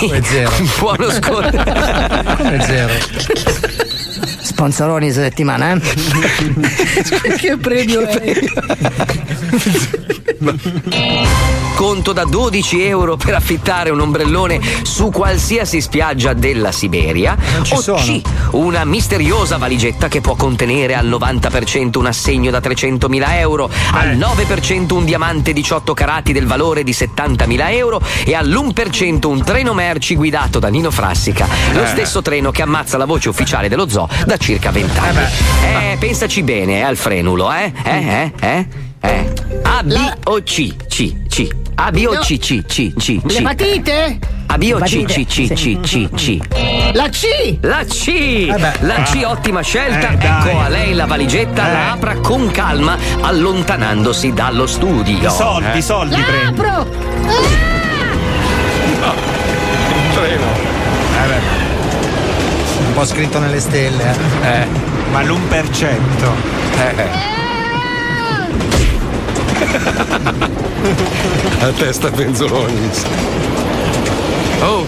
[0.00, 1.62] Un buono sconto.
[2.36, 2.92] Come zero?
[4.42, 5.80] Sponsoroni settimana, eh?
[7.38, 8.34] che premio è?
[11.74, 17.36] Conto da 12 euro per affittare un ombrellone su qualsiasi spiaggia della Siberia.
[17.70, 17.96] o sono.
[17.98, 18.20] C.
[18.50, 24.92] Una misteriosa valigetta che può contenere al 90% un assegno da 300.000 euro, al 9%
[24.92, 30.58] un diamante 18 carati del valore di 70.000 euro e all'1% un treno merci guidato
[30.58, 31.86] da Nino Frassica, lo Eh.
[31.86, 35.24] stesso treno che ammazza la voce ufficiale dello zoo da circa 20 anni.
[35.92, 37.72] Eh, pensaci bene, eh, al frenulo, eh?
[37.84, 38.66] Eh, eh, eh?
[39.02, 39.32] Eh.
[39.62, 39.94] A, B
[40.24, 40.74] o C?
[40.88, 41.48] C, C.
[41.76, 42.22] A, B o No.
[42.22, 43.32] C, C, C, C, C.
[43.32, 44.18] L'epatite?
[44.46, 46.38] A, B o C, C, C, C, C, C.
[46.92, 47.58] La C.
[47.62, 48.08] La C!
[48.08, 48.72] Eh beh.
[48.80, 50.10] La C, ottima scelta.
[50.10, 55.28] Eh, ecco a lei la valigetta, la apra con calma, allontanandosi dallo studio.
[55.28, 56.60] I soldi, i soldi prendi.
[56.60, 57.88] Apro.
[62.86, 64.66] Un po' scritto nelle stelle, eh.
[65.10, 67.39] Ma l'1%.
[71.62, 72.90] A testa penzoloni.
[74.62, 74.86] Oh!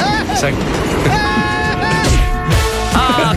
[0.00, 1.21] Ah,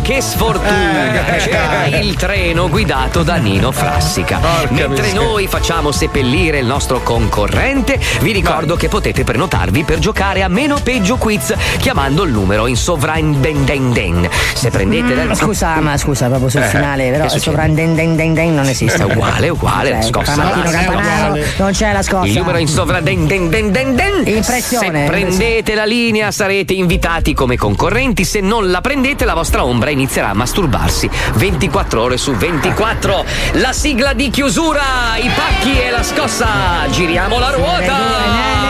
[0.05, 1.23] che sfortuna!
[1.39, 4.39] C'era il treno guidato da Nino Frassica.
[4.69, 5.13] Mentre miseria.
[5.19, 10.77] noi facciamo seppellire il nostro concorrente, vi ricordo che potete prenotarvi per giocare a meno
[10.83, 14.29] peggio quiz chiamando il numero in sovrandendenden.
[14.53, 19.01] Se prendete Mm, del Scusa, ma scusa, proprio sul Eh, finale, però sovrandendendenden non esiste.
[19.01, 20.77] È uguale, uguale, la Cioè, scossa Tramartino basta.
[20.77, 22.27] Campanaro, non c'è la scossa.
[22.27, 24.23] Il numero in sovrandendenden.
[24.27, 25.05] Impressione.
[25.05, 29.93] Se prendete la linea sarete invitati come concorrenti, se non la prendete la vostra ombra
[29.95, 33.25] inizierà a masturbarsi 24 ore su 24.
[33.53, 36.47] La sigla di chiusura, i pacchi e la scossa.
[36.89, 37.97] Giriamo la ruota.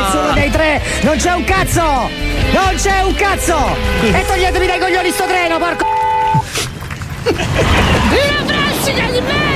[0.02, 1.82] nessuno dei tre, non c'è un cazzo!
[1.82, 3.58] Non c'è un cazzo!
[4.02, 5.86] E toglietevi dai coglioni sto treno, porco!
[7.24, 9.55] Una frassica di merda!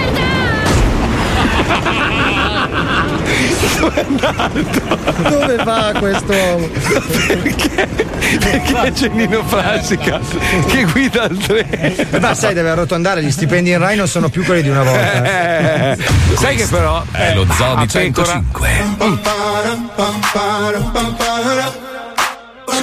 [3.79, 5.29] Dove è andato?
[5.29, 6.67] Dove va quest'uomo?
[7.27, 7.87] Perché?
[8.39, 10.19] Perché c'è Nino Frassica
[10.67, 12.19] che guida il treno?
[12.19, 15.23] Ma sai, deve arrotondare, gli stipendi in Rai non sono più quelli di una volta.
[15.23, 15.97] Eh,
[16.37, 18.67] sai che però È lo zoo di a pecora- 105.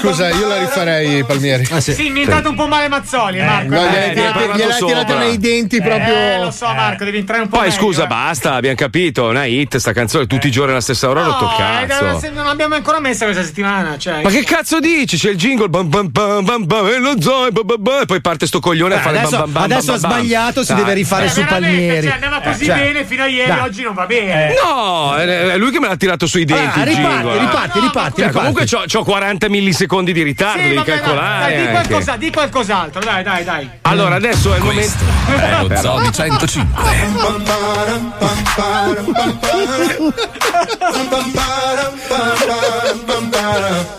[0.01, 1.67] Scusa, io la rifarei, Palmieri.
[1.71, 3.75] Ah, Sì, mi è entrato un po' male Mazzoli, Marco.
[3.75, 5.19] No, Eh, gliela tirate sopra.
[5.19, 6.15] nei denti proprio.
[6.15, 8.07] Eh, lo so, Marco, devi entrare un po' Poi meglio, scusa, eh.
[8.07, 11.45] basta, abbiamo capito, è una hit sta canzone tutti i giorni alla stessa ora, rotto
[11.45, 12.31] No, eh, cazzo.
[12.33, 13.97] non l'abbiamo ancora messa questa settimana.
[13.99, 15.17] Cioè, Ma che cazzo dici?
[15.17, 18.07] C'è il jingle bam bam bam bam bam e lo zoo bam bam bam e
[18.07, 20.11] poi parte sto coglione a Eh, fare adesso- bam bam bam adesso bam ha bam.
[20.19, 20.83] sbagliato, si Dai.
[20.83, 22.07] deve rifare Eh, su Palmieri.
[22.07, 24.55] cioè, andava così Cioè, bene fino a ieri, oggi non va bene.
[24.63, 26.79] No, è lui che me l'ha tirato sui denti.
[26.81, 27.39] Ah, il riparti, jingle.
[27.39, 28.37] riparti, riparti, riparti.
[28.39, 31.41] comunque c'ho, c'ho 40 millisecondi di ritardo, Sì, devi vabbè, dai, calcolare.
[31.41, 31.71] dai, di, anche.
[31.89, 33.71] qualcosa, di qualcos'altro, dai, dai, dai.
[33.83, 35.45] Allora, adesso è il Questo momento.
[35.47, 35.81] è lo però.
[35.81, 36.77] zoo di 105.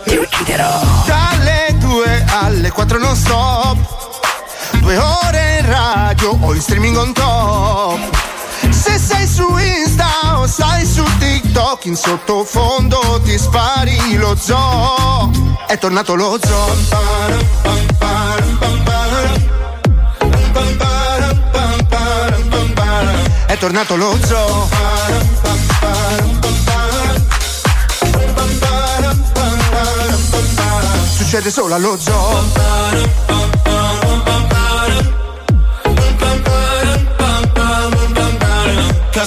[0.04, 0.80] Ti ucciderò.
[1.06, 3.76] Dalle 2 alle 4 non stop.
[4.80, 8.27] Due ore in radio o in streaming on top.
[8.78, 15.30] Se sei su Insta o stai su TikTok, in sottofondo ti spari lo zoo.
[15.66, 16.76] È tornato lo zoo.
[23.46, 24.68] È tornato lo zoo.
[31.16, 32.46] Succede solo allo zoo.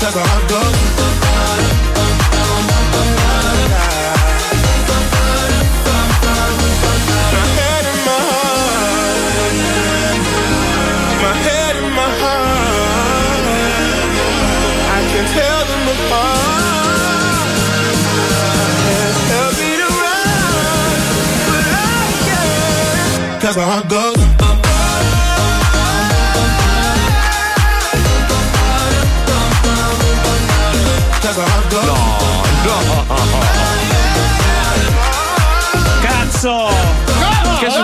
[0.00, 0.06] My
[7.58, 9.20] head my heart.
[11.20, 13.44] My head my heart.
[14.88, 16.64] I can tell them apart.
[19.28, 20.96] Help me to run,
[21.46, 23.42] but I can't.
[23.42, 24.19] Cause my heart goes.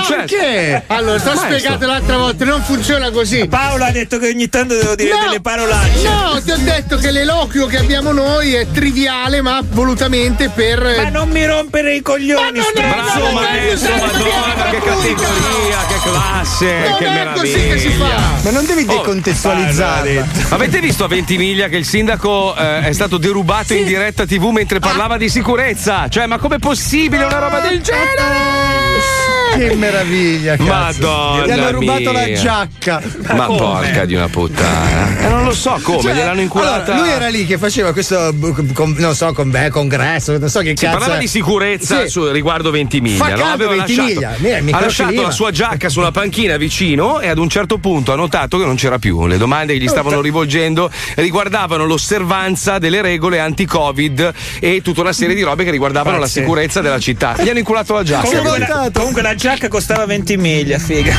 [0.07, 0.37] Successo?
[0.37, 0.83] Perché?
[0.87, 1.59] Allora, ti ho Maestro.
[1.59, 3.47] spiegato l'altra volta, non funziona così.
[3.49, 6.03] Paolo ha detto che ogni tanto devo dire No, delle parolacce.
[6.09, 10.81] No, ti ho detto che l'eloquio che abbiamo noi è triviale, ma volutamente per.
[10.97, 17.05] Ma non mi rompere i coglioni, Bravo maestro, madonna, che categoria, che classe, Non che
[17.07, 17.41] è meraviglia.
[17.57, 18.21] così che si fa.
[18.43, 20.27] Ma non devi Oh, decontestualizzarla.
[20.51, 24.79] Avete visto a Ventimiglia che il sindaco eh, è stato derubato in diretta TV mentre
[24.79, 26.09] parlava di sicurezza?
[26.09, 29.26] Cioè, ma com'è possibile una roba del genere?
[29.57, 30.67] Che meraviglia, cazzo.
[31.07, 32.13] Madonna Gli hanno rubato mia.
[32.13, 33.03] la giacca.
[33.35, 35.19] Ma porca di una puttana.
[35.21, 36.93] Eh, non lo so come, Cioè, gliel'hanno inculata.
[36.93, 38.35] allora, lui era lì che faceva questo,
[38.75, 40.99] con- non so, con me, congresso, non so che Si cazzo.
[40.99, 41.21] parlava è.
[41.21, 42.09] di sicurezza Sì.
[42.09, 43.25] su- riguardo Ventimiglia.
[43.25, 43.45] Fa no?
[43.45, 44.31] Aveva Ventimiglia.
[44.31, 45.23] lasciato, Eh, mi ha lasciato crocodiliva.
[45.27, 48.77] la sua giacca sulla panchina vicino e ad un certo punto ha notato che non
[48.77, 49.27] c'era più.
[49.27, 55.35] Le domande che gli stavano rivolgendo riguardavano l'osservanza delle regole anti-Covid e tutta una serie
[55.35, 56.41] di robe che riguardavano la Pazzesco.
[56.41, 57.35] sicurezza della città.
[57.39, 58.27] Gli hanno inculato la giacca.
[58.29, 61.15] Comunque la, comunque la giacca costava 20 miglia, figa.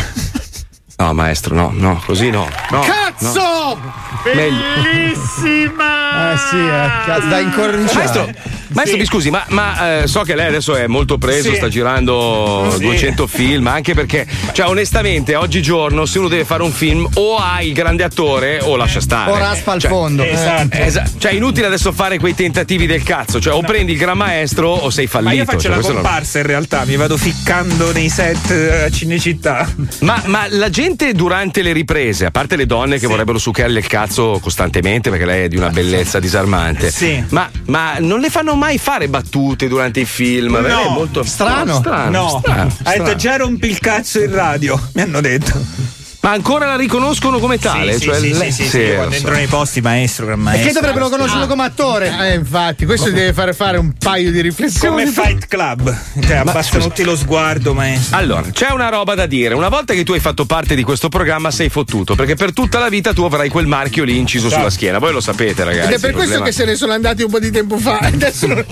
[0.99, 2.49] No, maestro, no, no, così no.
[2.71, 3.39] no Cazzo!
[3.39, 3.79] no.
[4.23, 6.33] Bellissima!
[6.33, 7.95] Eh sì, eh, cazzo, da incorniciare.
[7.97, 8.29] Maestro,
[8.73, 11.55] maestro mi scusi, ma, ma, eh, so che lei adesso è molto preso, Sì.
[11.57, 12.79] sta girando Sì.
[12.81, 17.61] 200 film, anche perché, cioè, onestamente, oggigiorno, se uno deve fare un film, o ha
[17.61, 19.29] il grande attore o lascia stare.
[19.31, 20.23] O raspa al Cioè, fondo.
[20.23, 20.75] Esatto.
[20.75, 23.39] eh, esa- cioè, inutile adesso fare quei tentativi del cazzo.
[23.39, 25.29] Cioè, o prendi il gran maestro o sei fallito.
[25.35, 28.49] Ma io faccio Cioè, la questo non- comparsa in realtà, mi vado ficcando nei set
[28.49, 29.69] eh, a Cinecittà.
[29.99, 33.87] Ma, ma la gente durante le riprese, a parte le donne che vorrebbero succhiarle il
[33.87, 37.21] cazzo costantemente perché lei è di una bellezza disarmante, Sì.
[37.29, 40.59] ma, ma non le fanno mai fare battute durante i film?
[40.61, 41.75] Lei è molto strano.
[41.79, 43.15] strano, no, strano, ha detto strano.
[43.15, 45.95] già rompi il cazzo in radio, mi hanno detto.
[46.27, 47.93] Ma ancora la riconoscono come tale?
[47.93, 49.17] Sì, cioè, sì, lei- sì, sì, sì, sì, lo quando so.
[49.19, 50.65] entro nei posti, maestro, gran maestro.
[50.65, 51.47] Perché dovrebbero conoscerlo Ah.
[51.47, 52.17] come attore?
[52.19, 55.05] Eh, infatti, questo deve fare fare un paio di riflessioni.
[55.05, 58.17] Come Fight Club, cioè abbassano tutti lo sguardo, maestro.
[58.17, 59.53] Allora, c'è una roba da dire.
[59.53, 62.77] Una volta che tu hai fatto parte di questo programma sei fottuto, perché per tutta
[62.77, 64.97] la vita tu avrai quel marchio lì inciso sulla schiena.
[64.99, 65.93] Voi lo sapete, ragazzi.
[65.93, 67.99] Ed è per questo problema- che se ne sono andati un po' di tempo fa.
[68.03, 68.65] Adesso non...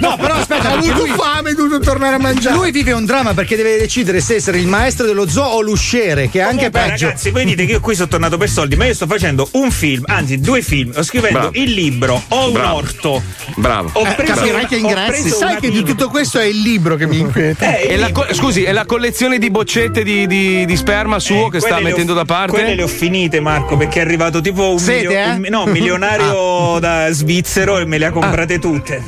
[0.00, 2.56] No, però aspetta, ha avuto lui- fame, è dovuto tornare a mangiare.
[2.56, 6.30] Lui vive un dramma perché deve decidere se essere il maestro dello zoo o l'usciere,
[6.30, 7.00] che è anche peggio.
[7.06, 9.70] Ragazzi, voi dite che io qui sono tornato per soldi, ma io sto facendo un
[9.70, 10.92] film, anzi due film.
[10.92, 11.52] Sto scrivendo Bravo.
[11.54, 12.76] il libro, ho un Bravo.
[12.76, 13.22] orto.
[13.56, 13.90] Bravo.
[13.94, 15.20] Ho Eh, preso, capirai che ho ingressi.
[15.22, 17.76] preso Sai una che di tutto questo è il libro che mi inquieta.
[17.78, 21.76] Eh, co- scusi, è la collezione di boccette di, di- di sperma suo che sta
[21.76, 22.52] le ho- mettendo da parte?
[22.52, 25.30] Quelle le ho finite, Marco, perché è arrivato tipo un, Siete, milio- eh?
[25.30, 29.02] un- no, un milionario da svizzero e me le ha comprate tutte.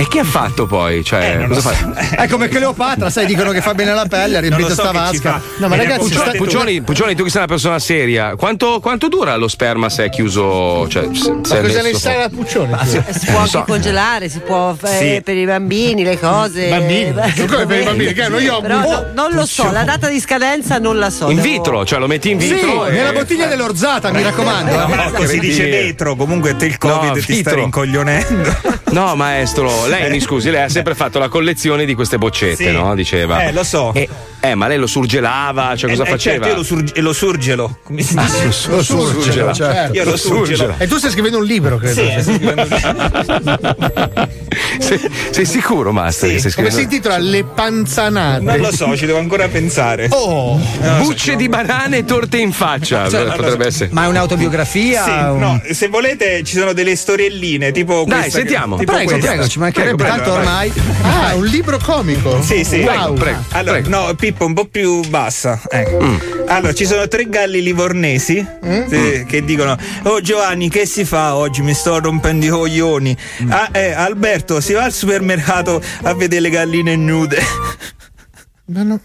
[0.00, 1.04] E che ha fatto poi?
[1.04, 1.74] Cioè, Eh, cosa lo fa?
[2.08, 2.16] so.
[2.16, 5.42] È come Cleopatra, sai, dicono che fa bene alla pelle, ha riempito so sta vasca.
[5.58, 9.08] No, ma ne ragazzi, comprate Puccioni, Puccioni, tu che sei una persona seria, quanto, quanto
[9.08, 10.88] dura lo sperma se è chiuso?
[10.88, 12.78] Cioè, se, se Ma è cosa ne sai la Puccione?
[12.78, 13.04] tu?
[13.18, 14.86] Si può anche congelare, si può eh,
[15.16, 15.20] Sì.
[15.22, 16.68] per i bambini, le cose.
[16.70, 17.12] Bambini?
[17.46, 18.12] Come per i bambini?
[18.14, 18.60] Che yogurt?
[18.62, 21.28] Però Oh, no- non lo so, la data di scadenza non la so.
[21.28, 22.86] In devo- vitro, cioè lo metti in Sì, vitro.
[22.86, 24.74] e- nella bottiglia dell'orzata, mi raccomando.
[24.74, 24.96] No, eh.
[24.96, 28.78] Marco si dice vetro, comunque te il Covid No, ti sta rincoglionendo.
[28.90, 32.72] No, maestro, lei mi scusi, lei ha sempre fatto la collezione di queste boccette, Sì.
[32.72, 32.94] no?
[32.94, 33.44] Diceva.
[33.44, 33.92] Eh, lo so.
[33.94, 34.08] E-
[34.40, 36.34] eh, ma lei lo surgelava, cioè cosa Eh, eh, faceva?
[36.44, 37.78] certo, io lo, surg- e lo surgelo.
[37.84, 38.44] Come si Ah, dice?
[38.44, 39.52] lo su- lo surgela.
[39.52, 39.92] certo.
[39.94, 40.74] Io lo surgelo.
[40.78, 42.00] E tu stai scrivendo un libro, credo.
[42.00, 42.66] Sì, eh, scrivendo-
[44.80, 45.00] Sei,
[45.30, 46.38] sei sicuro, Master?
[46.40, 46.48] Sì.
[46.48, 47.18] che Come si intitola?
[47.18, 48.42] Le panzanate.
[48.42, 50.08] non lo so, ci devo ancora pensare.
[50.10, 50.58] Oh,
[50.98, 53.08] Bucce di banane e torte in faccia.
[53.08, 53.90] Cioè, Potrebbe essere.
[53.92, 55.04] Ma è un'autobiografia?
[55.04, 58.76] Sì, un- no, se volete ci sono delle storielline, tipo Dai, questa sentiamo.
[58.78, 59.28] Tipo Prego, questa.
[59.28, 59.96] prego, ci mancherebbe.
[59.96, 60.72] Prego, Tanto prego, ormai.
[61.02, 62.42] ah, un libro comico.
[62.42, 62.80] Sì, sì.
[62.80, 63.14] Wow.
[63.14, 63.88] Prego, Allora, prego.
[63.88, 65.60] no, Pippo, un po' più bassa.
[65.68, 66.00] Ecco.
[66.00, 66.16] Mm.
[66.46, 68.86] Allora, ci sono tre galli livornesi Mm?
[68.86, 71.62] sì, che dicono: Oh Giovanni, che si fa oggi?
[71.62, 73.16] Mi sto rompendo i coglioni.
[73.42, 73.50] Mm.
[73.50, 77.38] Ah, eh, Alberto, si va al supermercato a vedere le galline nude.
[78.66, 79.00] Ma no.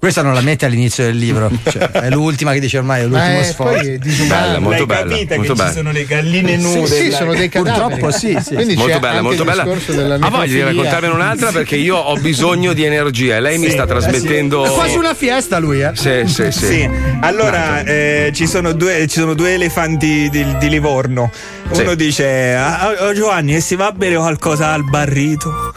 [0.00, 1.50] Questa non la mette all'inizio del libro.
[1.70, 3.80] Cioè, è l'ultima che dice ormai, è l'ultimo sforzo.
[3.86, 3.98] è.
[3.98, 5.68] Bella, molto L'hai bella, capita molto che bella.
[5.70, 6.86] ci sono le galline nude?
[6.86, 7.84] Sì, sì, sono dei cadaveri.
[7.90, 8.54] Purtroppo sì, sì.
[8.54, 9.62] Quindi Molto bella, molto il bella.
[9.64, 13.58] discorso della Ha voglia di raccontarmene un'altra perché io ho bisogno di energia e lei
[13.58, 14.64] mi sta eh, trasmettendo.
[14.64, 15.90] È quasi una fiesta lui, eh.
[15.92, 16.66] Sì, sì, sì.
[16.66, 16.90] Sì,
[17.20, 21.30] allora eh, ci, sono due, ci sono due elefanti di, di Livorno.
[21.72, 21.96] Uno Sì.
[21.96, 25.72] dice: "Ah, oh, Giovanni, e si va a bere qualcosa al barrito?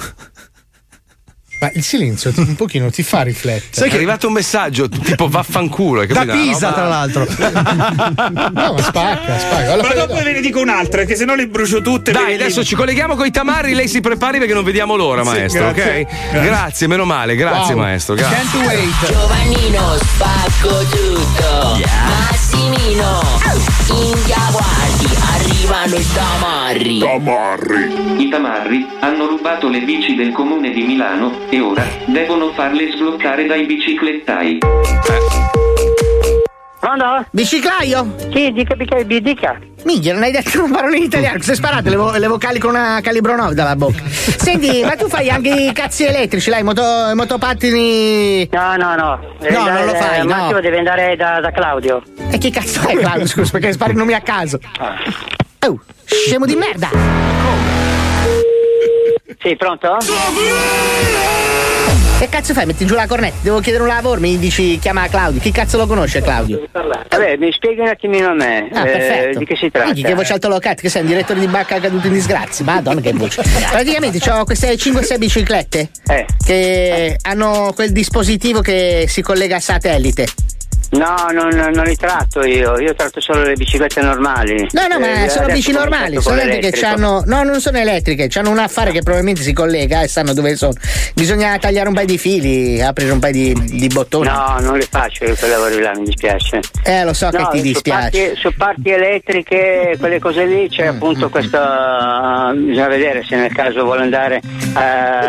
[1.64, 3.68] Ma il silenzio ti- un pochino ti fa riflettere.
[3.72, 6.06] Sai che è arrivato un messaggio tipo vaffanculo.
[6.06, 7.28] Da Pisa, roba- tra l'altro.
[7.38, 9.74] No, ma spacca, spacca.
[9.74, 12.12] Alla Ma dopo ve ne dico un'altra, perché se no le brucio tutte.
[12.12, 15.24] Dai, le- adesso ci colleghiamo con i tamarri, lei si prepari perché non vediamo l'ora,
[15.24, 16.08] Sì, maestro, grazie.
[16.32, 16.42] ok?
[16.44, 17.84] Grazie, meno male, grazie, Wow.
[17.84, 18.16] maestro.
[18.16, 18.36] Grazie.
[18.38, 19.12] Can't wait.
[19.12, 23.22] Giovannino spacco tutto Massimino
[23.88, 24.93] India guardi
[25.66, 26.98] Arrivano i tamarri
[28.22, 33.46] I tamarri hanno rubato le bici del comune di Milano e ora devono farle sbloccare
[33.46, 34.58] dai biciclettai.
[36.82, 37.26] Pronto?
[37.32, 38.14] Biciclaio?
[38.34, 39.58] Sì, dica, dica, dica.
[39.86, 42.72] Minchia, non hai detto una parola in italiano, sei sparate le, vo- le vocali con
[42.72, 44.04] una calibro 9 dalla bocca.
[44.06, 48.50] Senti, ma tu fai anche i cazzi elettrici, là, i, moto, i motopattini.
[48.52, 49.20] No, no, no.
[49.40, 50.36] Deve No, andare- non lo fai, al no.
[50.36, 52.04] massimo deve andare da, da Claudio.
[52.32, 54.60] E chi cazzo è Claudio, scusa, perché spari nomi a caso?
[55.66, 56.90] Oh, scemo di merda!
[59.42, 59.98] Sì, pronto?
[62.20, 62.66] Che cazzo fai?
[62.66, 65.42] Metti giù la cornetta, devo chiedere un lavoro, mi dici chiama Claudio.
[65.42, 66.68] Chi cazzo lo conosce Claudio?
[66.72, 68.70] Vabbè, mi spieghi un attimino a me.
[68.72, 69.40] Ah, eh, perfetto.
[69.40, 69.88] di che si tratta?
[69.88, 72.64] Minchia, che voce altolocata, che sei un direttore di banca caduto in disgrazia.
[72.64, 73.42] Madonna, che voce.
[73.70, 76.26] Praticamente ho queste 5-6 biciclette Eh.
[76.46, 80.26] che hanno quel dispositivo che si collega a satellite.
[80.94, 84.68] No, non, non li tratto io, io tratto solo le biciclette normali.
[84.72, 87.08] No, no, ma Eh, sono adesso bici normali, sono elettriche che l'elettrico.
[87.08, 87.24] hanno.
[87.26, 90.74] No, non sono elettriche, hanno un affare che probabilmente si collega e sanno dove sono.
[91.16, 94.28] Bisogna tagliare un paio di fili, aprire un paio di, di bottoni.
[94.28, 96.60] No, non li faccio io quei lavori là, mi dispiace.
[96.84, 98.02] Eh, lo so che No, ti su dispiace.
[98.26, 101.58] parti, su parti elettriche, quelle cose lì, Mm, c'è appunto questo.
[102.54, 104.36] bisogna vedere se nel caso vuole andare.
[104.38, 104.42] eh,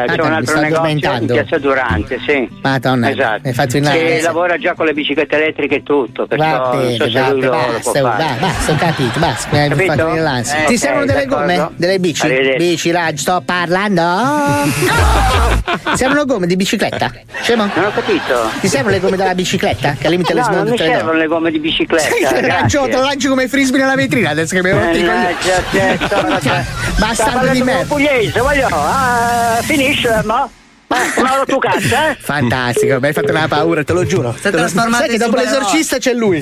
[0.07, 2.49] c'è mi un altro negozio in piazza Durante, sì.
[2.62, 3.49] Madonna, Esatto.
[3.81, 7.47] Che eh, lavora già con le biciclette elettriche e tutto, perciò Va bene, va bene,
[7.48, 9.93] basta, va, basta, ho capito, basta, mi Capito?
[9.93, 10.62] fatto venire l'ansia.
[10.62, 11.55] Eh, Ti ok, servono delle d'accordo.
[11.55, 11.70] gomme?
[11.76, 12.28] Delle bici?
[12.56, 14.02] Bici, raggi, sto parlando.
[15.94, 17.12] servono gomme di bicicletta?
[17.40, 17.70] Scemo?
[17.74, 18.51] Non ho capito.
[18.60, 19.94] Ti servono le gomme della bicicletta?
[19.98, 22.09] Che al limite le No, non mi servono le gomme di bicicletta.
[22.35, 25.01] Che lancio, te lo lancio come frisbee nella vetrina adesso che mi hai rotto i
[25.05, 25.16] coglioni.
[25.16, 28.66] Mannaggia te, sto- Bastardo di come pugliese, voglio.
[28.70, 30.48] Ah, finisce, ma.
[30.94, 32.16] Eh, tua cazzo, eh?
[32.20, 34.34] Fantastico, mi hai fatto una paura, te lo giuro.
[34.40, 36.40] Te lo- trasformato Sai che in dopo l'esorcista c'è lui.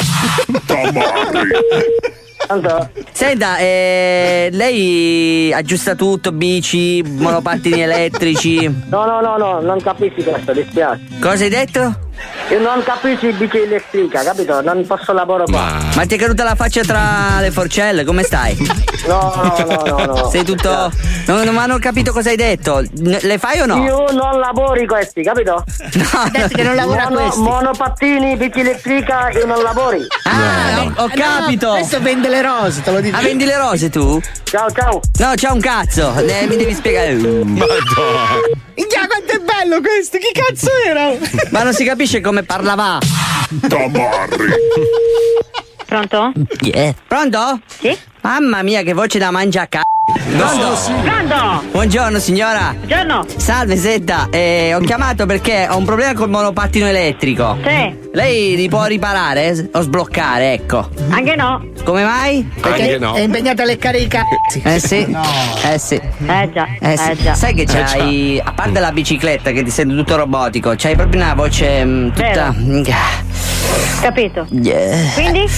[3.13, 8.67] Senta, eh, lei aggiusta tutto, bici, monopattini elettrici.
[8.89, 11.01] No, no, no, no, non capisci questo, dispiace.
[11.21, 12.11] Cosa hai detto?
[12.51, 14.61] Io non capisci bici elettrica, capito?
[14.61, 15.79] Non posso lavorare qua.
[15.95, 18.57] Ma ti è caduta la faccia tra le forcelle, come stai?
[19.07, 20.31] No, no, no, no, no.
[20.31, 20.91] Sei tutto.
[21.27, 22.83] Non, non hanno capito cosa hai detto.
[22.93, 23.83] Le fai o no?
[23.85, 25.65] Io non lavori questi, capito?
[25.95, 27.41] No, detto che non lavora Mono- questi.
[27.41, 30.01] Monopattini, bici elettrica, io non lavori.
[30.25, 31.69] Ah, ho, ho capito.
[31.69, 33.17] No, questo vende le rose, te lo dico.
[33.17, 34.21] Ah, vendi le rose tu?
[34.45, 35.01] Ciao, ciao.
[35.19, 36.15] No, c'è un cazzo.
[36.17, 37.15] Eh, mi devi spiegare.
[37.15, 40.19] Minchia, quanto è bello questo!
[40.19, 41.13] Chi cazzo era?
[41.51, 42.99] Ma non si capisce come parlava.
[45.87, 46.33] Pronto?
[46.61, 46.95] Yeah.
[47.07, 47.61] Pronto?
[47.67, 47.97] Sì?
[48.23, 49.67] Mamma mia, che voce da mangia
[50.13, 50.37] c***o.
[50.37, 51.03] Pronto?
[51.03, 51.63] Pronto?
[51.71, 52.75] Buongiorno signora.
[52.77, 53.25] Buongiorno.
[53.37, 57.57] Salve Setta, eh, ho chiamato perché ho un problema col monopattino elettrico.
[57.65, 58.01] Sì.
[58.13, 60.89] Lei li può riparare o sbloccare, ecco.
[61.11, 61.65] Anche no.
[61.85, 62.47] Come mai?
[62.61, 64.61] Perché è impegnata a leccare i cazzi.
[64.73, 65.17] Eh sì.
[65.65, 65.95] Eh sì.
[66.27, 66.67] Eh già.
[66.81, 67.11] Eh sì.
[67.11, 67.35] Eh già.
[67.35, 67.85] Sai che Eh già.
[67.85, 72.09] c'hai, a parte la bicicletta che ti sente tutto robotico, c'hai proprio una voce mm,
[72.11, 72.55] tutta.
[74.01, 74.47] Capito.
[74.51, 75.13] Yeah.
[75.15, 75.49] Quindi?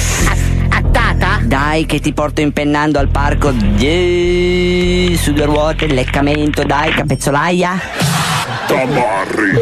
[0.76, 1.38] Attata?
[1.42, 5.16] Dai che ti porto impennando al parco Yeah.
[5.16, 7.78] su due ruote, leccamento, dai, capezzolaia.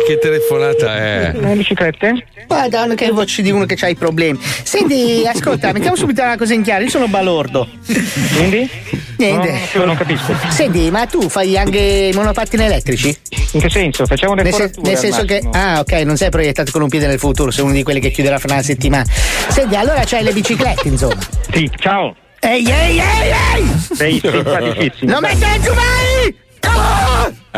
[0.06, 1.32] Che telefonata è?
[1.34, 2.26] Le biciclette?
[2.53, 4.39] Madonna, che voce di uno che ha i problemi.
[4.62, 6.83] Senti, ascolta, mettiamo subito una cosa in chiaro.
[6.85, 7.69] Io sono balordo.
[8.37, 8.69] Quindi?
[9.19, 9.61] Niente.
[9.74, 10.35] No, non capisco.
[10.51, 13.16] Senti, ma tu fai anche i monopattini elettrici?
[13.53, 14.05] In che senso?
[14.07, 15.43] Facciamo le Nel, se- nel senso che.
[15.53, 18.11] Ah, ok, non sei proiettato con un piede nel futuro, sei uno di quelli che
[18.11, 19.05] chiuderà fra una settimana.
[19.49, 21.19] Senti, allora c'hai le biciclette, insomma.
[21.53, 22.16] Sì, ciao.
[22.41, 23.95] Ehi, ehi, ehi, ehi!
[23.95, 25.12] Sei simpaticissimo.
[25.12, 26.37] Non mettere giù mai!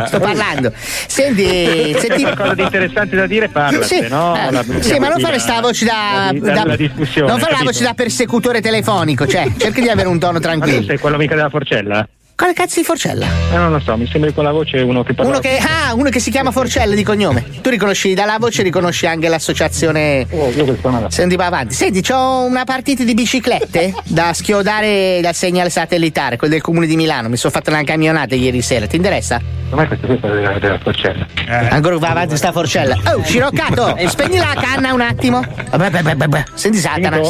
[0.07, 0.73] Sto parlando.
[0.75, 2.23] Senti, Se senti.
[2.23, 4.35] qualcosa di interessante da dire, parlate, Sì, no?
[4.37, 6.31] eh, sì, ma non fare la- sta voce da.
[6.35, 10.19] da- la discussione, non fare la voce da persecutore telefonico, cioè, cerca di avere un
[10.19, 10.83] tono Ma tu tranquillo.
[10.83, 12.07] sei quello mica della forcella?
[12.37, 13.27] Quale cazzo di forcella?
[13.53, 15.31] Eh, non lo so, mi sembri con la voce uno che parla.
[15.31, 17.45] Uno che, ah, uno che si chiama Forcella di cognome.
[17.63, 20.27] Tu riconosci dalla voce, riconosci anche l'associazione.
[20.31, 21.09] Oh, io questo non.
[21.13, 21.75] Senti, va avanti.
[21.75, 26.97] Senti, c'ho una partita di biciclette da schiodare dal segnale satellitare, quello del comune di
[26.97, 27.29] Milano.
[27.29, 28.89] Mi sono fatto una camionata ieri sera.
[28.89, 29.41] Ti interessa?
[29.71, 31.27] Com'è questo qui quello della, della forcella?
[31.71, 32.99] Ancora va avanti sta forcella.
[33.15, 35.41] Oh, Sciroccato, spegni la canna un attimo.
[35.71, 36.45] Vabbè, beh, beh.
[36.55, 37.21] Senti Satana.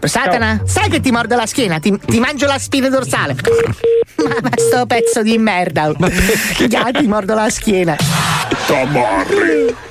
[0.00, 1.78] Satana, sai che ti mordo la schiena?
[1.78, 3.36] Ti, ti mangio la spina dorsale.
[4.16, 5.92] Ma, ma sto pezzo di merda.
[6.68, 7.96] Ya, ti mordo la schiena.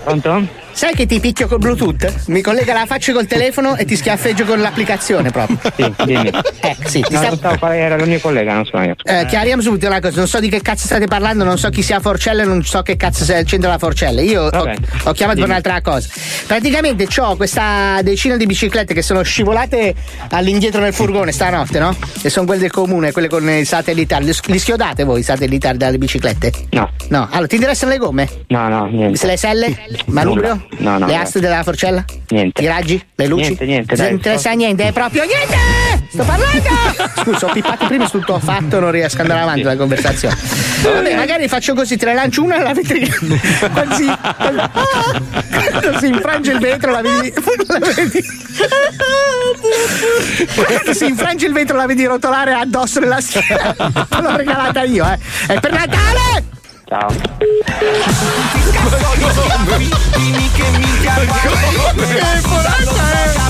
[0.03, 0.62] Pronto?
[0.76, 2.26] Sai che ti picchio col Bluetooth?
[2.28, 5.58] Mi collega la faccia col telefono e ti schiaffeggio con l'applicazione proprio.
[5.76, 6.30] Sì, dimmi.
[6.62, 8.95] Eh, sì, ti No, sta- stavo parlando, era il mio collega, non sono io.
[9.04, 11.84] Eh, chiariamo subito una cosa, non so di che cazzo state parlando, non so chi
[11.84, 14.22] sia Forcella e non so che cazzo sia- c'entra la Forcella.
[14.22, 15.44] Io ho, Vabbè, ho chiamato per dimmi.
[15.45, 16.08] un'altra cosa.
[16.48, 19.94] Praticamente ho questa decina di biciclette che sono scivolate
[20.32, 21.95] all'indietro nel furgone stanotte, no?
[22.24, 24.26] E sono quelle del comune, quelle con i satellitari.
[24.48, 26.52] Li, schiodate voi i satellitari dalle biciclette?
[26.72, 26.90] No.
[27.10, 28.28] No, allora ti interessano le gomme?
[28.48, 29.18] No, no, niente.
[29.18, 29.78] Se le selle?
[30.08, 30.62] Manubrio?
[30.77, 32.03] No, no, Le aste della Forcella?
[32.30, 32.61] Niente.
[32.61, 33.06] I raggi?
[33.15, 33.44] Le luci?
[33.44, 35.56] Niente, niente, Non interessa niente, è proprio niente!
[36.10, 36.69] Sto parlando!
[37.22, 40.35] Scusa, ho pippato prima su tutto ho fatto, non riesco ad andare avanti la conversazione.
[40.81, 43.15] Vabbè, magari faccio così, te ne lancio una e la vetrina.
[43.72, 44.06] Quando si,
[44.38, 45.22] quando, ah,
[45.72, 47.34] quando si infrange il vetro la vedi.
[47.68, 48.23] La vedi.
[50.53, 53.76] Quando si infrange il vetro la vedi rotolare addosso nella schiena.
[53.77, 55.18] L'ho regalata io, eh.
[55.48, 56.53] È per Natale!
[56.94, 57.10] Ciao.
[60.53, 61.26] che minchia Che
[62.44, 63.45] foresta Chi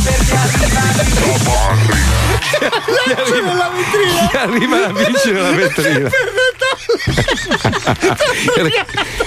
[3.41, 4.27] nella vetrina.
[4.29, 6.09] Chi arriva la bici nella vetrina.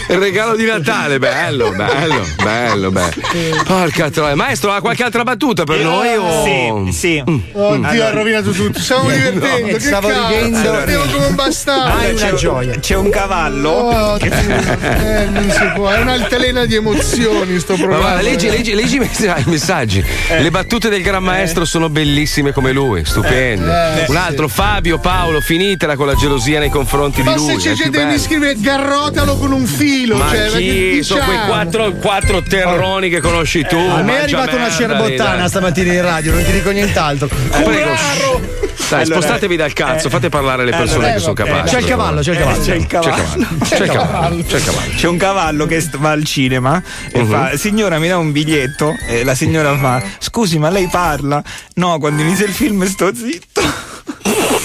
[0.08, 3.62] Il regalo di Natale, bello, bello, bello, bello.
[3.64, 4.34] Porca troia.
[4.36, 6.14] Maestro, ha qualche altra battuta per noi?
[6.16, 6.86] O...
[6.90, 7.22] Sì, sì.
[7.52, 8.78] Oddio, ha rovinato tutto.
[8.78, 9.66] Stiamo divertendo.
[9.68, 10.28] che stavo cazzo?
[10.28, 10.58] ridendo.
[10.58, 11.98] Stiamo come un bastardo.
[11.98, 13.70] Allora, c'è- C'è un cavallo.
[13.70, 18.04] Oh, che- eh, non si può, è un'altalena di emozioni sto Ma programma.
[18.04, 20.04] guarda, leggi, leggi, leggi i messa- i messaggi.
[20.28, 20.40] Eh.
[20.42, 23.94] Le battute del gran maestro sono bellissime come lui, stupende.
[23.96, 27.62] Eh, eh, Un altro, Fabio, Paolo, finitela con la gelosia nei confronti di Ma lui.
[27.62, 31.02] se c'è gente che mi scrive garrotalo con un filo, Ma cioè, chi?
[31.02, 31.52] Sono quei diciamo?
[31.52, 33.76] quattro, quattro terroni che conosci tu.
[33.76, 35.48] A me è arrivata una cerbottana dai.
[35.48, 37.28] stamattina in radio, non ti dico nient'altro.
[37.28, 37.94] Eh, prego.
[38.88, 41.74] Dai, Allora, spostatevi dal cazzo, eh, fate parlare le persone allora, che sono eh, capaci.
[41.74, 42.62] C'è il cavallo, c'è il cavallo.
[42.62, 43.46] C'è il cavallo.
[43.64, 44.42] C'è il cavallo.
[44.46, 44.90] C'è il cavallo.
[44.96, 46.80] C'è un cavallo che va al cinema
[47.10, 47.28] e Mhm.
[47.28, 48.94] fa: Signora, mi dà un biglietto?
[49.08, 51.42] E la signora fa: Scusi, ma lei parla?
[51.74, 53.60] No, quando inizia il film sto zitto.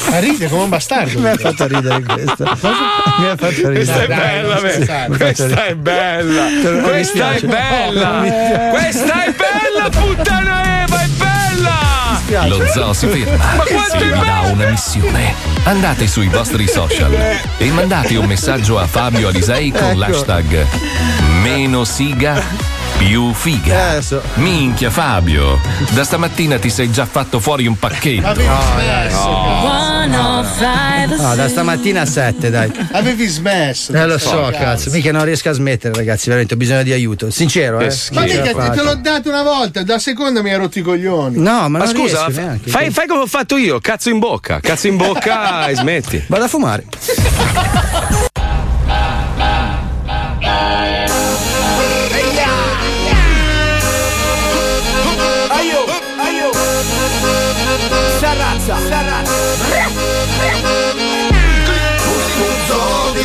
[0.10, 1.20] Ma ride come un bastardo.
[1.20, 2.44] Mi ha fatto ridere questo.
[2.44, 3.74] Mi ha fatto ridere.
[3.74, 6.50] Questa è bella, questa è bella, questa è bella,
[8.20, 12.48] No, questa è bella, puttana Eva, è bella!
[12.48, 15.34] Lo zoo si ferma Ma quanto e vi dà una missione.
[15.64, 17.14] Andate sui vostri social
[17.58, 19.98] e mandate un messaggio a Fabio Alisei con Ecco.
[20.00, 20.66] l'hashtag
[21.42, 22.42] meno siga
[22.98, 23.90] più figa.
[23.92, 24.22] Adesso.
[24.36, 25.60] Minchia Fabio,
[25.92, 28.34] da stamattina ti sei già fatto fuori un pacchetto.
[28.34, 29.30] Smesso.
[29.30, 29.81] No,
[31.36, 32.72] da stamattina a 7, dai.
[32.92, 33.94] Avevi smesso.
[33.94, 37.30] Eh lo so, cazzo, mica non riesco a smettere, ragazzi, veramente ho bisogno di aiuto.
[37.32, 37.94] Sincero, eh.
[38.12, 41.38] Ma mica te, te l'ho dato una volta, da seconda mi hai rotto i coglioni.
[41.38, 42.70] No, ma, Ma non scusa, neanche.
[42.70, 46.24] fai, fai come ho fatto io, cazzo in bocca, cazzo in bocca e smetti.
[46.28, 46.86] Vado a fumare.
[58.32, 58.76] Ferrazza.
[58.78, 59.34] Ferrazza.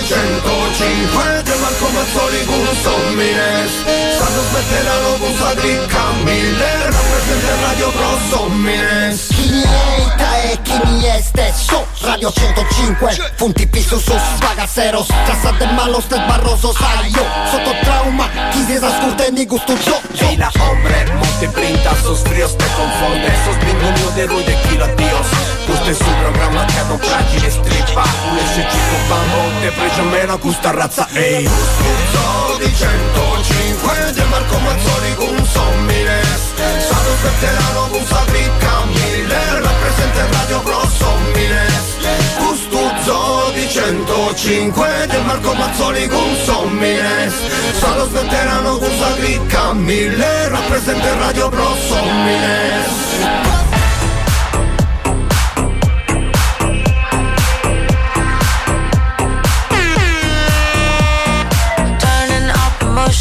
[0.04, 3.72] 110 de ma come al solito un sommines
[4.18, 11.06] Sanno smetteranno con Sadricca Mille Rappresenta Radio Pro Sommines Chi mi eita e chi mi
[11.06, 17.74] este So Radio 105 Punti piso sus bagaceros Casa de malos del barroso Sayo Sotto
[17.82, 22.66] trauma Chi se zascurde mi gusto yo Ey la hombre Monte brinda sus fríos te
[22.76, 27.50] confunde Sos bingo de ruido y kilos dios Questo è sul programma che non fragile
[27.50, 28.04] strippa.
[28.30, 31.44] Un esce cico bambo, te pregio meno questa razza, ehi.
[31.44, 40.60] Uso di 105 di Marco Mazzoli con Sommines Sanno smetteranno con Sadricca Miller Rappresenta Radio
[40.60, 41.96] Pro Sommines
[42.38, 47.34] Custuzzo di 105 di Marco Mazzoli con Sommines
[47.78, 53.75] Sanno smetteranno con Sadricca Miller Rappresenta Radio Pro Sommines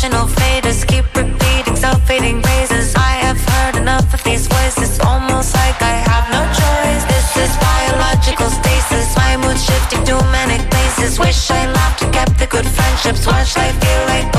[0.05, 2.93] emotional faders, keep repeating self-fading praises.
[2.95, 7.03] I have heard enough of these voices, almost like I have no choice.
[7.05, 11.19] This is biological stasis, my mood shifting to manic places.
[11.19, 13.25] Wish I laughed and kept the good friendships.
[13.25, 14.34] Watch life feel like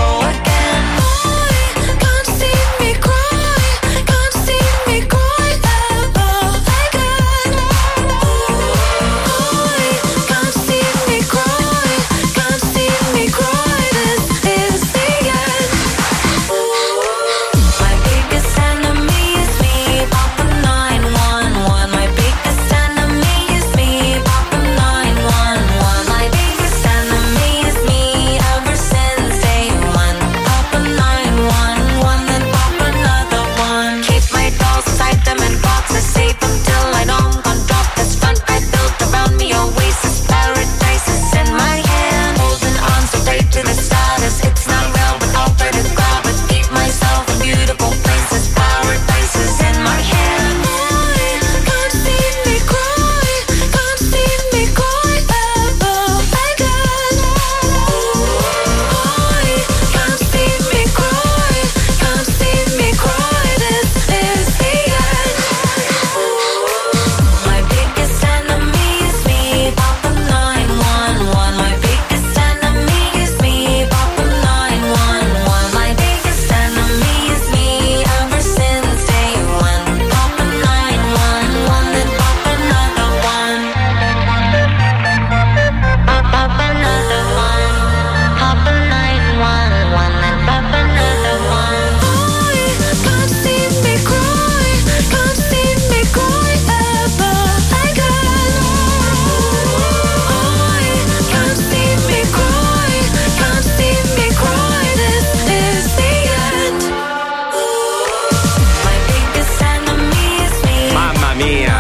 [111.37, 111.75] mia.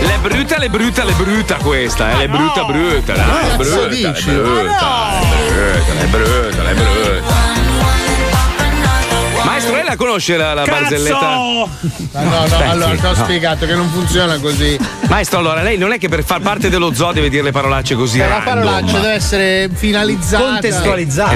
[0.00, 2.16] Le brutta, le brutta, le brutta questa, eh.
[2.18, 4.30] Le brutta, brutta, dai, Cazzo brutta, le dici?
[4.30, 5.20] brutta,
[5.98, 7.51] le brutta, le brutta.
[9.62, 11.34] Maestro, lei la conosce la, la barzelletta?
[11.34, 11.68] No,
[12.12, 13.14] no, no, allora ti ho no.
[13.14, 14.76] spiegato che non funziona così.
[15.08, 17.94] Maestro, allora lei non è che per far parte dello zoo deve dire le parolacce
[17.94, 20.66] così Cioè, la parolaccia deve essere finalizzata.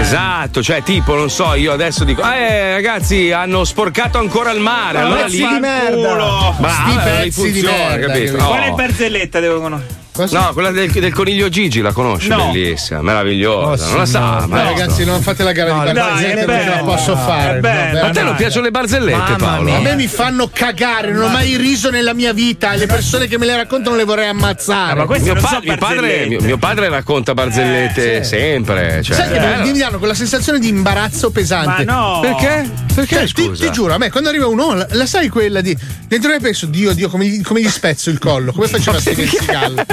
[0.01, 4.99] Esatto, cioè tipo, non so, io adesso dico, eh ragazzi, hanno sporcato ancora il mare,
[4.99, 6.15] allora pezzi lì di merda.
[6.15, 8.37] Bravo, Sti allora pezzi di funziona, merda, capito?
[8.45, 10.05] Quale barzelletta devo conoscere?
[10.31, 12.51] No, quella del, del coniglio Gigi la conosce, No.
[12.51, 13.89] bellissima, meravigliosa.
[13.89, 16.65] non la sa, No, ma ragazzi, non fate la gara No, di barzellette è perché
[16.65, 17.61] bello, la posso fare.
[17.61, 17.99] bello.
[18.01, 18.37] No, A te non no.
[18.37, 19.75] piacciono le barzellette, Paolo?
[19.75, 23.27] A me mi fanno cagare, non ho mai riso nella mia vita e le persone
[23.27, 25.05] che me le raccontano le vorrei ammazzare.
[25.21, 29.03] mio, pa- mio padre, mio, mio padre racconta barzellette sempre.
[29.03, 31.85] Cioè, Sai che eh, mi danno quella sensazione di imbarazzo pesante.
[31.85, 32.21] Ma no!
[32.21, 32.71] Perché?
[32.95, 33.65] Perché, Cioè, ti, scusa?
[33.67, 35.77] ti giuro, a me quando arriva uno, la, la sai quella di.
[36.09, 38.53] Dentro me penso, Dio, Dio, come gli, come gli spezzo il collo?
[38.53, 39.85] Come faceva Steven Seagal?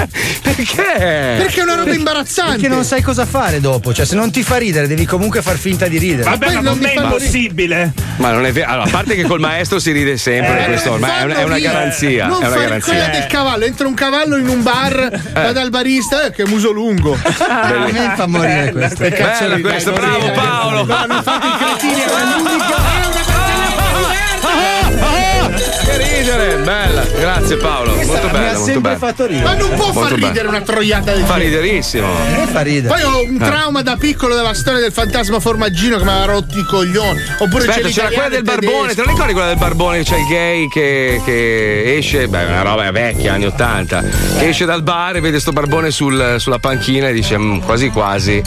[0.42, 0.82] Perché?
[0.82, 2.52] Perché è una roba imbarazzante.
[2.52, 3.92] Perché non sai cosa fare dopo.
[3.92, 6.30] Cioè, se non ti fa ridere, devi comunque far finta di ridere.
[6.30, 7.92] Vabbè, ma con me è impossibile.
[8.16, 8.70] Ma non è vero.
[8.70, 11.42] Allora, a parte che col maestro si ride sempre, Eh, questo ormai è una, è
[11.42, 12.26] una garanzia.
[12.26, 12.92] Non è una fare garanzia.
[12.92, 16.70] quella del cavallo, entra un cavallo in un bar, va dal barista, eh, che muso
[16.70, 17.18] lungo.
[17.48, 19.02] A me fa morire questo.
[19.08, 20.32] Bello questo, bravo non.
[20.34, 20.84] Paolo.
[20.84, 22.93] No, non fate i cretini, è l'unica.
[26.24, 27.94] Ridere, bella, grazie Paolo.
[27.94, 29.42] molto bella, molto bella.
[29.42, 30.26] Ma non può Molto far bella.
[30.28, 32.06] ridere una troiata del Fa riderissimo.
[32.50, 32.88] fa ridere.
[32.94, 33.44] Poi ho un Eh.
[33.44, 37.20] trauma da piccolo della storia del fantasma formaggino che mi aveva rotto i coglioni.
[37.38, 40.02] Oppure Aspetta, c'era quella del barbone, te la ricordi quella del barbone?
[40.02, 44.02] C'è il gay che, che esce, beh, è una roba vecchia, anni 80,
[44.38, 47.88] che esce dal bar e vede sto barbone sul- sulla panchina e dice "Mm, quasi
[47.90, 48.42] quasi,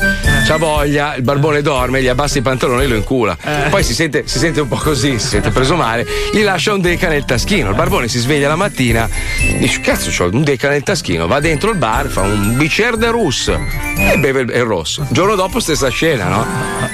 [0.45, 3.37] c'ha voglia, il barbone dorme, gli abbassa i pantaloni e lo incula.
[3.69, 6.81] Poi si sente, si sente un po' così, si sente preso male, gli lascia un
[6.81, 7.66] deca nel taschino.
[7.69, 9.09] Il barbone si sveglia la mattina,
[9.57, 13.09] dice cazzo c'ho un deca nel taschino, va dentro il bar, fa un bicer de
[13.09, 13.59] russe
[13.97, 15.01] e beve il, il rosso.
[15.01, 16.45] Il giorno dopo stessa scena, no?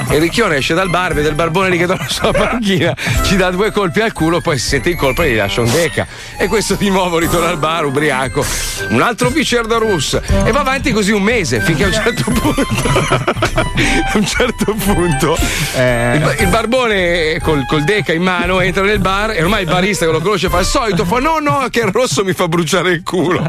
[0.09, 3.51] E ricchione esce dal bar, vede il barbone lì che dorme sulla panchina, ci dà
[3.51, 6.05] due colpi al culo, poi si sente in colpa e gli lascia un deca.
[6.37, 8.45] E questo di nuovo ritorna al bar ubriaco,
[8.89, 12.31] un altro bicer de russe e va avanti così un mese finché a un certo
[12.31, 12.63] punto
[13.55, 15.37] a un certo punto
[15.75, 20.05] il, il barbone col, col deca in mano entra nel bar e ormai il barista
[20.05, 22.91] che lo conosce fa il solito fa no no che il rosso mi fa bruciare
[22.91, 23.45] il culo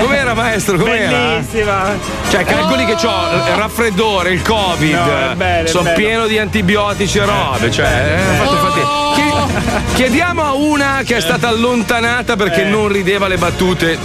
[0.00, 0.78] Com'era maestro?
[0.78, 1.08] Com'era?
[1.10, 1.96] Bellissima.
[2.30, 7.70] Cioè, calcoli che ho il raffreddore, il covid, No, sono pieno di antibiotici e robe.
[7.70, 9.05] Cioè, eh, ho fatto fatica.
[9.16, 13.96] Chi- Chiediamo a una che è stata allontanata perché non rideva le battute,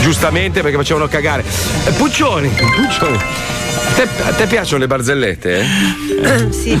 [0.00, 1.44] giustamente perché facevano cagare.
[1.86, 3.18] Eh, Puccioni, Puccioni.
[3.82, 5.58] A te, a te piacciono le barzellette?
[6.22, 6.52] eh?
[6.52, 6.78] sì.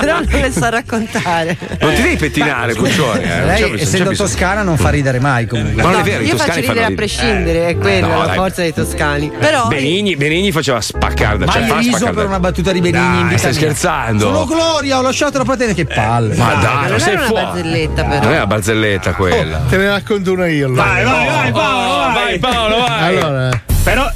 [0.00, 1.56] Però non le so raccontare.
[1.80, 3.22] Non ti devi pettinare, Puccioni.
[3.22, 3.44] Eh?
[3.44, 5.80] Lei, bisogno- essendo toscana, non fa ridere mai comunque.
[5.82, 8.26] Ma non è vero, i Io faccio toscani ridere a prescindere, è quella No, la
[8.26, 8.36] dai.
[8.36, 9.30] forza dei toscani.
[9.38, 11.46] Però Benigni, Benigni faceva spaccarda.
[11.46, 12.18] Cioè, Mai fa riso spaccarda.
[12.20, 13.60] per una battuta di Benigni in Dai, vita stai mia.
[13.60, 14.24] scherzando?
[14.24, 16.34] Sono Gloria, ho lasciato la patente, che palle.
[16.36, 17.44] Ma dai, non non sei fuori.
[17.44, 18.22] barzelletta però.
[18.22, 19.60] Non è una barzelletta quella.
[19.68, 20.66] Te ne racconto una io.
[20.66, 20.82] allora.
[20.82, 22.14] Vai, vai, vai, Paolo, vai.
[22.14, 23.16] vai, Paolo, vai.
[23.16, 24.10] Allora, Però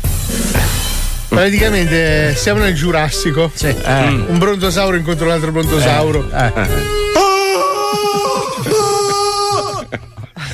[1.28, 3.52] praticamente siamo nel Giurassico.
[3.64, 4.24] Mm.
[4.28, 6.28] Un brontosauro incontra un altro brontosauro.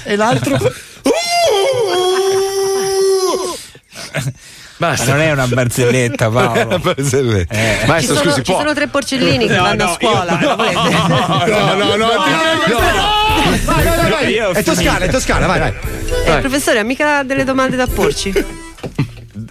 [0.05, 0.59] E l'altro?
[4.83, 5.11] Basta.
[5.13, 6.67] Ma non è una barzelletta, Paolo.
[6.67, 7.55] una barzelletta.
[7.55, 8.61] Ci Maestro, sono, scusi, ci può.
[8.61, 10.39] sono tre porcellini che No, vanno no, a scuola.
[10.41, 10.57] io-?
[10.57, 12.77] No, no, no, ti prego.
[13.65, 14.35] Vai, vai, vai, vai.
[14.55, 15.73] È toscana, è toscana, vai, vai.
[16.27, 18.33] Eh, professore, ha mica delle domande da porci?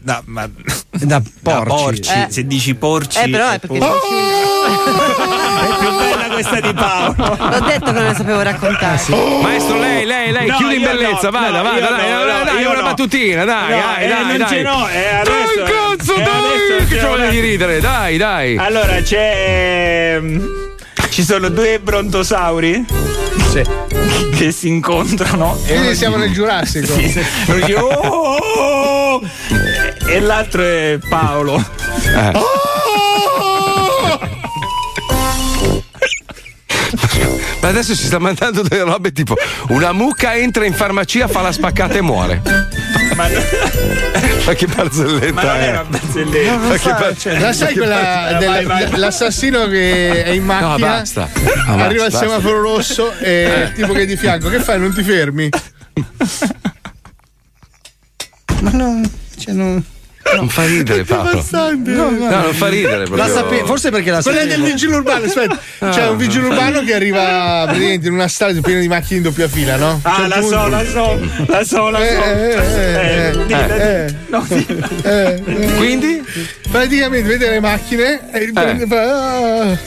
[0.04, 0.50] No, ma
[0.92, 1.70] Da da porci.
[1.70, 2.10] porci.
[2.12, 2.28] Eh.
[2.30, 3.20] Se dici porci.
[3.20, 3.88] Eh, però è perché por-
[5.72, 7.16] è più bella questa di Paolo.
[7.50, 9.00] l'ho detto che non le sapevo raccontare.
[9.42, 12.26] Maestro, lei, lei, lei, No, chiudi in bellezza, no, vada, no, vada, io dai, no,
[12.26, 12.82] dai, no, dai, una no.
[12.84, 14.48] battutina, dai, No, dai, eh, dai, non dai.
[14.48, 17.80] ce n'ho, eh, Dai, adesso- cazzo, eh, dai, adesso che c'è c'ho voglia di ridere,
[17.80, 18.58] dai, dai.
[18.58, 20.18] Allora c'è.
[20.20, 20.46] mm,
[21.10, 22.86] Ci sono due brontosauri
[23.52, 23.62] Sì.
[24.38, 26.94] che si incontrano e Quindi di- siamo nel Giurassico.
[26.94, 27.20] Sì, sì.
[27.54, 29.22] Dice, "Oh, oh, oh, oh",
[30.12, 31.58] e l'altro è Paolo.
[32.06, 32.32] Eh.
[37.62, 39.36] Ma adesso si sta mandando delle robe tipo
[39.70, 42.42] una mucca entra in farmacia, fa la spaccata e muore.
[43.16, 43.28] Ma,
[44.46, 46.56] Ma che barzelletta ma non è una barzelletta.
[46.58, 49.00] Ma che bar- La sai quella Vai, della- vai, vai.
[49.00, 50.70] l'assassino che è in macchina?
[50.72, 51.30] No, basta.
[51.68, 54.80] No, Arriva basta, il semaforo rosso e il tipo che è di fianco, che fai?
[54.80, 55.50] Non ti fermi?
[58.62, 59.10] Ma non.
[59.38, 59.84] Cioè, non.
[60.36, 61.44] Non fa ridere, Paolo.
[61.52, 63.18] No, No, non fa ridere proprio.
[63.18, 64.68] La sape- forse perché la Quella è del sapevo.
[64.72, 65.60] vigile urbano, aspetta.
[65.90, 69.48] C'è un vigile urbano che arriva praticamente in una strada piena di macchine in doppia
[69.50, 70.00] fila, no?
[70.04, 72.04] Ah, C'è la so, la so, la so, la so.
[72.04, 74.16] Eh, eh, eh, Eh, eh.
[74.30, 75.74] No, eh, eh.
[75.76, 76.24] Quindi?
[76.72, 79.02] Praticamente vede le macchine e fa,
[79.72, 79.78] ah.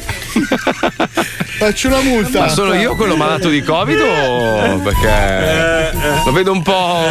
[1.58, 2.40] Faccio una multa.
[2.40, 5.92] Ma sono io quello malato di Covid o perché
[6.24, 7.06] lo vedo un po'.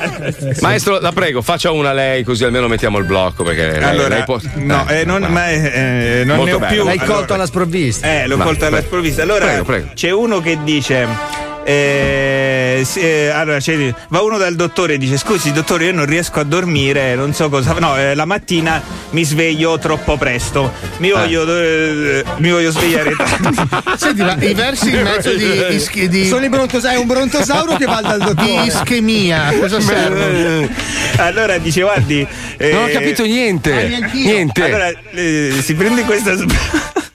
[0.60, 4.38] Maestro, la prego, faccia una lei così almeno mettiamo il blocco perché Allora, lei può-
[4.54, 6.72] no, eh, non, ma, eh, non Molto ne ho bello.
[6.74, 6.84] più.
[6.84, 8.06] L'hai Allora- colto alla sprovvista.
[8.22, 9.22] Eh, l'ho colto alla sprovvista.
[9.22, 9.88] Allora, Prego, prego.
[9.94, 11.47] c'è uno che dice.
[11.68, 16.06] Eh, sì, eh, allora c'è- va uno dal dottore e dice scusi dottore io non
[16.06, 18.80] riesco a dormire non so cosa no eh, la mattina
[19.10, 23.56] mi sveglio troppo presto mi voglio, eh, mi voglio svegliare tardi
[23.98, 27.06] Senti, ma i versi in mezzo di, di, schi- di- Sono i brontosauri, è un
[27.06, 28.62] brontosauro che va dal dottore.
[28.62, 30.68] di ischemia, cosa serve?
[31.18, 32.26] allora dice guardi
[32.56, 33.72] eh, Non ho capito niente.
[33.72, 34.10] Ah.
[34.12, 34.62] Niente.
[34.64, 36.34] allora eh, si prende questa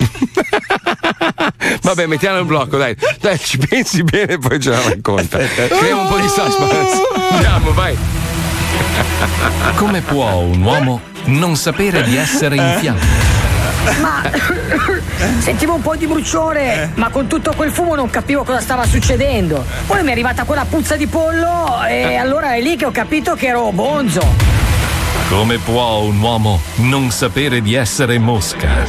[1.82, 2.95] Vabbè, mettiamo il blocco, dai.
[3.20, 5.38] Dai, ci pensi bene e poi ce la racconta.
[5.38, 7.02] Creiamo un po' di suspense.
[7.32, 7.98] Andiamo, vai.
[9.76, 13.41] Come può un uomo non sapere di essere in fiamme?
[13.99, 14.24] Ma
[15.40, 19.65] sentivo un po' di bruciore, ma con tutto quel fumo non capivo cosa stava succedendo.
[19.86, 23.36] Poi mi è arrivata quella puzza di pollo e allora è lì che ho capito
[23.36, 24.62] che ero bonzo.
[25.34, 28.86] Come può un uomo non sapere di essere mosca?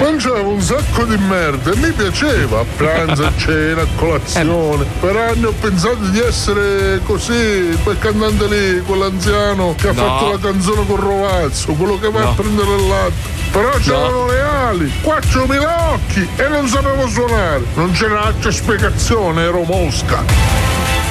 [0.00, 4.84] Mangiavo un sacco di merda e mi piaceva a pranzo, a cena, a colazione.
[5.00, 10.02] Per anni ho pensato di essere così, quel cantante lì, quell'anziano che ha No.
[10.02, 12.28] fatto la canzone con Rovazzo, quello che va No.
[12.30, 13.40] a prendere il latte.
[13.50, 17.64] Però c'erano le ali, 4.000 occhi e non sapevo suonare.
[17.74, 20.22] Non c'era altra spiegazione, ero mosca.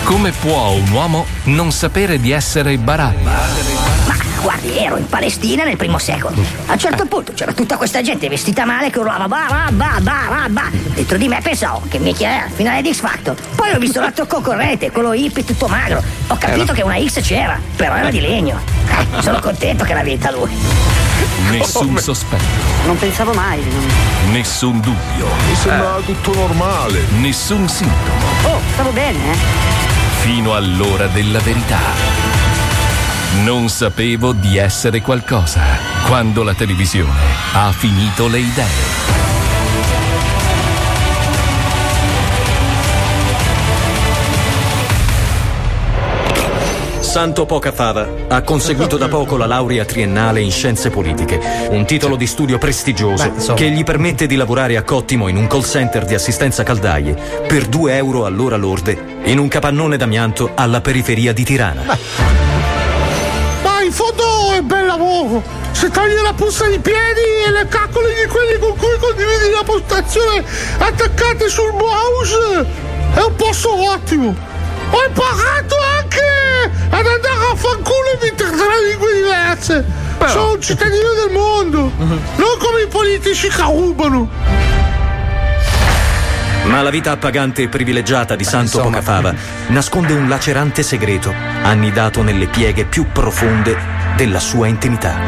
[0.03, 3.90] Come può un uomo non sapere di essere Barabba?
[4.41, 6.35] Guardi, ero in Palestina nel primo secolo.
[6.65, 9.99] A un certo punto c'era tutta questa gente vestita male che urlava ba ba ba
[10.01, 10.63] ba ba ba.
[10.93, 13.35] Dentro di me pensavo che mica era il finale di X Factor.
[13.55, 16.01] Poi ho visto l'altro concorrente, quello hippie tutto magro.
[16.27, 18.59] Ho capito che una X c'era, però era di legno.
[18.87, 20.49] Eh, sono contento che l'ha vinta lui.
[21.51, 22.43] Nessun sospetto,
[22.85, 23.61] Non pensavo mai.
[24.31, 26.99] nessun dubbio, Mi sembrava tutto normale.
[27.19, 29.37] nessun sintomo, Oh, stavo bene, eh?
[30.21, 31.79] fino all'ora della verità.
[33.33, 35.61] Non sapevo di essere qualcosa
[36.05, 37.17] quando la televisione
[37.53, 38.99] ha finito le idee.
[46.99, 51.39] Santo Pocafava ha conseguito da poco la laurea triennale in scienze politiche,
[51.69, 55.47] un titolo di studio prestigioso Beh, che gli permette di lavorare a Cottimo in un
[55.47, 57.15] call center di assistenza caldaie
[57.47, 61.81] per 2 euro all'ora lorde in un capannone d'amianto alla periferia di Tirana.
[61.83, 62.60] Fondo
[65.73, 69.61] Se togli la puzza di piedi e le caccole di quelli con cui condividi la
[69.61, 70.41] postazione
[70.77, 72.65] attaccate sul mouse,
[73.13, 74.33] è un posto ottimo.
[74.89, 78.55] Ho imparato anche ad andare a fanculo in 23
[78.89, 79.85] lingue diverse.
[80.27, 84.29] Sono un cittadino del mondo, non come i politici che rubano.
[86.63, 89.35] Ma la vita appagante e privilegiata di Santo Pocafava
[89.67, 91.33] nasconde un lacerante segreto,
[91.63, 95.19] annidato nelle pieghe più profonde della sua intimità.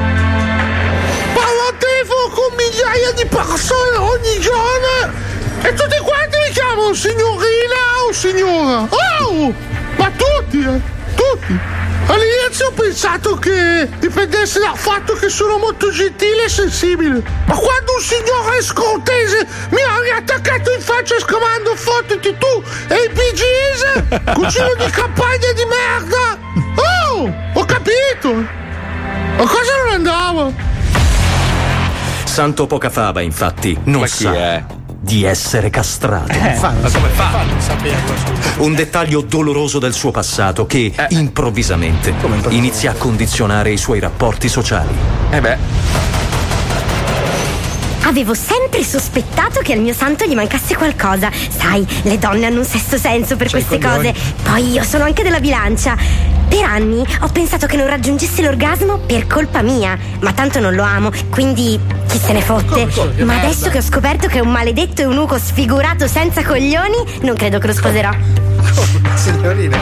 [1.33, 5.11] Parlo a telefono con migliaia di persone ogni giorno
[5.61, 8.87] e tutti quanti mi chiamano signorina o signora.
[8.89, 9.53] Oh!
[9.97, 10.81] Ma tutti, eh!
[11.15, 11.59] Tutti!
[12.07, 17.23] All'inizio ho pensato che dipendesse dal fatto che sono molto gentile e sensibile.
[17.45, 23.09] Ma quando un signore scortese mi ha riattaccato in faccia esclamando fottiti tu e i
[23.09, 26.37] PGs, cucino di campagna di merda!
[26.75, 27.33] Oh!
[27.53, 28.61] Ho capito!
[29.43, 30.51] Ma cosa non andava?
[32.23, 34.63] Santo Pocafava, infatti, non Ma sa è?
[35.01, 36.31] di essere castrato.
[36.39, 37.43] Ma come fa?
[38.59, 42.13] Un dettaglio doloroso del suo passato che improvvisamente
[42.49, 44.95] inizia a condizionare i suoi rapporti sociali.
[45.31, 45.57] Eh beh.
[48.05, 51.29] Avevo sempre sospettato che al mio santo gli mancasse qualcosa.
[51.49, 54.13] Sai, le donne hanno un sesto senso per queste cose.
[54.41, 55.97] Poi io sono anche della bilancia.
[56.47, 60.83] Per anni ho pensato che non raggiungesse l'orgasmo per colpa mia, ma tanto non lo
[60.83, 62.87] amo, quindi chi se ne fotte.
[63.23, 67.59] Ma adesso che ho scoperto che è un maledetto eunuco sfigurato senza coglioni, non credo
[67.59, 68.11] che lo sposerò.
[69.15, 69.77] Signorina.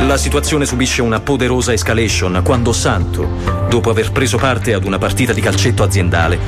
[0.00, 3.26] La situazione subisce una poderosa escalation quando Santo,
[3.68, 6.38] dopo aver preso parte ad una partita di calcetto aziendale,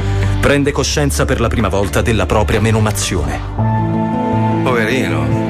[0.41, 3.41] prende coscienza per la prima volta della propria menomazione.
[4.63, 5.45] Poverino.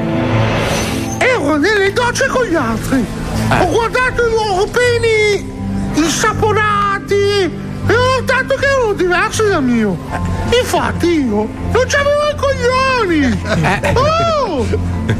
[1.19, 5.55] Ero nelle docce con gli altri Ho guardato i loro peni
[5.95, 7.51] insaponati e
[7.95, 9.97] ho notato che erano diversi dal mio.
[10.51, 13.43] Infatti io non c'avevo i coglioni.
[13.95, 14.67] Oh!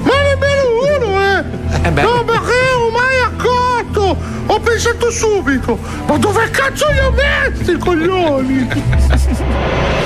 [0.03, 0.65] Ma nemmeno
[0.97, 1.91] uno, eh!
[1.91, 2.03] beh.
[2.03, 4.17] No, perché ero mai accorto!
[4.47, 5.79] Ho pensato subito!
[6.07, 8.69] Ma dove cazzo li ho messi i coglioni?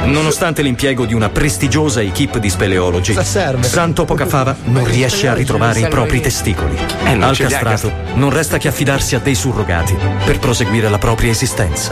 [0.05, 5.87] Nonostante l'impiego di una prestigiosa equipe di speleologi, Santo Pocafava non riesce a ritrovare i
[5.87, 6.77] propri testicoli.
[7.05, 11.31] Eh, non Al castrato non resta che affidarsi a dei surrogati per proseguire la propria
[11.31, 11.91] esistenza.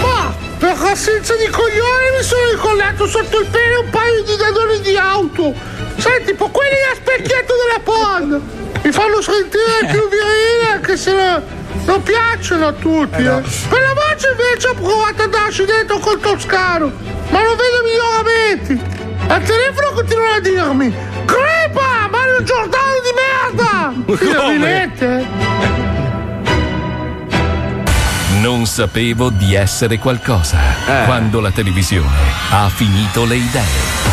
[0.00, 4.80] Ma per assenza di coglioni mi sono incollato sotto il pene un paio di dadoni
[4.80, 5.54] di auto.
[5.96, 8.42] Sai, tipo quelli da specchietto della PON.
[8.82, 13.22] Mi fanno sentire più virile anche se non piacciono a tutti.
[13.22, 13.42] eh.
[13.68, 16.92] Per la voce invece ho provato a darci dentro col toscano,
[17.30, 18.98] ma non vedo miglioramenti.
[19.28, 20.94] Al telefono continuano a dirmi
[21.24, 23.12] Crepa, Mario Giordano di
[23.54, 24.16] merda!
[24.16, 25.26] Finalmente!
[28.40, 30.58] Non sapevo di essere qualcosa
[31.04, 32.08] quando la televisione
[32.50, 34.09] ha finito le idee.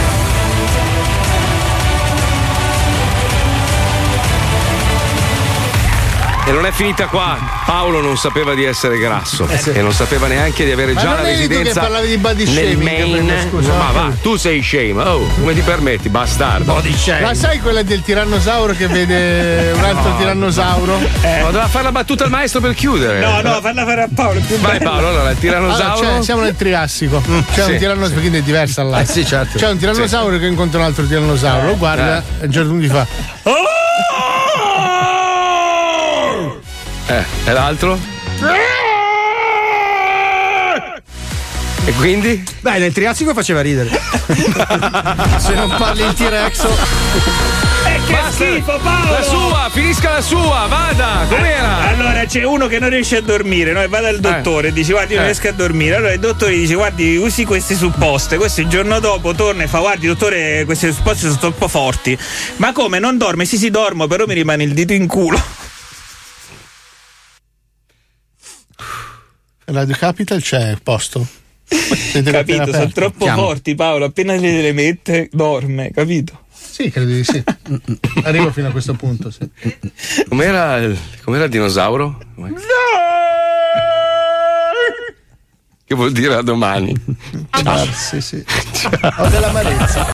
[6.47, 7.37] E non è finita qua.
[7.65, 9.71] Paolo non sapeva di essere grasso Eh, sì.
[9.71, 12.53] e non sapeva neanche di avere Ma già non la residenza parlavi di body nel
[12.53, 13.73] shaming, prima, scusa.
[13.73, 15.03] Ma va, tu sei shame.
[15.03, 16.81] Oh, come ti permetti, bastardo?
[17.21, 20.97] Ma sai quella del tirannosauro che vede un altro tirannosauro?
[20.97, 23.19] Ma doveva fare la battuta al maestro per chiudere.
[23.19, 24.39] No, no, farla fare a Paolo.
[24.61, 24.79] Vai.
[24.79, 25.99] Paolo, allora il tirannosauro.
[25.99, 27.21] Allora, siamo nel Triassico.
[27.53, 27.71] C'è sì.
[27.71, 29.01] un tirannosauro, perché è diversa là.
[29.01, 29.57] Eh, sì, certo.
[29.57, 32.87] C'è un tirannosauro che incontra un altro tirannosauro, lo guarda e a un punto gli
[32.87, 33.05] fa.
[37.07, 37.97] Eh, e l'altro?
[41.85, 42.43] E quindi?
[42.59, 43.89] Beh, nel Triassico faceva ridere.
[45.38, 46.65] Se non parli in T-Rex.
[47.85, 49.11] Eh, che schifo, Paolo!
[49.11, 51.88] La sua, finisca la sua, vada, com'era?
[51.88, 53.81] Allora c'è uno che non riesce a dormire, no?
[53.81, 55.31] E va dal dottore e dice guardi io non Eh.
[55.31, 55.95] riesco a dormire.
[55.95, 58.35] Allora il dottore gli dice guardi usi queste supposte.
[58.35, 62.17] Questo il giorno dopo torna e fa guardi dottore queste supposte sono troppo forti.
[62.57, 63.45] Ma come non dorme?
[63.45, 65.41] Sì sì dormo però mi rimane il dito in culo.
[69.69, 71.27] Radio Capital c'è posto.
[71.65, 72.72] Siete capito?
[72.72, 73.41] Sono troppo Chiamo.
[73.41, 76.45] forti Paolo, appena le, mette dorme, capito?
[76.53, 77.44] Sì, credo di sì.
[78.23, 79.49] Arrivo fino a questo punto, sì.
[80.30, 82.18] Com'era il, com'era il dinosauro?
[85.84, 86.95] Che vuol dire a domani?
[87.49, 88.41] Ah, sì, sì.
[89.18, 90.06] Ho dell'amarezza.